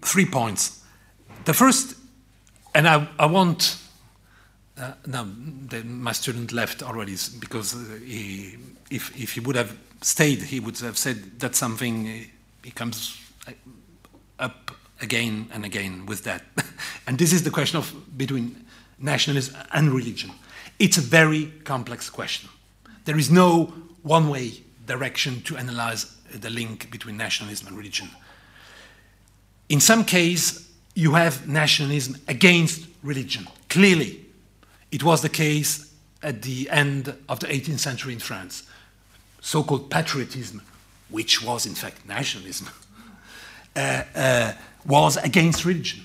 [0.00, 0.82] three points.
[1.44, 1.99] The first
[2.74, 3.76] and I, I want,
[4.78, 5.26] uh, now
[5.68, 8.56] the, my student left already because he,
[8.90, 12.12] if, if he would have stayed, he would have said that's something, uh,
[12.64, 13.52] he comes uh,
[14.38, 14.70] up
[15.00, 16.42] again and again with that.
[17.06, 18.64] and this is the question of between
[18.98, 20.30] nationalism and religion.
[20.78, 22.48] It's a very complex question.
[23.04, 23.72] There is no
[24.02, 28.08] one way direction to analyze the link between nationalism and religion.
[29.68, 33.46] In some case, you have nationalism against religion.
[33.68, 34.24] Clearly,
[34.90, 35.92] it was the case
[36.22, 38.64] at the end of the 18th century in France.
[39.40, 40.62] So called patriotism,
[41.08, 42.68] which was in fact nationalism,
[43.76, 44.52] uh, uh,
[44.84, 46.04] was against religion,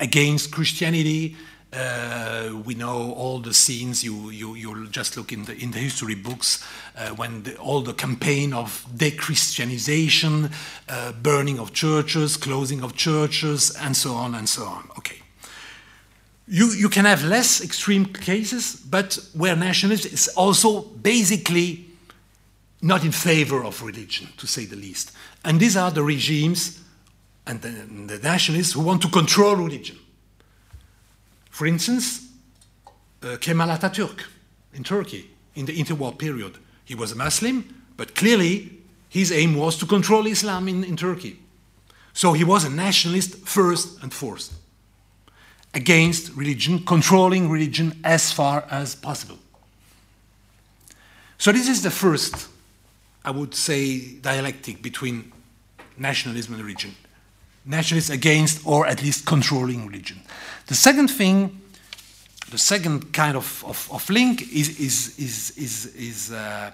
[0.00, 1.36] against Christianity,
[1.72, 4.02] uh, we know all the scenes.
[4.02, 6.64] You, you, you'll just look in the, in the history books
[6.96, 10.50] uh, when the, all the campaign of de-Christianization,
[10.88, 14.88] uh, burning of churches, closing of churches, and so on and so on.
[14.98, 15.22] Okay.
[16.46, 21.84] You, you can have less extreme cases, but where nationalism is also basically
[22.80, 25.12] not in favor of religion, to say the least.
[25.44, 26.80] And these are the regimes
[27.46, 29.98] and the, the nationalists who want to control religion
[31.58, 32.28] for instance,
[33.20, 34.20] uh, Kemal Ataturk
[34.74, 36.56] in Turkey in the interwar period.
[36.84, 37.64] He was a Muslim,
[37.96, 38.78] but clearly
[39.08, 41.36] his aim was to control Islam in, in Turkey.
[42.12, 44.52] So he was a nationalist first and foremost,
[45.74, 49.38] against religion, controlling religion as far as possible.
[51.38, 52.46] So this is the first,
[53.24, 55.32] I would say, dialectic between
[55.96, 56.94] nationalism and religion.
[57.64, 60.20] Nationalists against or at least controlling religion.
[60.66, 61.60] The second thing,
[62.50, 66.70] the second kind of, of, of link is, is, is, is, is, uh,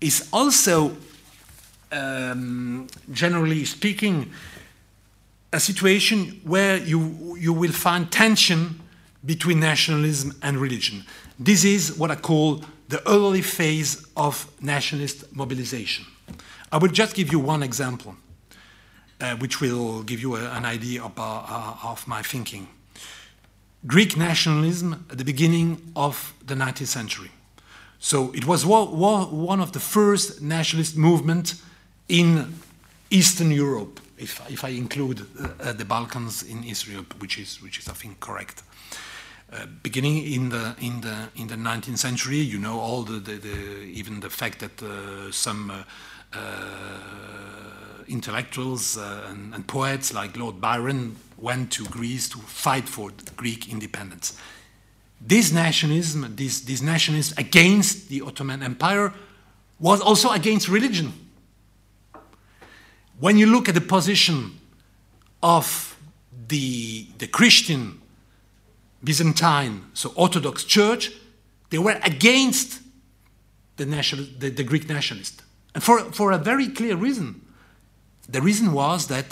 [0.00, 0.96] is also,
[1.92, 4.30] um, generally speaking,
[5.52, 8.80] a situation where you, you will find tension
[9.24, 11.04] between nationalism and religion.
[11.38, 16.04] This is what I call the early phase of nationalist mobilization.
[16.72, 18.14] I will just give you one example,
[19.20, 22.68] uh, which will give you a, an idea about, uh, of my thinking.
[23.86, 27.30] Greek nationalism at the beginning of the 19th century.
[27.98, 31.62] So it was one of the first nationalist movements
[32.08, 32.54] in
[33.10, 35.26] Eastern Europe, if, if I include
[35.60, 38.62] uh, the Balkans in Eastern Europe, which is, which is I think, correct.
[39.52, 43.32] Uh, beginning in the in the in the 19th century, you know all the, the,
[43.32, 45.82] the even the fact that uh, some uh,
[46.32, 47.79] uh
[48.10, 53.70] intellectuals uh, and, and, poets like Lord Byron went to Greece to fight for Greek
[53.70, 54.36] independence.
[55.20, 59.12] This nationalism, this, this nationalism against the Ottoman Empire,
[59.78, 61.12] was also against religion.
[63.18, 64.58] When you look at the position
[65.42, 65.96] of
[66.48, 68.00] the, the Christian
[69.04, 71.12] Byzantine, so Orthodox Church,
[71.70, 72.80] they were against
[73.76, 75.42] the, national, the, the Greek nationalists.
[75.74, 77.39] And for, for a very clear reason.
[78.30, 79.26] The reason was that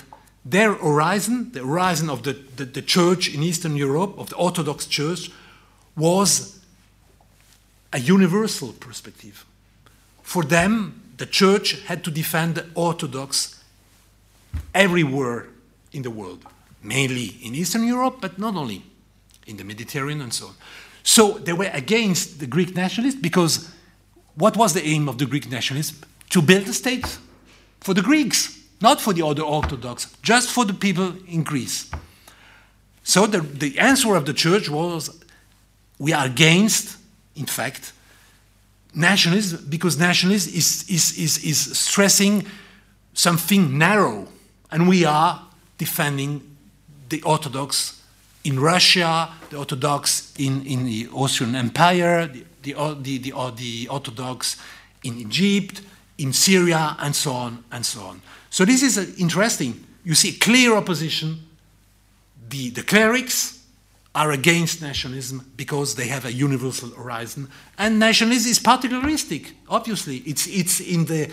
[0.44, 4.86] their horizon, the horizon of the, the, the church in Eastern Europe, of the Orthodox
[4.86, 5.30] Church,
[5.96, 6.58] was
[7.92, 9.44] a universal perspective.
[10.22, 13.62] For them, the church had to defend the Orthodox
[14.74, 15.46] everywhere
[15.92, 16.44] in the world,
[16.82, 18.82] mainly in Eastern Europe, but not only
[19.46, 20.54] in the Mediterranean and so on.
[21.02, 23.68] So they were against the Greek nationalists because
[24.34, 26.00] what was the aim of the Greek nationalists?
[26.30, 27.18] To build a state
[27.80, 31.90] for the Greeks, not for the other Orthodox, just for the people in Greece.
[33.02, 35.24] So the, the answer of the church was
[35.98, 36.98] we are against,
[37.34, 37.92] in fact,
[38.94, 42.46] nationalism because nationalism is, is, is, is stressing
[43.14, 44.28] something narrow,
[44.70, 45.42] and we are
[45.76, 46.56] defending
[47.08, 48.02] the Orthodox
[48.44, 54.56] in Russia, the Orthodox in, in the Austrian Empire, the, the, the, the, the Orthodox
[55.02, 55.80] in Egypt,
[56.18, 58.22] in Syria, and so on and so on.
[58.50, 59.84] So this is uh, interesting.
[60.04, 61.38] You see clear opposition.
[62.48, 63.62] The, the clerics
[64.14, 69.52] are against nationalism because they have a universal horizon, and nationalism is particularistic.
[69.68, 71.30] Obviously, it's, it's, in, the,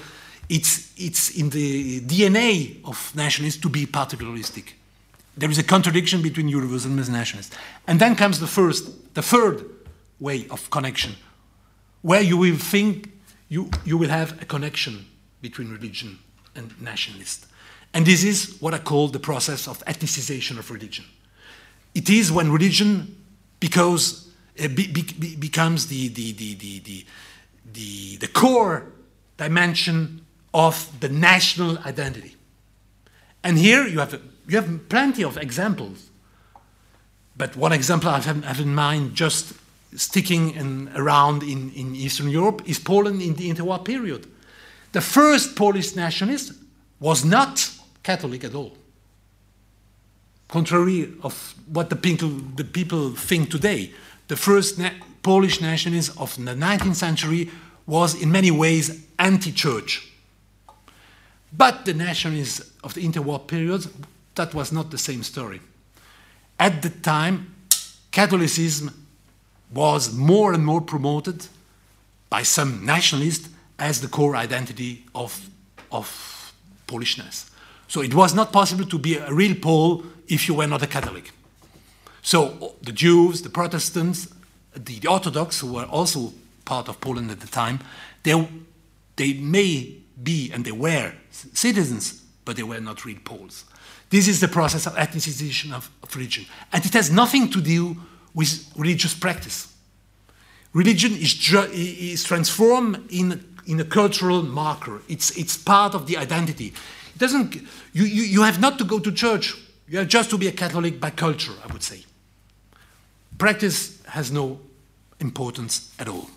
[0.49, 4.73] it's, it's in the DNA of nationalists to be particularistic.
[5.37, 7.57] There is a contradiction between universalism and nationalism.
[7.87, 9.65] And then comes the first, the third
[10.19, 11.15] way of connection,
[12.01, 13.11] where you will think
[13.49, 15.05] you, you will have a connection
[15.41, 16.19] between religion
[16.55, 17.47] and nationalist.
[17.93, 21.05] And this is what I call the process of ethnicization of religion.
[21.93, 23.23] It is when religion
[23.59, 24.29] because,
[24.59, 27.05] uh, be, be, becomes the, the, the,
[27.73, 28.91] the, the, core
[29.37, 32.35] dimension of the national identity.
[33.43, 36.09] And here you have you have plenty of examples.
[37.37, 39.53] But one example I have, have in mind, just
[39.95, 44.27] sticking in, around in, in Eastern Europe, is Poland in the interwar period.
[44.95, 46.53] The first Polish nationalist
[47.01, 47.69] was not
[48.01, 48.77] Catholic at all.
[50.47, 53.91] Contrary of what the people, the people think today,
[54.29, 54.91] the first na
[55.21, 57.49] Polish nationalist of the 19th century
[57.85, 60.13] was in many ways anti-church.
[61.51, 63.85] But the nationalists of the interwar period
[64.35, 65.59] that was not the same story.
[66.57, 67.53] At the time,
[68.13, 68.91] Catholicism
[69.73, 71.47] was more and more promoted
[72.29, 75.49] by some nationalists as the core identity of,
[75.91, 76.53] of
[76.87, 77.49] Polishness.
[77.87, 80.87] So it was not possible to be a real Pole if you were not a
[80.87, 81.31] Catholic.
[82.21, 84.33] So the Jews, the Protestants,
[84.73, 86.33] the, the Orthodox, who were also
[86.65, 87.79] part of Poland at the time,
[88.23, 88.47] they,
[89.15, 93.65] they may be and they were citizens, but they were not real Poles.
[94.09, 96.45] This is the process of ethnicization of, of religion.
[96.71, 97.97] And it has nothing to do
[98.33, 99.73] with religious practice.
[100.73, 105.01] Religion is, is transformed in, in a cultural marker.
[105.07, 106.73] It's, it's part of the identity.
[107.15, 109.55] It doesn't, you, you, you have not to go to church.
[109.87, 112.03] You have just to be a Catholic by culture, I would say.
[113.37, 114.59] Practice has no
[115.19, 116.29] importance at all.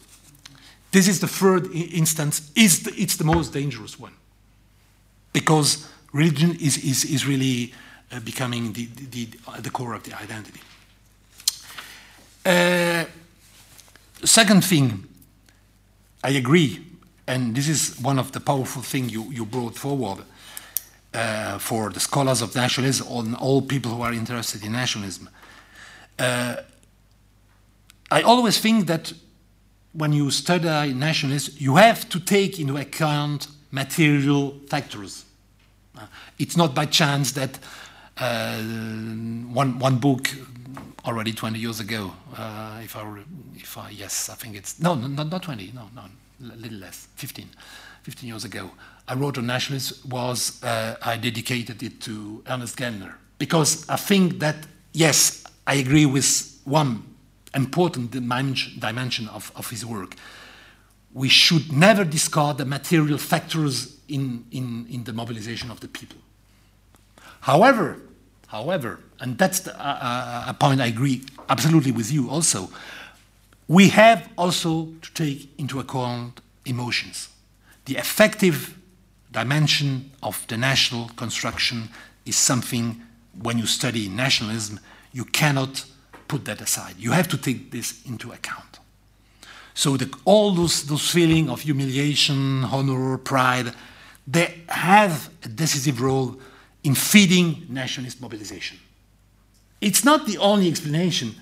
[0.90, 2.50] This is the third instance.
[2.54, 4.14] It's the, it's the most dangerous one.
[5.32, 7.74] Because religion is, is, is really
[8.10, 9.28] uh, becoming the, the,
[9.60, 10.60] the, core of the identity.
[12.44, 13.04] Uh,
[14.24, 15.06] second thing,
[16.24, 16.84] I agree,
[17.28, 20.24] and this is one of the powerful things you, you brought forward
[21.14, 25.28] uh, for the scholars of nationalism and all people who are interested in nationalism.
[26.18, 26.56] Uh,
[28.10, 29.12] I always think that
[29.92, 35.24] when you study nationalism, you have to take into account material factors
[36.38, 37.58] it's not by chance that
[38.18, 40.28] uh, one, one book
[41.04, 42.12] already 20 years ago.
[42.36, 43.22] Uh, if I,
[43.56, 46.02] if I, yes, I think it's no, no, not 20, no, no,
[46.40, 47.48] a little less, 15,
[48.02, 48.70] 15 years ago.
[49.06, 54.38] I wrote on nationalism was uh, I dedicated it to Ernest Gellner because I think
[54.40, 54.56] that
[54.92, 57.02] yes, I agree with one
[57.54, 60.14] important dimension of, of his work.
[61.14, 66.18] We should never discard the material factors in, in, in the mobilization of the people.
[67.40, 68.00] However,
[68.48, 72.68] however, and that's the, uh, a point I agree absolutely with you also,
[73.68, 77.28] we have also to take into account emotions.
[77.84, 78.76] The effective
[79.30, 81.90] dimension of the national construction
[82.24, 83.02] is something,
[83.42, 84.80] when you study nationalism,
[85.12, 85.84] you cannot
[86.26, 86.94] put that aside.
[86.98, 88.78] You have to take this into account.
[89.74, 93.72] So the, all those, those feelings of humiliation, honor, pride,
[94.26, 96.36] they have a decisive role
[96.84, 98.78] in feeding nationalist mobilization.
[99.80, 101.34] It's not the only explanation.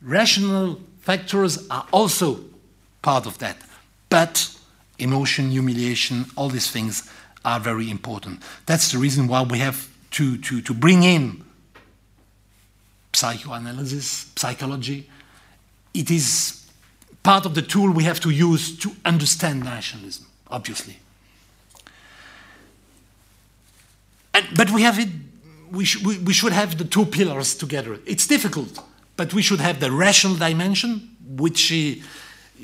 [0.00, 2.40] Rational factors are also
[3.00, 3.56] part of that.
[4.08, 4.50] But
[4.98, 7.08] emotion, humiliation, all these things
[7.44, 8.42] are very important.
[8.66, 11.44] That's the reason why we have to, to, to bring in
[13.12, 15.08] psychoanalysis, psychology.
[15.94, 16.66] It is
[17.22, 20.98] part of the tool we have to use to understand nationalism, obviously.
[24.34, 25.08] And, but we have it,
[25.70, 28.00] we, sh we, we should have the two pillars together.
[28.06, 28.80] It's difficult,
[29.16, 31.72] but we should have the rational dimension, which,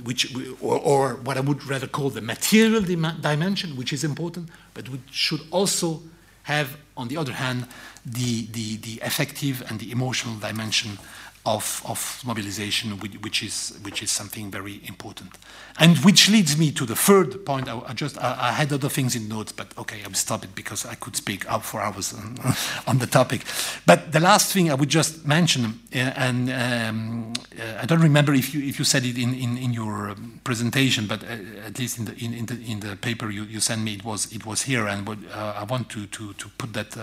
[0.03, 4.89] which or, or what I would rather call the material dimension, which is important, but
[4.89, 6.03] we should also
[6.45, 7.67] have, on the other hand,
[8.05, 10.99] the, the, the affective and the emotional dimension
[11.45, 15.31] of, of mobilization, which is, which is something very important.
[15.79, 17.69] And which leads me to the third point.
[17.69, 20.45] I, I just I, I, had other things in notes, but okay, I will stop
[20.45, 22.39] it because I could speak up for hours on,
[22.87, 23.43] on the topic.
[23.87, 28.35] But the last thing I would just mention, uh, and um, uh, I don't remember
[28.35, 31.79] if you if you said it in, in, in your um, presentation, but uh, at
[31.79, 34.33] least in the in, in, the in the paper you, you sent me, it was
[34.33, 36.95] it was here, and I want to to to put that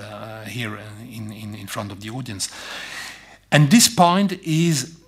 [0.48, 2.50] here in, in in front of the audience.
[3.52, 5.00] And this point is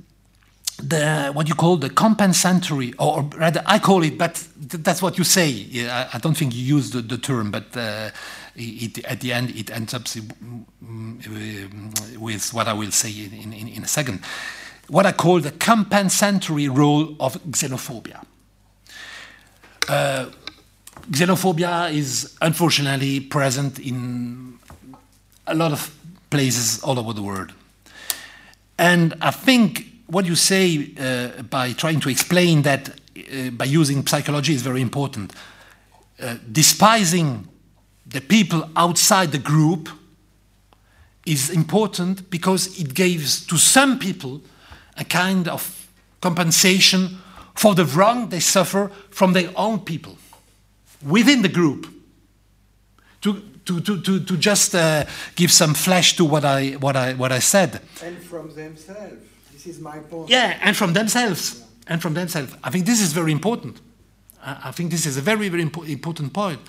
[0.81, 4.35] the what you call the compensatory, or rather, I call it, but
[4.69, 5.67] th that's what you say.
[5.87, 8.09] I, I, don't think you use the, the term, but uh,
[8.55, 10.07] it, at the end it ends up
[12.19, 14.21] with what I will say in, in, in a second.
[14.87, 18.25] What I call the compensatory role of xenophobia.
[19.87, 20.25] Uh,
[21.11, 24.59] xenophobia is unfortunately present in
[25.47, 25.95] a lot of
[26.29, 27.53] places all over the world.
[28.81, 34.07] And I think what you say uh, by trying to explain that uh, by using
[34.07, 35.33] psychology is very important.
[36.19, 37.47] Uh, despising
[38.07, 39.87] the people outside the group
[41.27, 44.41] is important because it gives to some people
[44.97, 45.87] a kind of
[46.19, 47.19] compensation
[47.53, 50.17] for the wrong they suffer from their own people
[51.03, 51.85] within the group.
[53.21, 55.05] To, to, to, to, to just uh,
[55.35, 57.81] give some flesh to what I, what, I, what I said.
[58.03, 59.23] And from themselves.
[59.51, 60.29] This is my point.
[60.29, 61.59] Yeah, and from themselves.
[61.59, 61.65] Yeah.
[61.87, 62.53] And from themselves.
[62.63, 63.79] I think this is very important.
[64.43, 66.59] I think this is a very, very impo important point.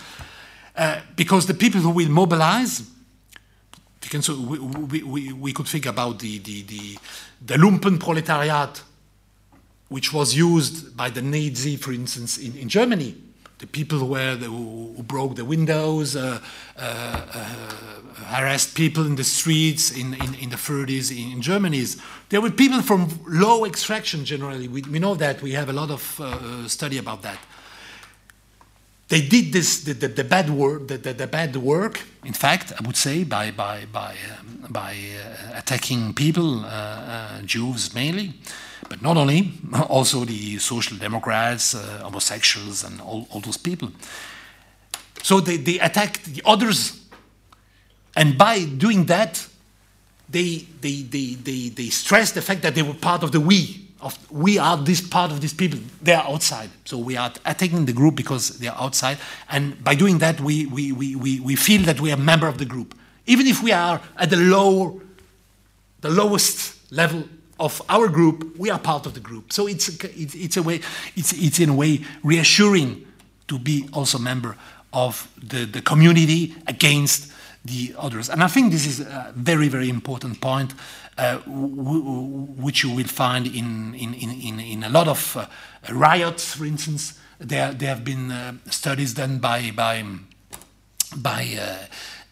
[0.77, 2.82] Uh, because the people who will mobilize,
[4.01, 6.98] can, so we, we, we, we could think about the, the, the,
[7.47, 8.82] the lumpen proletariat,
[9.89, 13.22] which was used by the Nazi, for instance, in, in Germany
[13.63, 16.41] the people who, were the, who, broke the windows, uh,
[16.77, 21.85] uh, uh, harassed people in the streets in, in, in the 30s in, in Germany.
[22.29, 24.67] There were people from low extraction generally.
[24.67, 25.43] We, we know that.
[25.43, 27.39] We have a lot of uh, study about that.
[29.07, 32.85] They did this, the, the, the bad work, the, the, bad work, in fact, I
[32.85, 38.35] would say, by, by, by, um, by uh, attacking people, uh, Jews mainly
[38.93, 39.51] but not only,
[39.89, 43.90] also the social democrats, uh, homosexuals, and all, all those people.
[45.23, 47.01] So they, they attacked the others,
[48.14, 49.47] and by doing that,
[50.28, 53.89] they, they, they, they, they stressed the fact that they were part of the we.
[54.02, 55.78] Of, we are this part of these people.
[56.02, 56.69] They are outside.
[56.85, 59.16] So we are attacking the group because they are outside.
[59.48, 62.47] And by doing that, we, we, we, we, we feel that we are a member
[62.47, 62.94] of the group.
[63.24, 65.01] Even if we are at the low,
[66.02, 67.24] the lowest level
[67.63, 69.53] of our group, we are part of the group.
[69.53, 70.81] So it's a, it's a way,
[71.15, 73.07] it's, it's in a way reassuring
[73.47, 74.57] to be also member
[74.93, 77.33] of the, the community against
[77.65, 78.29] the others.
[78.29, 80.75] And I think this is a very, very important point,
[81.17, 85.47] uh, which you will find in, in, in, in a lot of uh,
[85.93, 87.21] riots, for instance.
[87.39, 90.05] There, there have been uh, studies done by, by,
[91.17, 91.59] by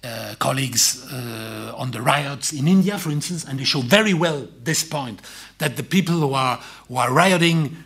[0.03, 4.49] uh, colleagues uh, on the riots in India, for instance, and they show very well
[4.65, 5.21] this point
[5.59, 6.59] that the people who are,
[6.89, 7.77] who are rioting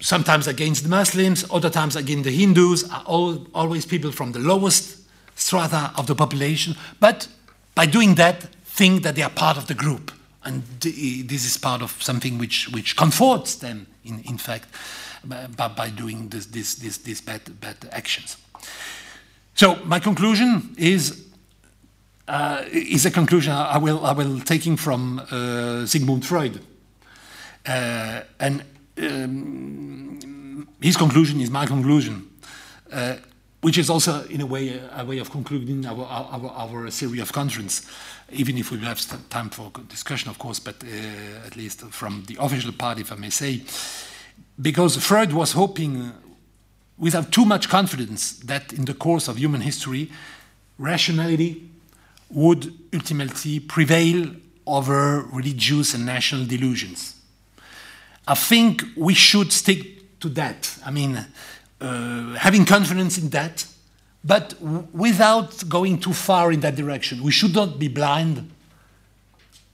[0.00, 4.40] sometimes against the Muslims, other times against the Hindus, are all, always people from the
[4.40, 4.98] lowest
[5.34, 7.28] strata of the population, but
[7.74, 10.12] by doing that, think that they are part of the group.
[10.44, 14.66] And this is part of something which, which comforts them, in, in fact,
[15.24, 18.36] by, by doing this, this, this, these bad, bad actions.
[19.54, 21.26] So my conclusion is
[22.28, 26.60] uh, is a conclusion I will I will taking from uh, Sigmund Freud,
[27.66, 28.64] uh, and
[28.98, 32.30] um, his conclusion is my conclusion,
[32.90, 33.16] uh,
[33.60, 37.32] which is also in a way a, way of concluding our, our, our series of
[37.32, 37.86] conference,
[38.30, 42.36] even if we have time for discussion, of course, but uh, at least from the
[42.40, 43.62] official part, if I may say,
[44.60, 46.12] because Freud was hoping
[46.98, 50.10] without too much confidence that in the course of human history,
[50.78, 51.68] rationality
[52.30, 54.30] would ultimately prevail
[54.66, 57.16] over religious and national delusions.
[58.26, 60.78] I think we should stick to that.
[60.84, 61.26] I mean,
[61.80, 63.66] uh, having confidence in that,
[64.24, 64.54] but
[64.92, 67.22] without going too far in that direction.
[67.22, 68.50] We should not be blind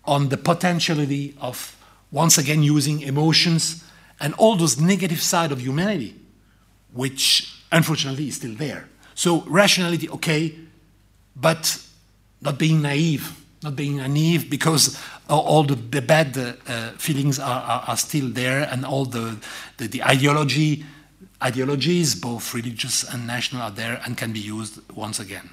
[0.04, 1.76] on the potentiality of
[2.10, 3.84] once again using emotions
[4.20, 6.14] and all those negative side of humanity
[6.92, 8.88] which unfortunately is still there.
[9.14, 10.54] So rationality, okay,
[11.34, 11.82] but
[12.40, 14.98] not being naive, not being naive because
[15.28, 19.36] all the, the bad uh, feelings are, are, are, still there and all the,
[19.76, 20.84] the, the ideology,
[21.42, 25.50] ideologies, both religious and national, are there and can be used once again.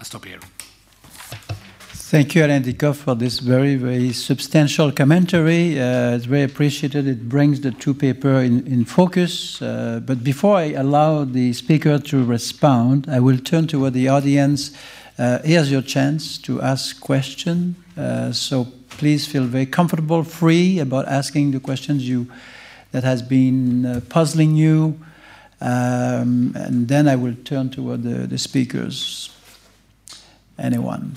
[0.00, 0.38] I stop here.
[2.10, 5.78] Thank you, Alain Dieckhoff, for this very, very substantial commentary.
[5.78, 7.06] Uh, it's very appreciated.
[7.06, 9.60] It brings the two paper in, in focus.
[9.60, 14.70] Uh, but before I allow the speaker to respond, I will turn toward the audience.
[15.18, 17.76] Uh, here's your chance to ask question.
[17.94, 22.26] Uh, so please feel very comfortable, free about asking the questions you
[22.92, 24.98] that has been uh, puzzling you.
[25.60, 29.28] Um, and then I will turn toward the, the speakers.
[30.58, 31.16] Anyone?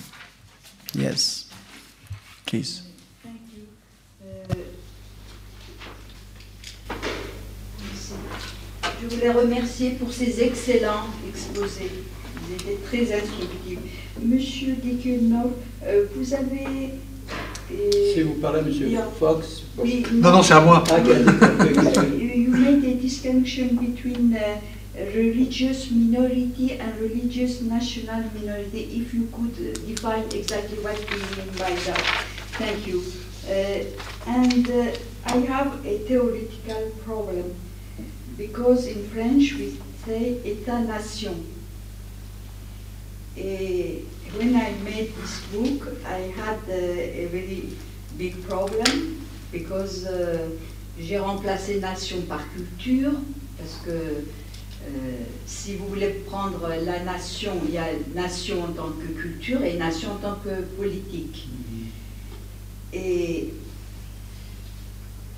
[0.94, 1.46] Yes,
[2.44, 2.82] please.
[3.22, 3.64] Thank you.
[4.22, 4.54] Euh,
[9.00, 11.90] je voulais remercier pour ces excellents exposés.
[12.48, 13.78] Ils étaient très instructifs.
[14.22, 15.52] Monsieur Dekenov,
[15.84, 16.90] euh, vous avez.
[17.72, 19.62] Euh, si vous parlez, Monsieur Fox.
[19.78, 20.84] Oui, non, non, c'est à moi.
[22.18, 24.34] you made a distinction between.
[24.36, 24.60] Uh,
[24.94, 29.54] religious minority and religious national minority, if you could
[29.86, 32.24] define exactly what you mean by that.
[32.58, 33.02] Thank you.
[33.48, 33.84] Uh,
[34.26, 34.92] and uh,
[35.26, 37.54] I have a theoretical problem
[38.36, 41.46] because in French we say état-nation.
[44.36, 47.70] when I made this book, I had uh, a very
[48.16, 50.48] big problem because uh,
[50.98, 53.12] j'ai remplacé nation par culture
[53.58, 54.24] parce que
[55.46, 59.74] si vous voulez prendre la nation, il y a nation en tant que culture et
[59.74, 61.48] nation en tant que politique.
[61.48, 62.98] Mm-hmm.
[62.98, 63.54] Et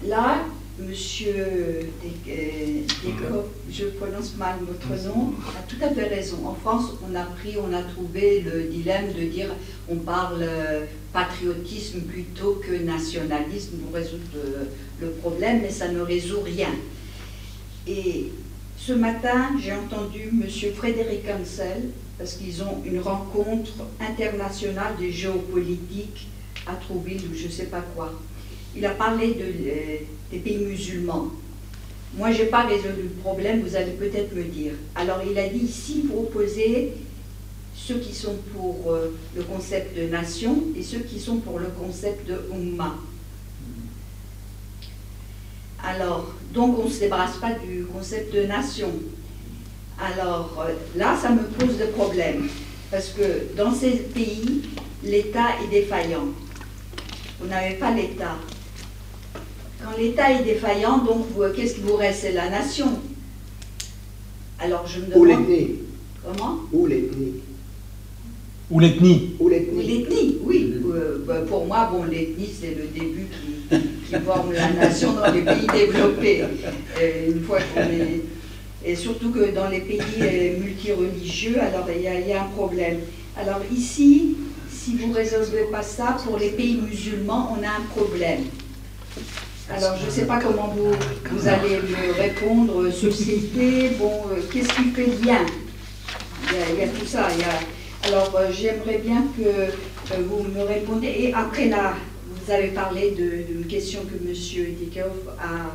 [0.07, 0.45] là,
[0.79, 1.81] monsieur
[2.25, 6.47] Descop, je prononce mal votre nom, a tout à fait raison.
[6.47, 9.51] En France, on a pris, on a trouvé le dilemme de dire
[9.89, 14.25] on parle euh, patriotisme plutôt que nationalisme pour résoudre
[15.01, 16.71] le problème, mais ça ne résout rien.
[17.87, 18.33] Et
[18.76, 20.74] ce matin, j'ai entendu M.
[20.74, 26.28] Frédéric Ansel, parce qu'ils ont une rencontre internationale de géopolitique
[26.66, 28.12] à Trouville ou je ne sais pas quoi.
[28.76, 29.96] Il a parlé euh,
[30.30, 31.30] des pays musulmans.
[32.16, 34.72] Moi, je n'ai pas résolu le problème, vous allez peut-être me dire.
[34.94, 36.92] Alors, il a dit ici, pour opposer
[37.74, 41.66] ceux qui sont pour euh, le concept de nation et ceux qui sont pour le
[41.66, 42.94] concept de Ummah.
[45.86, 48.90] Alors, donc on ne se débarrasse pas du concept de nation.
[50.01, 52.48] Alors euh, là, ça me pose des problèmes,
[52.90, 54.62] parce que dans ces pays,
[55.05, 56.27] l'État est défaillant.
[57.40, 58.36] Vous n'avez pas l'État.
[59.82, 62.23] Quand l'État est défaillant, donc qu'est-ce qui vous reste?
[62.23, 62.98] C'est la nation.
[64.59, 65.19] Alors je me demande...
[65.19, 65.70] Ou l'ethnie.
[66.24, 66.61] Comment?
[66.73, 67.35] Ou l'ethnie.
[68.70, 69.36] Ou l'ethnie.
[69.39, 70.74] Ou l'ethnie, oui.
[70.86, 75.32] Euh, bah, pour moi, bon, l'ethnie, c'est le début qui, qui, forme la nation dans
[75.32, 76.43] les pays développés.
[76.43, 78.23] Euh, une fois qu'on est...
[78.86, 82.99] Et surtout que dans les pays euh, multireligieux, alors il y, a un problème.
[83.41, 84.36] Alors ici,
[84.70, 88.41] si vous ne résolvez pas ça, pour les pays musulmans, on a un problème.
[89.70, 94.12] Alors je ne sais pas comment vous, allez me répondre, société, bon,
[94.53, 95.47] qu'est-ce qui fait bien
[96.53, 97.28] il y, a, tout ça.
[98.07, 101.28] Alors, euh, j'aimerais bien que euh, vous me répondiez.
[101.28, 101.95] Et après, là,
[102.45, 104.75] vous avez parlé d'une question que M.
[104.79, 105.73] Dickoff a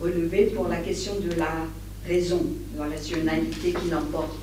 [0.00, 1.66] relevée pour la question de la
[2.06, 2.42] raison,
[2.74, 4.34] de la rationalité qui l'emporte.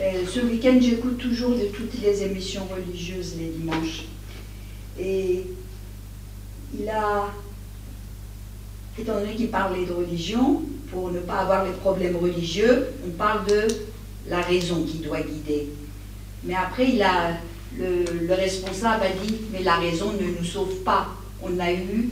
[0.00, 4.04] Euh, ce week-end, j'écoute toujours de toutes les émissions religieuses les dimanches.
[5.00, 5.46] Et
[6.78, 7.32] il a,
[8.98, 13.46] étant donné qu'il parlait de religion, pour ne pas avoir les problèmes religieux, on parle
[13.46, 13.66] de
[14.28, 15.68] la raison qui doit guider.
[16.44, 17.38] Mais après, il a,
[17.78, 21.08] le, le responsable a dit, mais la raison ne nous sauve pas.
[21.42, 22.08] On a eu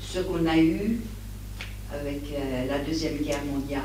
[0.00, 0.98] ce qu'on a eu
[1.92, 3.82] avec euh, la Deuxième Guerre mondiale.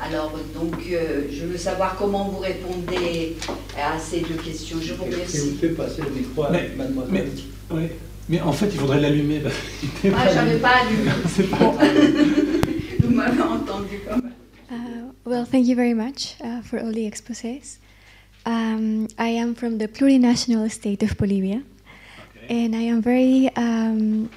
[0.00, 3.36] Alors, donc, euh, je veux savoir comment vous répondez
[3.76, 4.78] à ces deux questions.
[4.80, 5.56] Je vous Et vous remercie.
[5.60, 7.30] faites passer le micro à Mais- mademoiselle.
[7.70, 7.82] Oui.
[8.28, 9.40] Mais en fait, il faudrait l'allumer.
[9.40, 11.10] n'est Ah, j'avais pas allumé.
[11.34, 11.72] C'est pas Bon.
[13.02, 14.32] Vous m'avez entendu quand même.
[14.70, 17.78] Uh, well, thank you very much uh, for all the exposés.
[18.48, 21.62] Um, I am from the plurinational state of Bolivia,
[22.48, 24.30] and I am very um,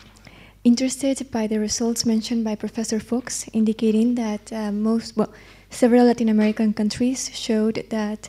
[0.66, 5.32] interested by the results mentioned by Professor Fox, indicating that uh, most, well,
[5.70, 8.28] several Latin American countries showed that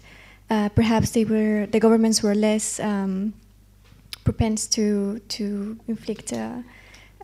[0.51, 3.35] uh, perhaps they were the governments were less um,
[4.23, 6.63] propense to to inflict uh,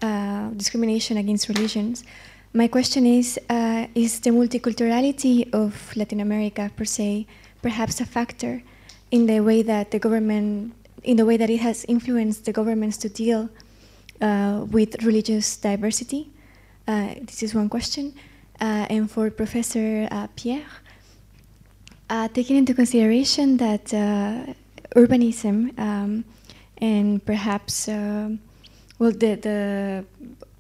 [0.03, 2.03] uh, discrimination against religions.
[2.53, 7.29] My question is: uh, Is the multiculturality of Latin America per se
[7.63, 8.63] perhaps a factor
[9.11, 12.97] in the way that the government, in the way that it has influenced the governments
[12.99, 13.49] to deal
[14.21, 16.31] uh, with religious diversity?
[16.87, 18.15] Uh, this is one question.
[18.61, 20.67] Uh, and for Professor uh, Pierre,
[22.11, 23.85] uh, taking into consideration that
[24.97, 26.25] urbanism um,
[26.79, 30.05] and perhaps well the the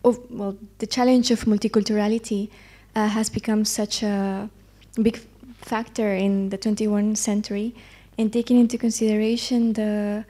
[0.05, 2.51] of, well the challenge of multiculturality
[2.95, 4.49] uh, has become such a
[5.03, 5.19] big
[5.60, 7.74] factor in the 21st century,
[8.16, 10.24] and taking into consideration the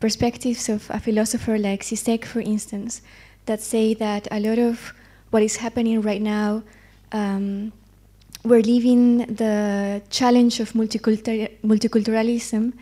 [0.00, 3.02] perspectives of a philosopher like Zizek, for instance,
[3.46, 4.92] that say that a lot of
[5.30, 6.62] what is happening right now
[7.12, 7.72] um,
[8.44, 12.72] we're leaving the challenge of multicultur- multiculturalism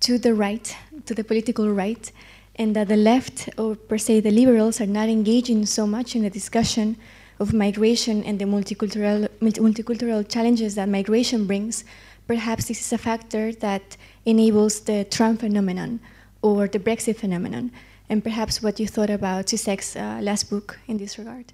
[0.00, 2.10] to the right, to the political right,
[2.56, 6.22] and that the left, or per se the liberals, are not engaging so much in
[6.22, 6.96] the discussion
[7.40, 11.84] of migration and the multicultural, multicultural challenges that migration brings.
[12.26, 13.96] Perhaps this is a factor that
[14.26, 16.00] enables the Trump phenomenon
[16.42, 17.72] or the Brexit phenomenon,
[18.08, 21.52] and perhaps what you thought about Zizek's uh, last book in this regard.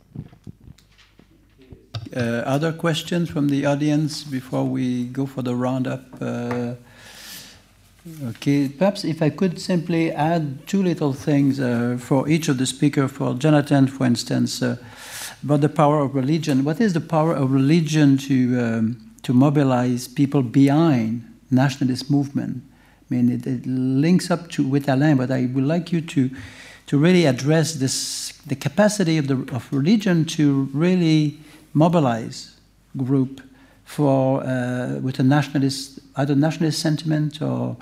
[2.14, 6.04] Uh, other questions from the audience before we go for the roundup?
[6.20, 6.74] Uh,
[8.26, 12.66] okay, perhaps if I could simply add two little things uh, for each of the
[12.66, 13.10] speakers.
[13.10, 14.76] For Jonathan, for instance, uh,
[15.44, 16.64] about the power of religion.
[16.64, 22.62] What is the power of religion to um, to mobilize people behind nationalist movement?
[23.10, 26.30] I mean, it, it links up to with Alain, but I would like you to
[26.86, 31.38] to really address this the capacity of the of religion to really
[31.74, 32.56] mobilize
[32.96, 33.42] group
[33.84, 37.76] for uh, with a nationalist either nationalist sentiment or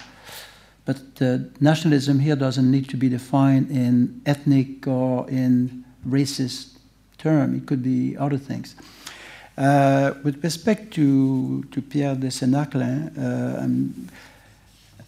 [0.85, 6.72] but uh, nationalism here doesn't need to be defined in ethnic or in racist
[7.23, 7.55] term.
[7.55, 8.75] It could be other things.
[9.57, 14.09] Uh, with respect to, to Pierre de Senarclens, uh, um,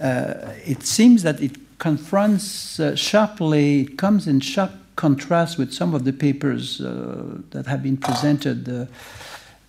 [0.01, 5.95] uh, it seems that it confronts uh, sharply, it comes in sharp contrast with some
[5.95, 8.89] of the papers that have been presented.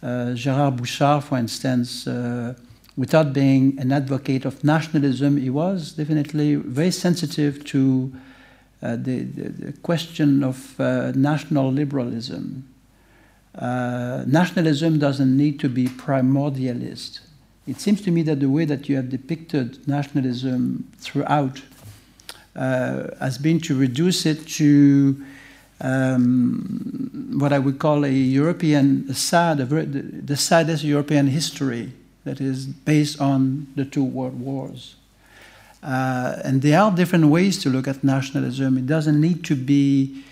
[0.04, 2.08] Gérard Bouchard, for instance,
[2.96, 8.14] without being an advocate of nationalism, he was definitely very sensitive to
[8.92, 12.68] the, the, the question of uh, national liberalism.
[13.58, 17.22] Uh, nationalism doesn't need to be primordialist.
[17.68, 21.62] It seems to me that the way that you have depicted nationalism throughout
[22.56, 25.24] uh, has been to reduce it to
[25.82, 31.92] um, what I would call a European sad, the saddest European history
[32.24, 34.96] that is based on the two world wars.
[35.86, 38.76] Uh, and there are different ways to look at nationalism.
[38.76, 40.24] It doesn't need to be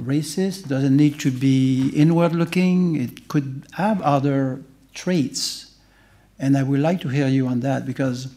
[0.00, 4.62] racist, doesn't need to be inward looking, it could have other
[4.94, 5.74] traits.
[6.38, 8.28] And I would like to hear you on that because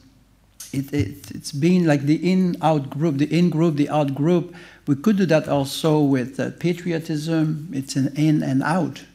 [0.73, 4.53] it, it, it's been like the in out group, the in group, the out group.
[4.87, 9.05] We could do that also with uh, patriotism, it's an in and out.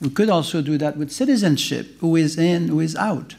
[0.00, 3.34] We could also do that with citizenship, who is in, who is out.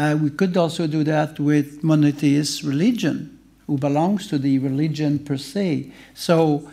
[0.00, 5.36] Uh, we could also do that with monotheist religion, who belongs to the religion per
[5.36, 5.92] se.
[6.14, 6.70] So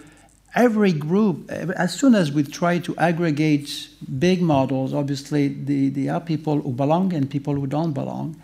[0.56, 6.22] every group, as soon as we try to aggregate big models, obviously the, there are
[6.22, 8.42] people who belong and people who don't belong.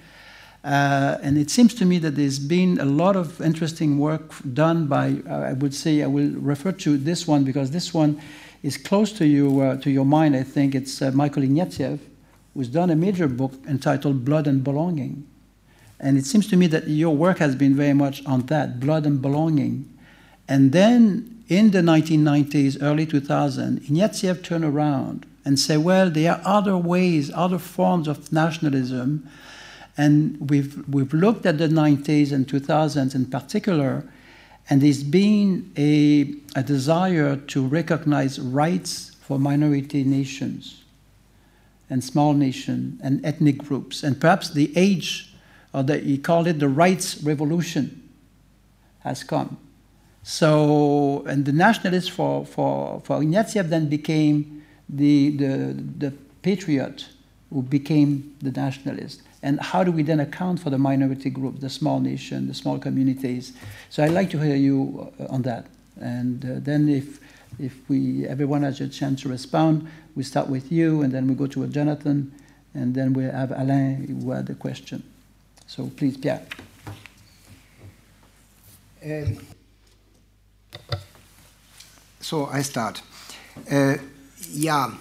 [0.65, 4.87] Uh, and it seems to me that there's been a lot of interesting work done
[4.87, 8.21] by, uh, I would say, I will refer to this one because this one
[8.63, 10.35] is close to you, uh, to your mind.
[10.35, 11.99] I think it's uh, Michael Ignatieff,
[12.53, 15.27] who's done a major book entitled Blood and Belonging.
[15.99, 19.05] And it seems to me that your work has been very much on that, blood
[19.05, 19.89] and belonging.
[20.47, 26.41] And then in the 1990s, early 2000, Ignatieff turned around and said, well, there are
[26.43, 29.29] other ways, other forms of nationalism
[29.97, 34.03] and we've, we've looked at the 90s and 2000s in particular,
[34.69, 40.82] and there's been a, a desire to recognize rights for minority nations
[41.93, 44.01] and small nation and ethnic groups.
[44.01, 45.31] And perhaps the age,
[45.75, 48.09] or the, he called it the rights revolution,
[49.01, 49.57] has come.
[50.23, 57.09] So, and the nationalists for, for, for Ignatieff then became the, the, the patriot
[57.51, 61.69] who became the nationalist and how do we then account for the minority group, the
[61.69, 63.53] small nation, the small communities?
[63.91, 65.67] So I'd like to hear you uh, on that.
[66.01, 67.19] And uh, then if,
[67.59, 71.35] if we, everyone has a chance to respond, we start with you, and then we
[71.35, 72.33] go to Jonathan,
[72.73, 75.03] and then we have Alain who had a question.
[75.67, 76.45] So please, Pierre.
[79.05, 79.37] Um,
[82.19, 83.01] so I start.
[83.69, 83.97] Uh,
[84.49, 84.93] yeah,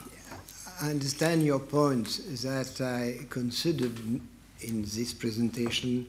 [0.80, 3.98] I understand your point that I considered
[4.60, 6.06] in this presentation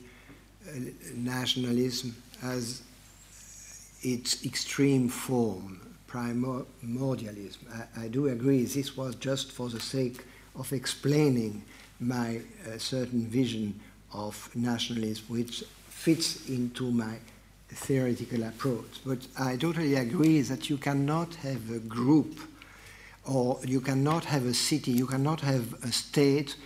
[0.68, 0.80] uh,
[1.16, 2.82] nationalism as
[4.02, 5.80] its extreme form,
[6.14, 7.58] primordialism.
[7.74, 10.24] I, I, do agree this was just for the sake
[10.56, 11.64] of explaining
[12.00, 13.80] my uh, certain vision
[14.14, 17.16] of nationalism, which fits into my
[17.70, 19.02] theoretical approach.
[19.04, 22.40] But I totally agree that you cannot have a group
[23.26, 26.58] or you cannot have a city, you cannot have a state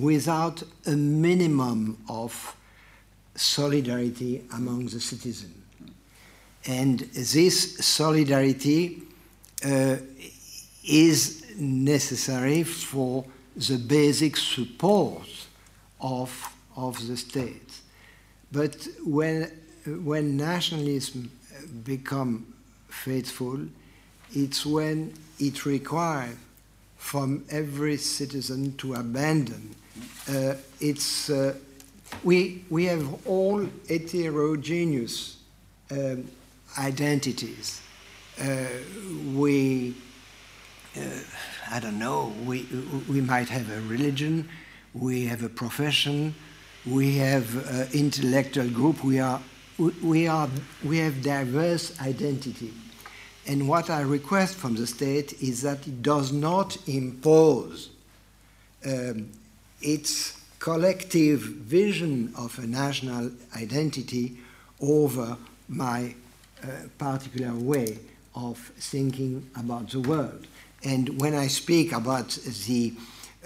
[0.00, 2.54] without a minimum of
[3.34, 5.65] solidarity among the citizens.
[6.66, 9.02] And this solidarity
[9.64, 9.96] uh,
[10.84, 13.24] is necessary for
[13.56, 15.28] the basic support
[16.00, 17.80] of, of the state.
[18.52, 19.50] But when,
[19.86, 21.30] when nationalism
[21.84, 22.52] become
[22.88, 23.60] faithful,
[24.34, 26.36] it's when it requires
[26.96, 29.74] from every citizen to abandon
[30.28, 31.54] uh, it's, uh,
[32.24, 35.36] we, we have all heterogeneous
[35.90, 36.28] um,
[36.78, 37.80] identities.
[38.40, 38.66] Uh,
[39.34, 39.94] we,
[41.70, 42.66] I don't know, we,
[43.08, 44.48] we might have a religion,
[44.94, 46.34] we have a profession,
[46.84, 49.40] we have an intellectual group, we, are,
[50.02, 50.48] we, are,
[50.84, 52.72] we have diverse identity.
[53.46, 57.90] And what I request from the state is that it does not impose
[58.84, 59.30] um,
[59.80, 64.36] its collective vision of a national identity
[64.80, 65.36] over
[65.68, 66.25] my uh,
[66.98, 67.98] particular way
[68.34, 70.46] of thinking about the world.
[70.84, 72.28] And when I speak about
[72.66, 72.92] the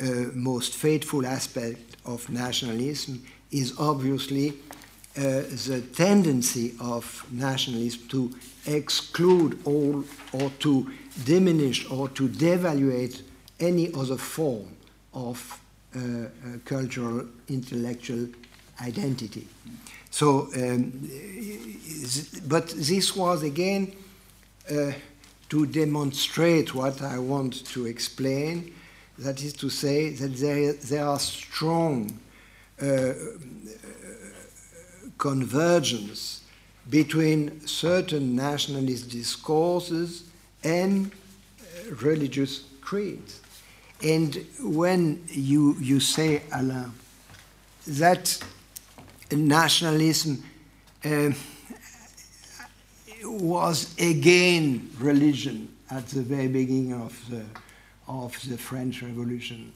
[0.01, 4.51] uh, most faithful aspect of nationalism is obviously
[5.17, 8.31] uh, the tendency of nationalism to
[8.67, 10.91] exclude all or to
[11.25, 13.23] diminish or to devaluate
[13.59, 14.69] any other form
[15.13, 15.61] of
[15.95, 16.29] uh, uh,
[16.65, 18.29] cultural, intellectual
[18.81, 19.47] identity.
[20.11, 21.09] So, um,
[22.47, 23.95] but this was again
[24.71, 24.93] uh,
[25.49, 28.75] to demonstrate what I want to explain.
[29.19, 32.19] That is to say that there, there are strong
[32.81, 33.13] uh,
[35.19, 36.43] convergence
[36.89, 40.25] between certain nationalist discourses
[40.65, 41.13] and
[42.03, 43.41] religious creeds.
[44.03, 46.93] And when you, you say, Alain,
[47.87, 48.43] that
[49.37, 50.43] nationalism
[51.05, 51.31] uh,
[53.25, 57.45] was again religion at the very beginning of the,
[58.09, 59.73] of the French Revolution.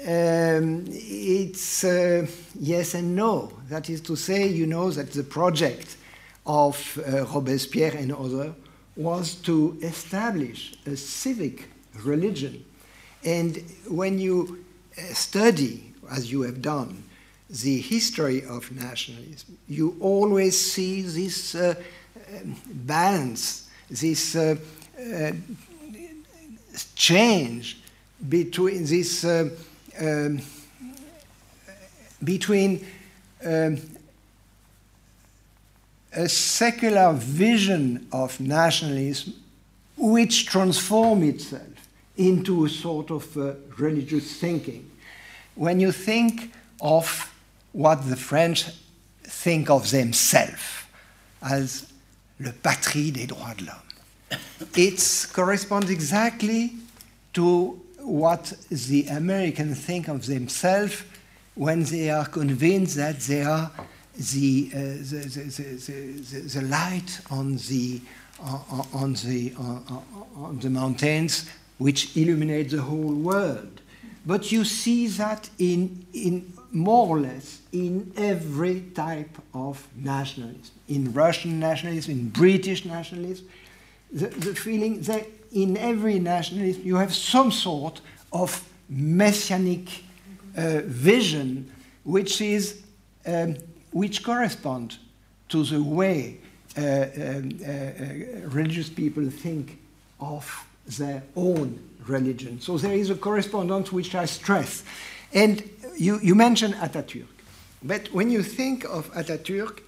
[0.00, 2.26] Um, it's uh,
[2.58, 3.52] yes and no.
[3.68, 5.96] That is to say, you know that the project
[6.46, 8.54] of uh, Robespierre and others
[8.96, 11.68] was to establish a civic
[12.04, 12.64] religion
[13.24, 14.64] and when you
[14.96, 17.02] uh, study, as you have done,
[17.50, 21.74] the history of nationalism, you always see this uh,
[22.66, 24.56] balance, this uh,
[25.00, 25.32] uh,
[26.94, 27.80] change
[28.28, 29.48] between this uh,
[30.00, 30.40] um,
[32.22, 32.84] between
[33.44, 33.78] um,
[36.12, 39.34] a secular vision of nationalism
[39.96, 44.90] which transforms itself into a sort of uh, religious thinking.
[45.54, 47.32] When you think of
[47.78, 48.66] what the French
[49.22, 50.84] think of themselves
[51.40, 51.86] as
[52.40, 54.40] le patrie des droits de l'homme.
[54.74, 56.72] It corresponds exactly
[57.34, 61.04] to what the Americans think of themselves
[61.54, 63.70] when they are convinced that they are
[64.32, 65.20] the, uh, the,
[66.32, 68.00] the, the, light on the,
[68.42, 70.00] uh, on, the, uh,
[70.34, 71.48] on the mountains
[71.78, 73.80] which illuminate the whole world.
[74.26, 81.12] But you see that in, in more or less in every type of nationalism, in
[81.12, 83.48] Russian nationalism, in British nationalism,
[84.12, 88.00] the, the feeling that in every nationalism you have some sort
[88.32, 90.02] of messianic
[90.56, 91.70] uh, vision
[92.04, 92.82] which is
[93.26, 93.56] um,
[93.92, 94.98] which correspond
[95.48, 96.38] to the way
[96.76, 99.78] uh, um, uh, uh, religious people think
[100.20, 100.64] of
[100.98, 102.60] their own religion.
[102.60, 104.84] So there is a correspondence which I stress.
[105.32, 107.26] And you, you mentioned Atatürk.
[107.82, 109.80] But when you think of Atatürk,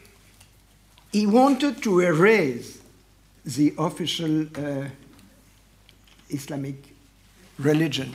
[1.12, 2.78] he wanted to erase
[3.44, 4.88] the official uh,
[6.28, 6.76] Islamic
[7.58, 8.12] religion,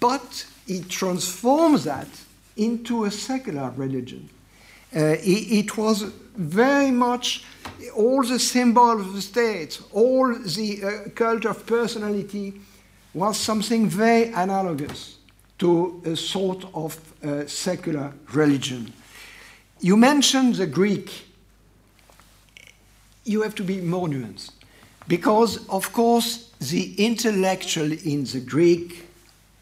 [0.00, 2.08] but he transformed that
[2.56, 4.28] into a secular religion.
[4.94, 6.02] Uh, it, it, was
[6.34, 7.44] very much
[7.94, 12.60] all the symbols of the state, all the uh, cult of personality
[13.14, 15.19] was something very analogous
[15.60, 18.92] to a sort of uh, secular religion.
[19.80, 21.26] You mentioned the Greek.
[23.24, 24.50] You have to be more nuanced
[25.06, 29.06] because, of course, the intellectual in the Greek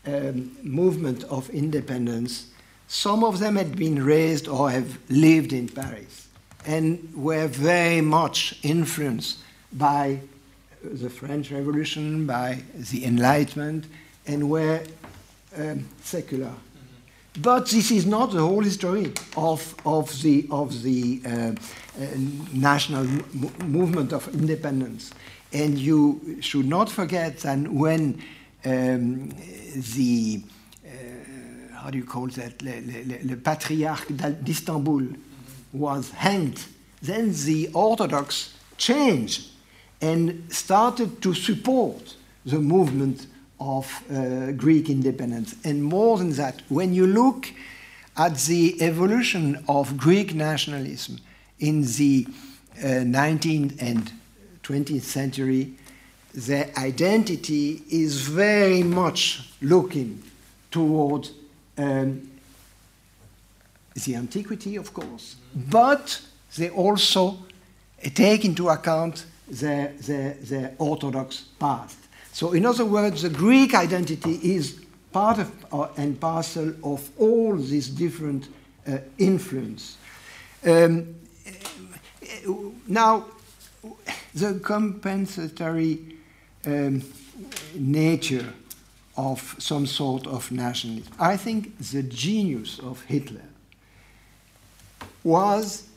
[0.06, 2.48] um, movement of independence,
[2.86, 6.28] some of them had been raised or have lived in Paris
[6.64, 9.38] and were very much influenced
[9.72, 10.20] by
[10.82, 13.86] the French Revolution, by the Enlightenment,
[14.26, 14.82] and were
[15.56, 16.52] um, secular.
[17.40, 21.54] But this is not the whole history of, of the, of the uh, uh,
[22.52, 23.04] national
[23.64, 25.12] movement of independence.
[25.52, 28.20] And you should not forget that when
[28.64, 29.28] um,
[29.94, 30.42] the,
[30.84, 34.06] uh, how do you call that, le, le, le Patriarch
[34.42, 35.06] d'Istanbul
[35.72, 36.64] was hanged,
[37.02, 39.50] then the Orthodox changed
[40.00, 43.26] and started to support the movement
[43.60, 45.56] of uh, Greek independence.
[45.64, 47.48] And more than that, when you look
[48.16, 51.18] at the evolution of Greek nationalism
[51.58, 52.26] in the
[52.78, 54.12] uh, 19th and
[54.62, 55.74] 20th century,
[56.34, 60.22] their identity is very much looking
[60.70, 61.28] toward
[61.76, 62.30] um,
[64.04, 66.20] the antiquity, of course, but
[66.56, 67.38] they also
[68.14, 71.96] take into account their, their, their Orthodox past.
[72.38, 74.78] So, in other words, the Greek identity is
[75.10, 78.46] part of uh, and parcel of all these different
[78.86, 79.96] uh, influence.
[80.64, 81.16] Um,
[82.86, 83.24] now,
[84.36, 85.98] the compensatory
[86.64, 87.02] um,
[87.74, 88.54] nature
[89.16, 91.12] of some sort of nationalism.
[91.18, 93.48] I think the genius of Hitler
[95.24, 95.88] was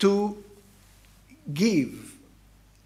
[0.00, 0.36] to
[1.52, 2.16] give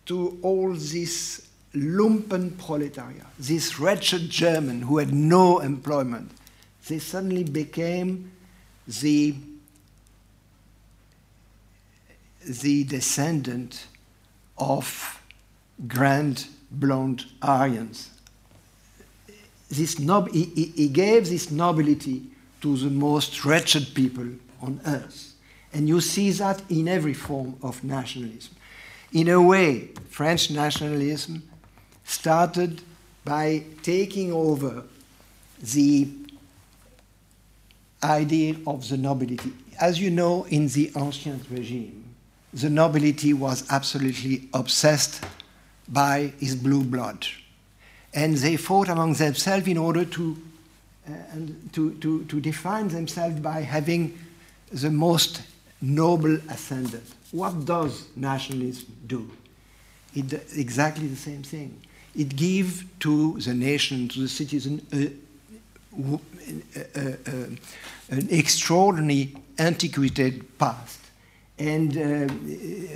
[0.05, 6.31] to all this lumpen proletariat, this wretched German who had no employment,
[6.89, 8.32] they suddenly became
[8.86, 9.35] the,
[12.45, 13.86] the descendant
[14.57, 15.23] of
[15.86, 18.11] grand blonde Aryans.
[19.69, 22.23] This nob- he, he gave this nobility
[22.62, 24.27] to the most wretched people
[24.61, 25.35] on earth.
[25.73, 28.57] And you see that in every form of nationalism.
[29.12, 31.43] In a way, French nationalism
[32.09, 32.80] started
[33.24, 34.82] by taking over
[35.60, 36.09] the
[38.02, 39.52] idea of the nobility.
[39.78, 42.05] As you know, in the Ancien regime,
[42.55, 45.22] the nobility was absolutely obsessed
[45.86, 47.26] by his blue blood.
[48.14, 50.36] And they fought among themselves in order to,
[51.06, 51.10] uh,
[51.72, 54.18] to, to, to define themselves by having
[54.72, 55.43] the most
[55.82, 57.05] noble ascendant.
[57.32, 59.30] What does nationalism do?
[60.14, 61.82] It does exactly the same thing
[62.16, 65.12] it gave to the nation, to the citizen, a,
[66.94, 70.98] a, a, an extraordinary antiquated past.
[71.59, 72.32] And uh,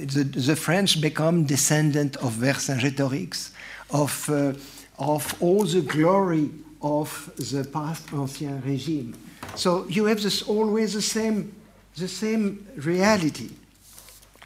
[0.07, 3.51] the, the, French become descendant of Vercingétorix,
[3.91, 4.53] of, uh,
[4.99, 6.49] of all the glory
[6.81, 9.15] of the past Ancien regime.
[9.57, 11.55] So you have this always the same,
[11.97, 13.51] the same reality.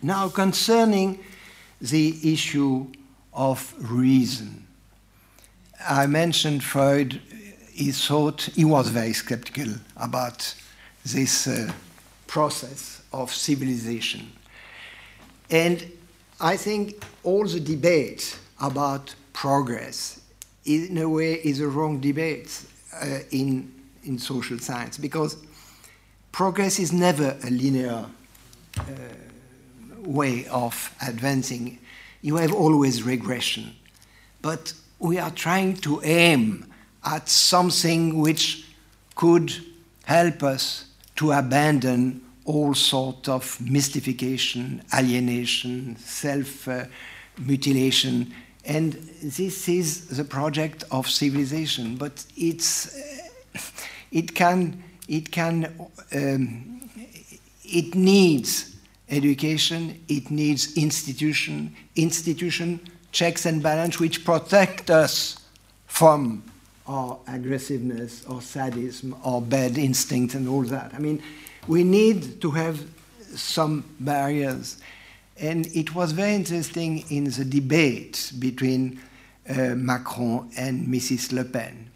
[0.02, 1.18] Now, concerning
[1.80, 2.86] the issue
[3.36, 4.66] of reason,
[5.88, 7.20] I mentioned Freud,
[7.70, 10.54] he thought, he was very skeptical about
[11.04, 11.70] this uh,
[12.26, 14.32] process of civilization.
[15.50, 15.86] And
[16.40, 20.20] I think all the debate about progress,
[20.64, 22.64] in a way, is a wrong debate
[23.00, 23.72] uh, in,
[24.04, 25.36] in social science because
[26.32, 28.06] progress is never a linear
[28.78, 28.82] uh,
[30.00, 31.78] way of advancing.
[32.26, 33.76] You have always regression.
[34.42, 36.66] But we are trying to aim
[37.04, 38.66] at something which
[39.14, 39.54] could
[40.06, 46.86] help us to abandon all sort of mystification, alienation, self uh,
[47.38, 48.34] mutilation.
[48.64, 52.92] And this is the project of civilization, but it's,
[53.54, 53.60] uh,
[54.10, 55.72] it can, it can,
[56.12, 56.90] um,
[57.62, 58.75] it needs
[59.08, 62.80] education, it needs institution, institution
[63.12, 65.38] checks and balance which protect us
[65.86, 66.42] from
[66.86, 70.92] our aggressiveness or sadism or bad instinct and all that.
[70.94, 71.22] I mean,
[71.66, 72.84] we need to have
[73.34, 74.78] some barriers.
[75.38, 79.00] And it was very interesting in the debate between
[79.48, 81.32] uh, Macron and Mrs.
[81.32, 81.90] Le Pen.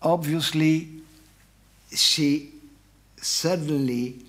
[0.00, 0.88] Obviously,
[1.94, 2.52] she
[3.20, 4.24] suddenly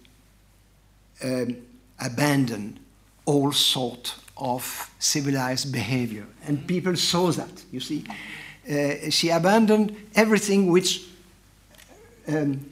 [1.24, 1.58] um,
[2.04, 2.80] abandoned
[3.26, 6.26] all sort of civilized behavior.
[6.48, 8.04] And people saw that, you see.
[8.70, 11.04] Uh, she abandoned everything which
[12.28, 12.70] um,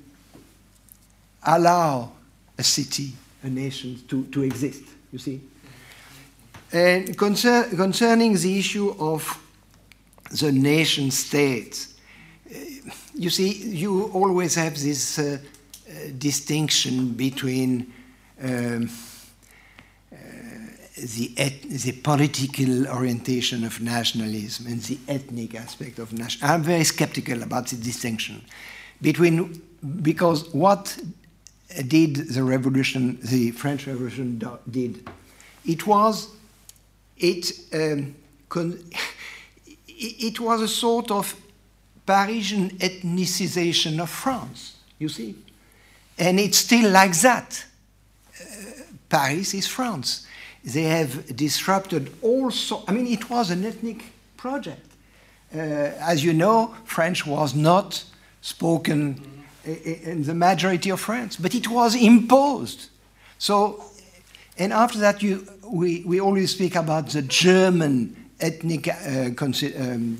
[1.44, 2.12] allow
[2.58, 3.14] a city,
[3.44, 5.42] a nation to, to exist, you see.
[6.72, 9.38] And concern, concerning the issue of
[10.40, 11.96] the nation states,
[12.50, 12.58] uh,
[13.14, 15.38] you see, you always have this uh,
[15.90, 17.92] uh, distinction between
[18.42, 18.90] um,
[20.98, 26.56] the, et- the political orientation of nationalism and the ethnic aspect of nationalism.
[26.56, 28.42] I'm very skeptical about the distinction
[29.02, 29.62] between,
[30.02, 30.98] because what
[31.88, 35.10] did the revolution, the French Revolution do, did?
[35.66, 36.30] It was,
[37.18, 38.16] it, um,
[38.50, 38.78] con,
[39.88, 41.36] it was a sort of
[42.06, 45.36] Parisian ethnicization of France, you see.
[46.18, 47.66] And it's still like that.
[48.40, 48.46] Uh,
[49.08, 50.28] Paris is France.
[50.64, 54.04] They have disrupted also, I mean, it was an ethnic
[54.38, 54.86] project.
[55.54, 58.04] Uh, as you know, French was not
[58.42, 62.90] spoken in the majority of France, but it was imposed.
[63.38, 63.84] So,
[64.58, 69.32] and after that, you, we, we always speak about the German ethnic uh,
[69.80, 70.18] um,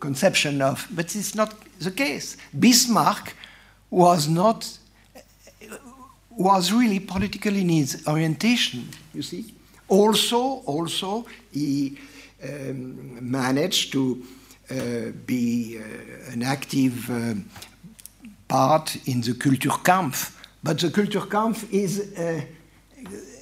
[0.00, 2.36] conception of, but it's not the case.
[2.58, 3.34] Bismarck
[3.90, 4.78] was not,
[6.30, 9.54] was really politically in his orientation, you see.
[9.92, 11.98] Also, also, he
[12.42, 14.24] um, managed to
[14.70, 17.34] uh, be uh, an active uh,
[18.48, 22.10] part in the Kulturkampf, but the Kulturkampf is,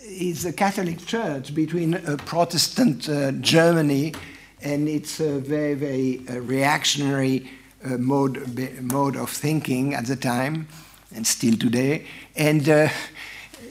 [0.05, 4.13] is a Catholic church between a Protestant uh, Germany
[4.61, 7.49] and it's a very, very reactionary
[7.85, 10.67] mode, mode of thinking at the time
[11.15, 12.07] and still today.
[12.35, 12.69] And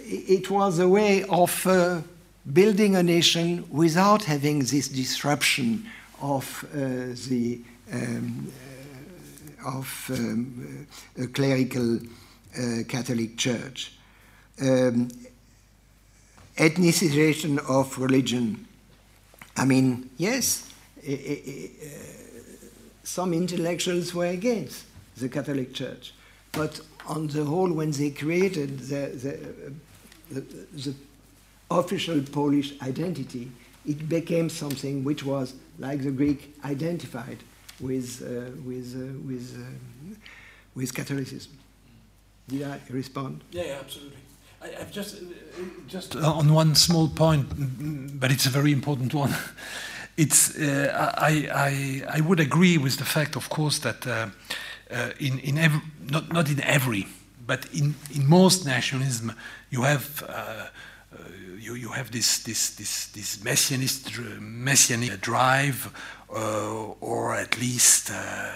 [0.06, 1.68] it was a way of
[2.54, 5.86] building a nation without having this disruption
[6.22, 6.78] of uh,
[7.30, 7.62] the
[7.92, 8.52] um,
[9.66, 10.88] of um,
[11.18, 13.94] a clerical uh, Catholic Church.
[14.62, 15.10] Um,
[16.58, 18.68] ethnicization of religion.
[19.56, 20.72] I mean, yes,
[21.08, 21.12] uh,
[23.04, 24.86] some intellectuals were against
[25.18, 26.14] the Catholic Church,
[26.52, 29.74] but on the whole, when they created the, the,
[30.32, 30.42] the,
[30.74, 30.96] the
[31.72, 33.52] official Polish identity,
[33.86, 37.38] it became something which was, like the Greek, identified
[37.80, 40.16] with, uh, with, uh, with, uh,
[40.76, 41.54] with Catholicism.
[42.48, 43.44] Did I respond?
[43.52, 44.18] Yeah, yeah absolutely.
[44.62, 45.16] I, have just,
[45.88, 49.34] just on one small point, but it's a very important one.
[50.18, 54.28] It's, uh, I, I, I would agree with the fact, of course, that uh,
[54.92, 55.80] uh, in, in every,
[56.10, 57.08] not, not in every,
[57.48, 59.32] but in, in most nationalism,
[59.70, 60.22] you have
[61.60, 63.90] you, you have this, this, this, this messianic,
[64.40, 65.94] messianic drive,
[66.34, 68.52] uh, or at least uh,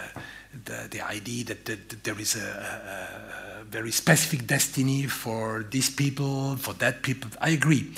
[0.65, 5.65] the, the idea that, that, that there is a, a, a, very specific destiny for
[5.71, 7.29] these people, for that people.
[7.41, 7.91] I agree.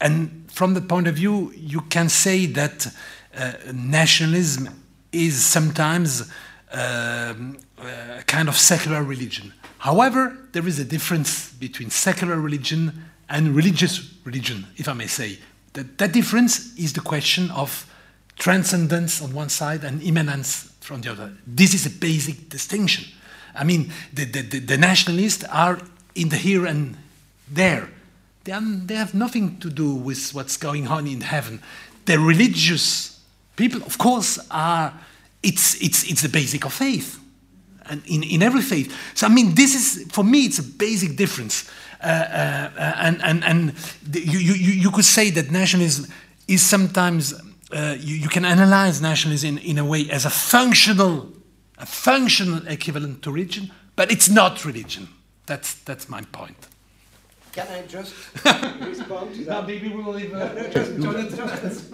[0.00, 2.86] And from the point of view, you can say that
[3.34, 4.68] uh, nationalism
[5.12, 6.30] is sometimes
[6.72, 9.54] um, a kind of secular religion.
[9.78, 15.38] However, there is a difference between secular religion and religious religion, if I may say.
[15.72, 17.86] That, that difference is the question of
[18.38, 21.32] transcendence on one side and immanence from the other.
[21.46, 23.04] This is a basic distinction.
[23.54, 25.80] I mean, the, the, the, the nationalists are
[26.14, 26.96] in the here and
[27.50, 27.88] there.
[28.44, 31.60] They, are, they have nothing to do with what's going on in heaven.
[32.04, 33.20] The religious
[33.56, 34.92] people, of course, are,
[35.42, 37.20] it's, it's, it's the basic of faith.
[37.88, 38.94] And in, in every faith.
[39.14, 41.70] So, I mean, this is, for me, it's a basic difference.
[42.02, 43.72] Uh, uh, and and, and
[44.12, 46.06] you, you, you could say that nationalism
[46.46, 47.32] is sometimes,
[47.72, 51.28] uh, you, you can analyze nationalism in, in a way as a functional,
[51.78, 55.08] a functional equivalent to religion, but it's not religion.
[55.46, 56.68] That's, that's my point.
[57.52, 58.12] Can I just
[58.80, 59.48] respond to that?
[59.48, 60.34] Now maybe we will leave.
[60.34, 61.92] Uh, No, just- just-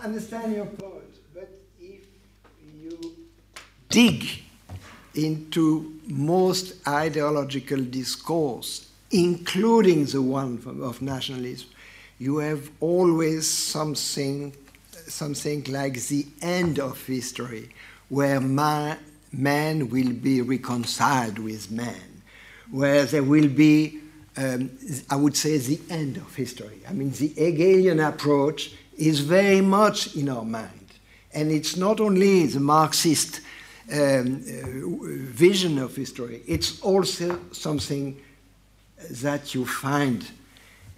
[0.00, 2.00] I understand your point, but if
[2.82, 2.98] you
[3.88, 4.24] dig
[5.14, 11.68] into most ideological discourse, including the one of nationalism,
[12.18, 14.54] you have always something,
[15.06, 17.70] something like the end of history,
[18.08, 18.98] where man,
[19.32, 22.22] man will be reconciled with man,
[22.70, 24.00] where there will be,
[24.36, 24.70] um,
[25.10, 26.80] I would say, the end of history.
[26.88, 30.78] I mean, the Hegelian approach is very much in our mind.
[31.34, 33.40] And it's not only the Marxist
[33.90, 34.68] um, uh,
[35.32, 38.20] vision of history, it's also something
[39.10, 40.30] that you find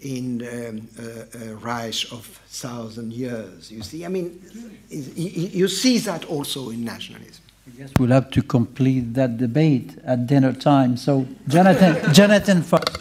[0.01, 3.70] in um, a, a Reich of thousand years.
[3.70, 4.43] You see, I mean,
[4.90, 7.43] you you see that also in nationalism.
[7.66, 10.97] I guess we'll have to complete that debate at dinner time.
[10.98, 12.98] So, Jonathan, Jonathan, first.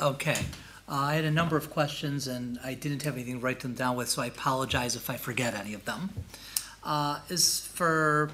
[0.00, 0.38] Okay.
[0.88, 3.74] Uh, I had a number of questions, and I didn't have anything to write them
[3.74, 6.10] down with, so I apologize if I forget any of them.
[6.84, 8.30] Uh, As for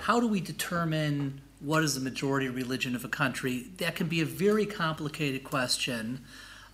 [0.00, 4.20] how do we determine what is the majority religion of a country, that can be
[4.20, 6.20] a very complicated question.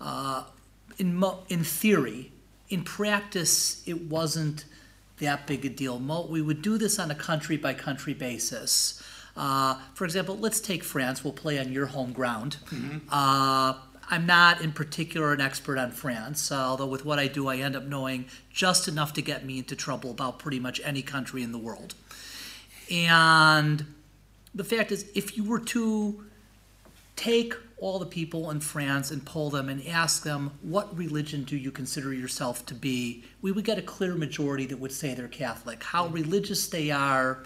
[0.00, 0.44] Uh,
[0.98, 2.32] in, mo- in theory,
[2.70, 4.64] in practice, it wasn't
[5.18, 5.98] that big a deal.
[5.98, 9.02] Mo- we would do this on a country by country basis.
[9.36, 11.22] Uh, for example, let's take France.
[11.22, 12.56] We'll play on your home ground.
[13.10, 13.74] Uh,
[14.10, 17.56] I'm not in particular an expert on France, uh, although with what I do, I
[17.56, 21.42] end up knowing just enough to get me into trouble about pretty much any country
[21.42, 21.94] in the world.
[22.90, 23.84] And
[24.54, 26.24] the fact is, if you were to
[27.16, 31.56] take all the people in France and poll them and ask them, what religion do
[31.56, 33.24] you consider yourself to be?
[33.42, 35.82] We would get a clear majority that would say they're Catholic.
[35.82, 36.14] How mm-hmm.
[36.14, 37.44] religious they are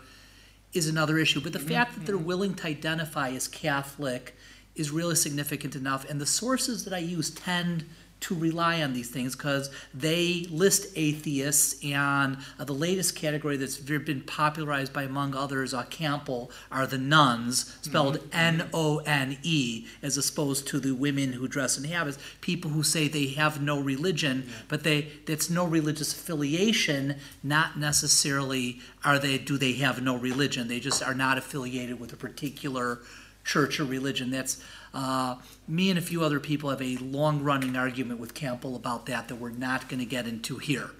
[0.73, 1.41] is another issue.
[1.41, 2.25] But the fact that they're mm-hmm.
[2.25, 4.37] willing to identify as Catholic
[4.75, 6.09] is really significant enough.
[6.09, 7.85] And the sources that I use tend
[8.23, 13.79] to rely on these things because they list atheists, and uh, the latest category that's
[13.79, 19.87] been popularized by, among others, uh, Campbell, are the nones, spelled N O N E,
[20.03, 22.17] as opposed to the women who dress in habits.
[22.41, 28.79] People who say they have no religion, but they that's no religious affiliation, not necessarily
[29.05, 30.69] are they do they have no religion.
[30.69, 33.01] They just are not affiliated with a particular
[33.45, 34.31] church or religion.
[34.31, 34.63] That's
[34.95, 35.37] uh,
[35.67, 39.37] me and a few other people have a long-running argument with Campbell about that that
[39.37, 40.91] we're not going to get into here.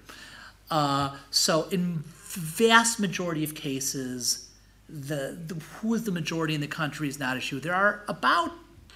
[0.71, 4.49] Uh, so, in vast majority of cases,
[4.89, 7.59] the, the who is the majority in the country is not an issue.
[7.59, 8.51] There are about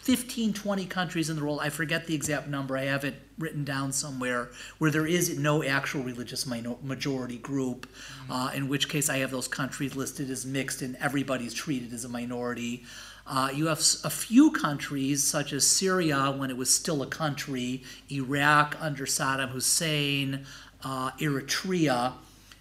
[0.08, 1.60] 15, 20 countries in the world.
[1.62, 2.78] I forget the exact number.
[2.78, 7.90] I have it written down somewhere where there is no actual religious minor- majority group.
[8.30, 12.06] Uh, in which case, I have those countries listed as mixed, and everybody's treated as
[12.06, 12.86] a minority.
[13.28, 17.84] Uh, you have a few countries, such as Syria when it was still a country,
[18.10, 20.46] Iraq under Saddam Hussein,
[20.86, 22.14] uh, Eritrea,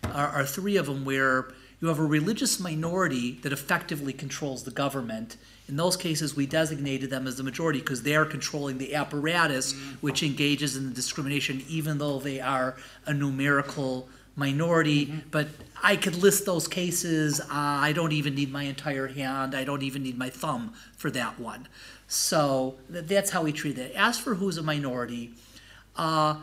[0.03, 4.73] are, are three of them where you have a religious minority that effectively controls the
[4.73, 5.37] government.
[5.69, 9.73] In those cases, we designated them as the majority because they are controlling the apparatus
[10.01, 15.13] which engages in the discrimination, even though they are a numerical minority.
[15.31, 15.49] But
[15.83, 17.41] I could list those cases.
[17.41, 19.55] Uh, I don't even need my entire hand.
[19.55, 21.67] I don't even need my thumb for that one.
[22.07, 23.93] So th- that's how we treat it.
[23.97, 25.35] As for who's a minority,
[25.97, 26.37] uh,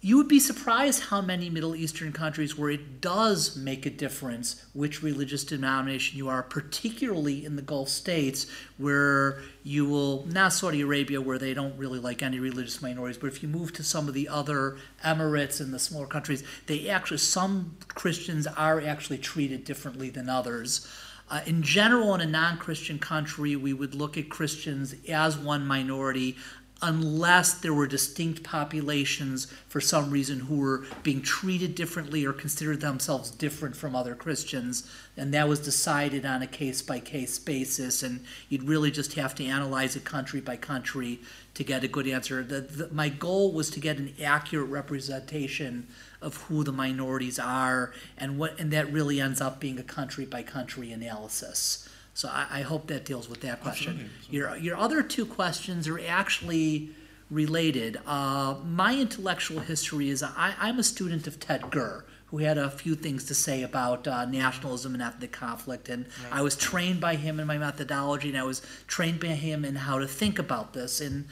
[0.00, 4.64] you would be surprised how many Middle Eastern countries where it does make a difference
[4.72, 8.46] which religious denomination you are, particularly in the Gulf states
[8.76, 13.26] where you will, not Saudi Arabia where they don't really like any religious minorities, but
[13.26, 17.18] if you move to some of the other Emirates and the smaller countries, they actually,
[17.18, 20.86] some Christians are actually treated differently than others.
[21.30, 25.66] Uh, in general, in a non Christian country, we would look at Christians as one
[25.66, 26.36] minority
[26.80, 32.80] unless there were distinct populations for some reason who were being treated differently or considered
[32.80, 34.88] themselves different from other Christians.
[35.16, 38.04] And that was decided on a case by case basis.
[38.04, 41.20] And you'd really just have to analyze it country by country
[41.54, 42.44] to get a good answer.
[42.44, 45.88] The, the, my goal was to get an accurate representation
[46.22, 50.24] of who the minorities are and what and that really ends up being a country
[50.24, 51.87] by country analysis.
[52.18, 54.10] So I, I hope that deals with that question.
[54.28, 56.90] Your, your other two questions are actually
[57.30, 58.00] related.
[58.08, 62.70] Uh, my intellectual history is I, I'm a student of Ted Gurr, who had a
[62.70, 65.88] few things to say about uh, nationalism and ethnic conflict.
[65.88, 69.64] And I was trained by him in my methodology, and I was trained by him
[69.64, 71.00] in how to think about this.
[71.00, 71.26] And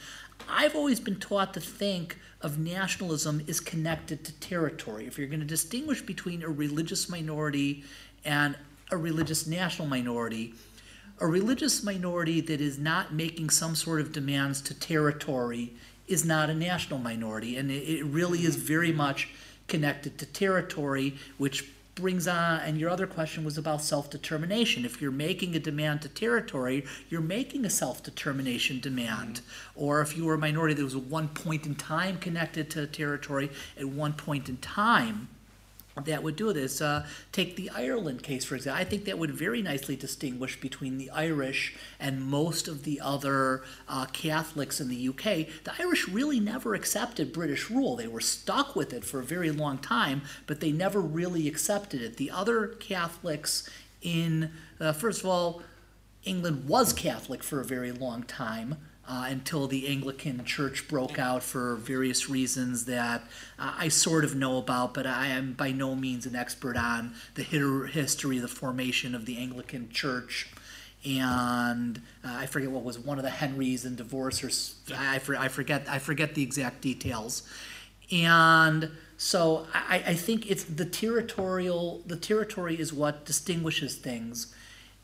[0.47, 5.05] I've always been taught to think of nationalism as connected to territory.
[5.05, 7.83] If you're going to distinguish between a religious minority
[8.23, 8.55] and
[8.89, 10.53] a religious national minority,
[11.19, 15.73] a religious minority that is not making some sort of demands to territory
[16.07, 17.57] is not a national minority.
[17.57, 19.29] And it, it really is very much
[19.67, 21.65] connected to territory, which
[21.95, 24.85] brings on, and your other question was about self determination.
[24.85, 29.37] If you're making a demand to territory, you're making a self determination demand.
[29.37, 29.83] Mm-hmm.
[29.83, 32.87] Or if you were a minority that was at one point in time connected to
[32.87, 35.27] territory, at one point in time,
[36.05, 36.81] that would do this.
[36.81, 38.79] Uh, take the Ireland case, for example.
[38.79, 43.63] I think that would very nicely distinguish between the Irish and most of the other
[43.87, 45.47] uh, Catholics in the UK.
[45.63, 47.95] The Irish really never accepted British rule.
[47.95, 52.01] They were stuck with it for a very long time, but they never really accepted
[52.01, 52.17] it.
[52.17, 53.69] The other Catholics
[54.01, 55.61] in, uh, first of all,
[56.23, 58.75] England was Catholic for a very long time
[59.07, 63.21] uh, until the Anglican Church broke out for various reasons that
[63.57, 67.13] uh, I sort of know about, but I am by no means an expert on
[67.35, 70.49] the history, the formation of the Anglican Church.
[71.05, 75.37] And uh, I forget what was one of the Henrys and divorce, or I, for-
[75.37, 77.43] I forget I forget the exact details.
[78.11, 84.53] And so I, I think it's the territorial the territory is what distinguishes things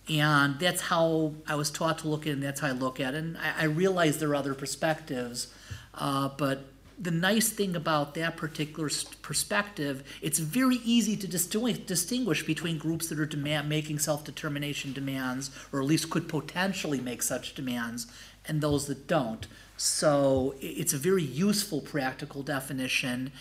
[0.10, 3.00] and that's how I was taught to look at it, and that's how I look
[3.00, 3.18] at it.
[3.18, 5.54] And I, I realize there are other perspectives,
[5.94, 6.66] uh, but
[7.00, 8.90] the nice thing about that particular
[9.22, 15.82] perspective, it's very easy to distinguish, between groups that are demand, making self-determination demands, or
[15.82, 18.08] at least could potentially make such demands,
[18.48, 19.48] and those that don't.
[19.76, 23.32] So it's a very useful practical definition,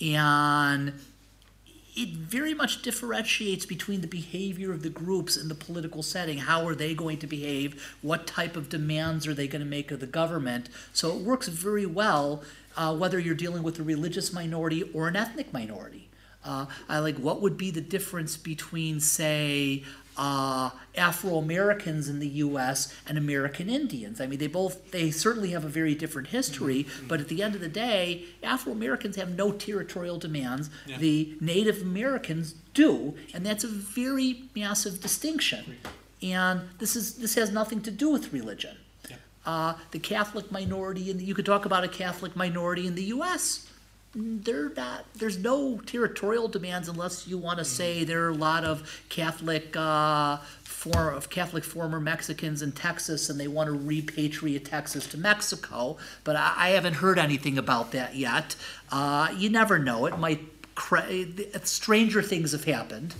[0.00, 0.92] and
[1.96, 6.38] it very much differentiates between the behavior of the groups in the political setting.
[6.38, 7.96] How are they going to behave?
[8.02, 10.68] What type of demands are they going to make of the government?
[10.92, 12.42] So it works very well
[12.76, 16.08] uh, whether you're dealing with a religious minority or an ethnic minority.
[16.42, 19.84] Uh, I like what would be the difference between, say,
[20.16, 22.94] uh, Afro Americans in the U.S.
[23.06, 24.20] and American Indians.
[24.20, 27.54] I mean, they both they certainly have a very different history, but at the end
[27.54, 30.70] of the day, Afro Americans have no territorial demands.
[30.98, 35.78] The Native Americans do, and that's a very massive distinction.
[36.22, 38.76] And this is this has nothing to do with religion.
[39.46, 43.69] Uh, the Catholic minority, and you could talk about a Catholic minority in the U.S
[44.14, 48.64] they're not there's no territorial demands unless you want to say there are a lot
[48.64, 54.64] of catholic uh, for of catholic former mexicans in texas and they want to repatriate
[54.68, 58.56] texas to mexico but i, I haven't heard anything about that yet.
[58.90, 60.06] Uh, you never know.
[60.06, 60.40] It might
[60.74, 61.06] cra-
[61.64, 63.14] stranger things have happened.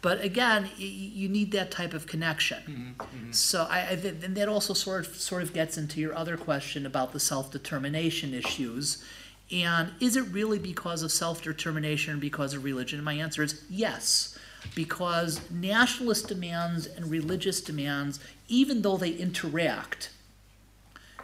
[0.00, 2.96] But again, y- you need that type of connection.
[3.30, 6.36] So I, I th- and that also sort of sort of gets into your other
[6.36, 9.04] question about the self determination issues.
[9.52, 12.98] And is it really because of self determination because of religion?
[12.98, 14.38] And my answer is yes,
[14.74, 18.18] because nationalist demands and religious demands,
[18.48, 20.10] even though they interact,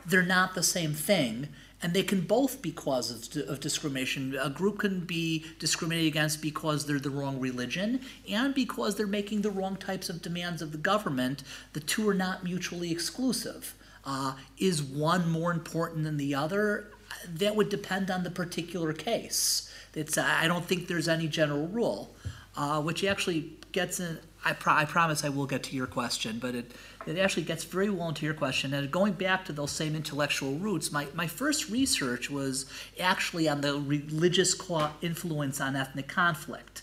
[0.05, 1.48] they're not the same thing,
[1.80, 4.36] and they can both be causes of of discrimination.
[4.38, 9.40] A group can be discriminated against because they're the wrong religion and because they're making
[9.40, 11.44] the wrong types of demands of the government.
[11.72, 13.74] The two are not mutually exclusive.
[14.05, 16.90] Uh, is one more important than the other?
[17.26, 19.72] That would depend on the particular case.
[19.94, 22.14] It's, I don't think there's any general rule,
[22.56, 24.18] uh, which actually gets in.
[24.44, 26.70] I, pro- I promise I will get to your question, but it,
[27.06, 28.72] it actually gets very well into your question.
[28.72, 32.66] And going back to those same intellectual roots, my, my first research was
[33.00, 34.56] actually on the religious
[35.02, 36.82] influence on ethnic conflict.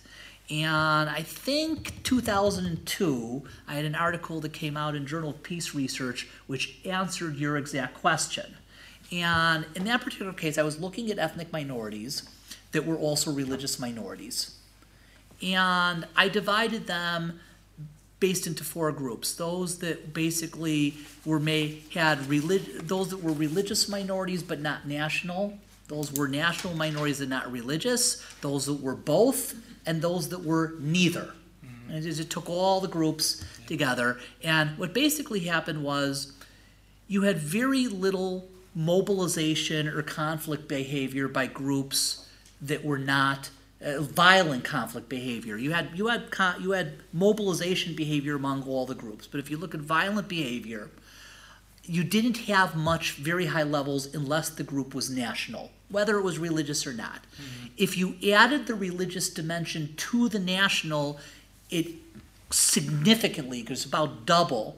[0.50, 5.74] And I think 2002, I had an article that came out in Journal of Peace
[5.74, 8.56] Research which answered your exact question.
[9.12, 12.24] And in that particular case, I was looking at ethnic minorities
[12.72, 14.56] that were also religious minorities.
[15.42, 17.40] And I divided them
[18.20, 19.34] based into four groups.
[19.36, 20.96] Those that basically
[21.26, 25.58] were may had relig- those that were religious minorities but not national.
[25.88, 28.26] Those were national minorities and not religious.
[28.42, 29.54] Those that were both,
[29.86, 31.34] and those that were neither.
[31.64, 31.92] Mm-hmm.
[31.92, 34.20] And it, it took all the groups together.
[34.44, 36.34] And what basically happened was
[37.08, 42.28] you had very little mobilization or conflict behavior by groups
[42.62, 43.50] that were not
[43.84, 45.58] uh, violent conflict behavior.
[45.58, 46.26] You had you had
[46.60, 49.28] you had mobilization behavior among all the groups.
[49.28, 50.90] But if you look at violent behavior,
[51.84, 56.40] you didn't have much very high levels unless the group was national, whether it was
[56.40, 57.26] religious or not.
[57.78, 61.20] If you added the religious dimension to the national,
[61.70, 61.88] it
[62.50, 64.78] significantly, because about double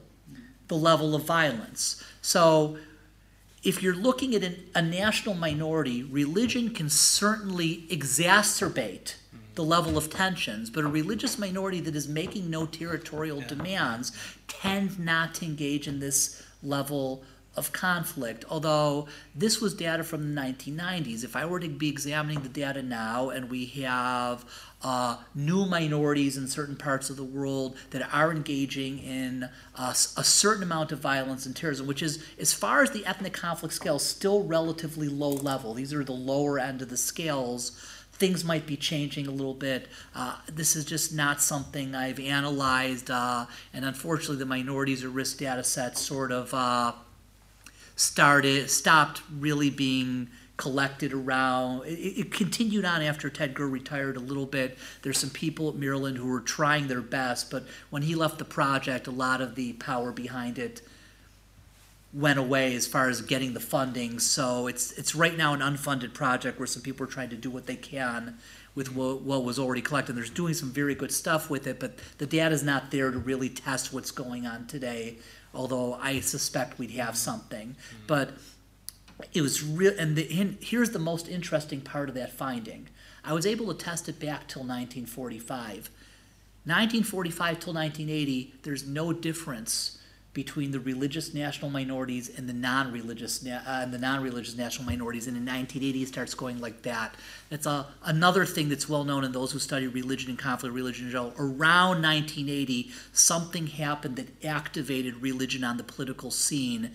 [0.68, 2.04] the level of violence.
[2.22, 2.78] So
[3.68, 9.16] if you're looking at an, a national minority, religion can certainly exacerbate
[9.56, 14.14] the level of tensions, but a religious minority that is making no territorial demands
[14.48, 17.24] tend not to engage in this level
[17.58, 18.46] of conflict.
[18.50, 22.82] Although this was data from the 1990s, if I were to be examining the data
[22.82, 24.46] now and we have
[24.84, 30.24] uh, new minorities in certain parts of the world that are engaging in uh, a
[30.24, 33.98] certain amount of violence and terrorism, which is, as far as the ethnic conflict scale,
[33.98, 35.74] still relatively low level.
[35.74, 37.72] These are the lower end of the scales.
[38.14, 39.88] Things might be changing a little bit.
[40.16, 45.40] Uh, this is just not something I've analyzed, uh, and unfortunately, the minorities or risk
[45.40, 46.94] data set sort of uh,
[47.96, 54.20] started stopped really being collected around it, it continued on after ted gurr retired a
[54.20, 54.78] little bit.
[55.04, 58.46] There's some people at maryland who were trying their best but when he left the
[58.46, 60.82] project a lot of the power behind it
[62.14, 64.20] went away as far as getting the funding.
[64.20, 67.50] So it's it's right now an unfunded project where some people are trying to do
[67.50, 68.38] what they can
[68.74, 70.14] with what, what was already collected.
[70.14, 73.20] There's doing some very good stuff with it but the data is not there to
[73.20, 75.18] really test what's going on today
[75.54, 77.70] although I suspect we'd have something.
[77.70, 78.04] Mm-hmm.
[78.08, 78.32] But
[79.34, 82.88] it was real, and, the, and here's the most interesting part of that finding.
[83.24, 85.90] I was able to test it back till 1945.
[86.66, 89.98] 1945 till 1980, there's no difference
[90.38, 95.26] between the religious national minorities and the non-religious uh, and the non-religious national minorities.
[95.26, 97.16] And in 1980, it starts going like that.
[97.50, 101.08] That's a, another thing that's well known in those who study religion and conflict, religion.
[101.16, 106.92] Around 1980, something happened that activated religion on the political scene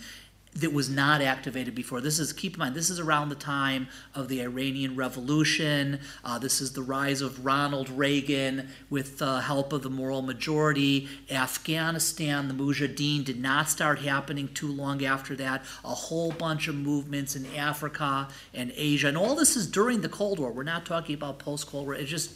[0.55, 2.03] that was not activated before.
[2.03, 5.99] This is, keep in mind, this is around the time of the Iranian Revolution.
[6.23, 11.09] Uh, this is the rise of Ronald Reagan with the help of the moral majority.
[11.31, 15.65] Afghanistan, the Mujahideen did not start happening too long after that.
[15.85, 19.09] A whole bunch of movements in Africa and Asia.
[19.09, 20.53] And all this is during the Cold War.
[20.53, 21.95] We're not talking about post Cold War.
[21.95, 22.33] It's just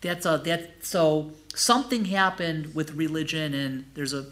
[0.00, 4.26] that's a that so something happened with religion and there's a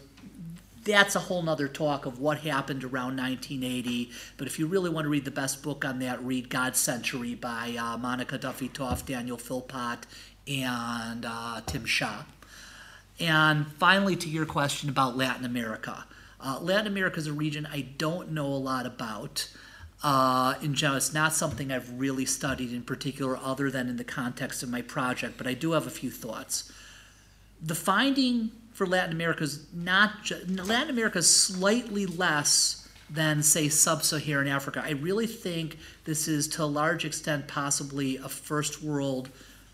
[0.83, 4.11] that's a whole nother talk of what happened around 1980.
[4.37, 7.35] But if you really want to read the best book on that, read God's Century
[7.35, 10.05] by uh, Monica Duffy Toft, Daniel Philpott,
[10.47, 12.23] and uh, Tim Shah.
[13.19, 16.05] And finally, to your question about Latin America.
[16.39, 19.47] Uh, Latin America is a region I don't know a lot about.
[20.03, 24.03] Uh, in general, it's not something I've really studied in particular, other than in the
[24.03, 26.71] context of my project, but I do have a few thoughts.
[27.61, 28.49] The finding
[28.81, 34.81] for Latin America is not ju- Latin America is slightly less than say sub-Saharan Africa.
[34.83, 39.29] I really think this is to a large extent possibly a first world,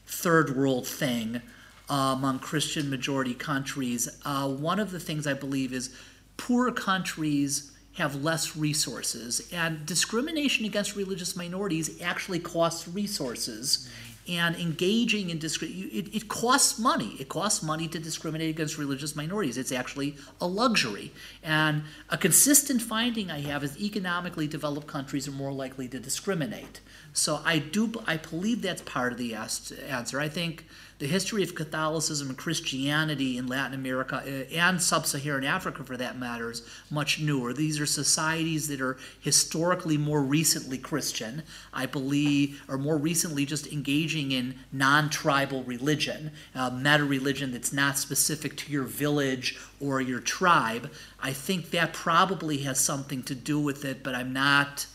[0.08, 1.42] third world thing
[1.90, 4.10] uh, among Christian majority countries.
[4.26, 5.96] Uh, one of the things I believe is
[6.36, 13.90] poor countries have less resources, and discrimination against religious minorities actually costs resources
[14.30, 17.16] and engaging in discri- it, it costs money.
[17.20, 19.58] It costs money to discriminate against religious minorities.
[19.58, 21.12] It's actually a luxury.
[21.44, 26.82] And a consistent finding I have is economically developed countries are more likely to discriminate.
[27.14, 30.20] So I do I believe that's part of the answer.
[30.20, 30.66] I think
[31.00, 36.18] the history of Catholicism and Christianity in Latin America uh, and sub-Saharan Africa, for that
[36.18, 37.54] matter, is much newer.
[37.54, 43.68] These are societies that are historically more recently Christian, I believe, or more recently just
[43.68, 50.20] engaging in non-tribal religion, uh, meta religion that's not specific to your village or your
[50.20, 50.92] tribe.
[51.20, 54.88] I think that probably has something to do with it, but I'm not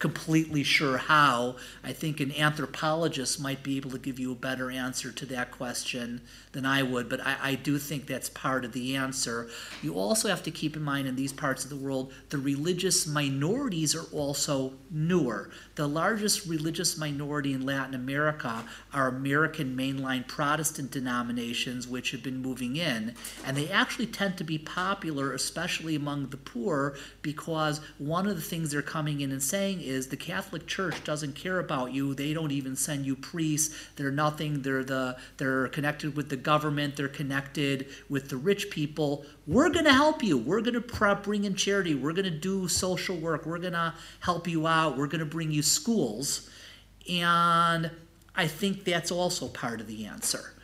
[0.00, 1.56] completely sure how.
[1.84, 5.52] I think an anthropologist might be able to give you a better answer to that
[5.52, 6.22] question
[6.52, 9.48] than I would, but I, I, do think that's part of the answer.
[9.82, 13.06] You also have to keep in mind in these parts of the world, the religious
[13.06, 15.50] minorities are also newer.
[15.76, 22.42] The largest religious minority in Latin America are American mainline Protestant denominations, which have been
[22.42, 23.14] moving in,
[23.44, 28.42] and they actually tend to be popular, especially among the poor, because one of the
[28.42, 32.14] things they're coming in and saying is the Catholic Church doesn't care about you.
[32.14, 33.74] They don't even send you priests.
[33.96, 34.62] They're nothing.
[34.62, 39.26] They're the they're connected with the government, they're connected with the rich people.
[39.46, 40.38] We're going to help you.
[40.38, 41.94] We're going to bring in charity.
[41.94, 43.46] We're going to do social work.
[43.46, 44.96] We're going to help you out.
[44.96, 46.48] We're going to bring you schools.
[47.10, 47.90] And
[48.36, 50.54] I think that's also part of the answer.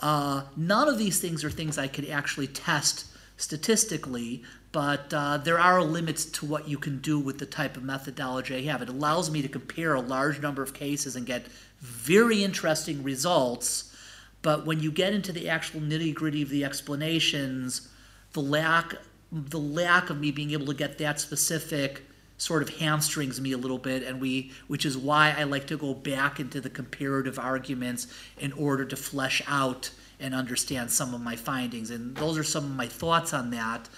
[0.00, 4.42] Uh, none of these things are things I could actually test statistically,
[4.74, 8.56] but uh, there are limits to what you can do with the type of methodology
[8.56, 8.82] I have.
[8.82, 11.46] It allows me to compare a large number of cases and get
[11.78, 13.96] very interesting results,
[14.42, 17.88] but when you get into the actual nitty gritty of the explanations,
[18.32, 18.96] the lack
[19.30, 22.02] the lack of me being able to get that specific
[22.36, 25.76] sort of hamstrings me a little bit and we which is why I like to
[25.76, 31.20] go back into the comparative arguments in order to flesh out and understand some of
[31.20, 33.88] my findings and those are some of my thoughts on that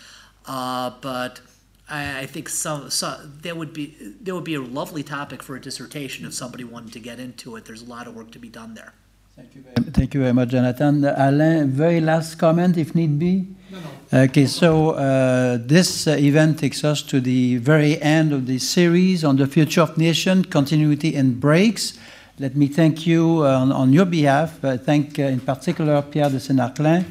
[0.46, 1.40] uh, but
[1.88, 5.56] I, I think some, some that would be that would be a lovely topic for
[5.56, 8.38] a dissertation if somebody wanted to get into it there's a lot of work to
[8.38, 8.92] be done there
[9.36, 11.04] Thank you very, thank you very much, Jonathan.
[11.04, 13.46] Alain, very last comment, if need be.
[13.70, 13.78] No,
[14.10, 14.22] no.
[14.22, 19.24] Okay, so uh, this uh, event takes us to the very end of the series
[19.24, 21.98] on the future of nation, continuity and breaks.
[22.38, 24.64] Let me thank you uh, on, on, your behalf.
[24.64, 27.04] I thank uh, in particular Pierre de Senarclens,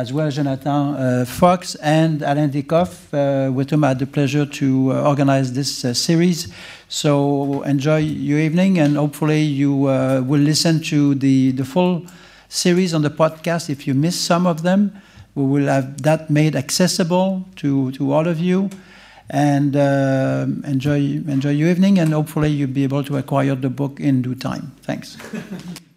[0.00, 4.06] as well as Jonathan uh, Fox and Alain Dieckhoff, uh, with whom I had the
[4.06, 6.50] pleasure to organize this series.
[6.88, 12.06] So enjoy your evening, and hopefully you uh, will listen to the, the full
[12.48, 13.68] series on the podcast.
[13.68, 14.98] If you miss some of them,
[15.34, 18.70] we will have that made accessible to, to all of you.
[19.28, 20.96] And uh, enjoy,
[21.28, 24.72] enjoy your evening, and hopefully you'll be able to acquire the book in due time.
[24.82, 25.18] Thanks.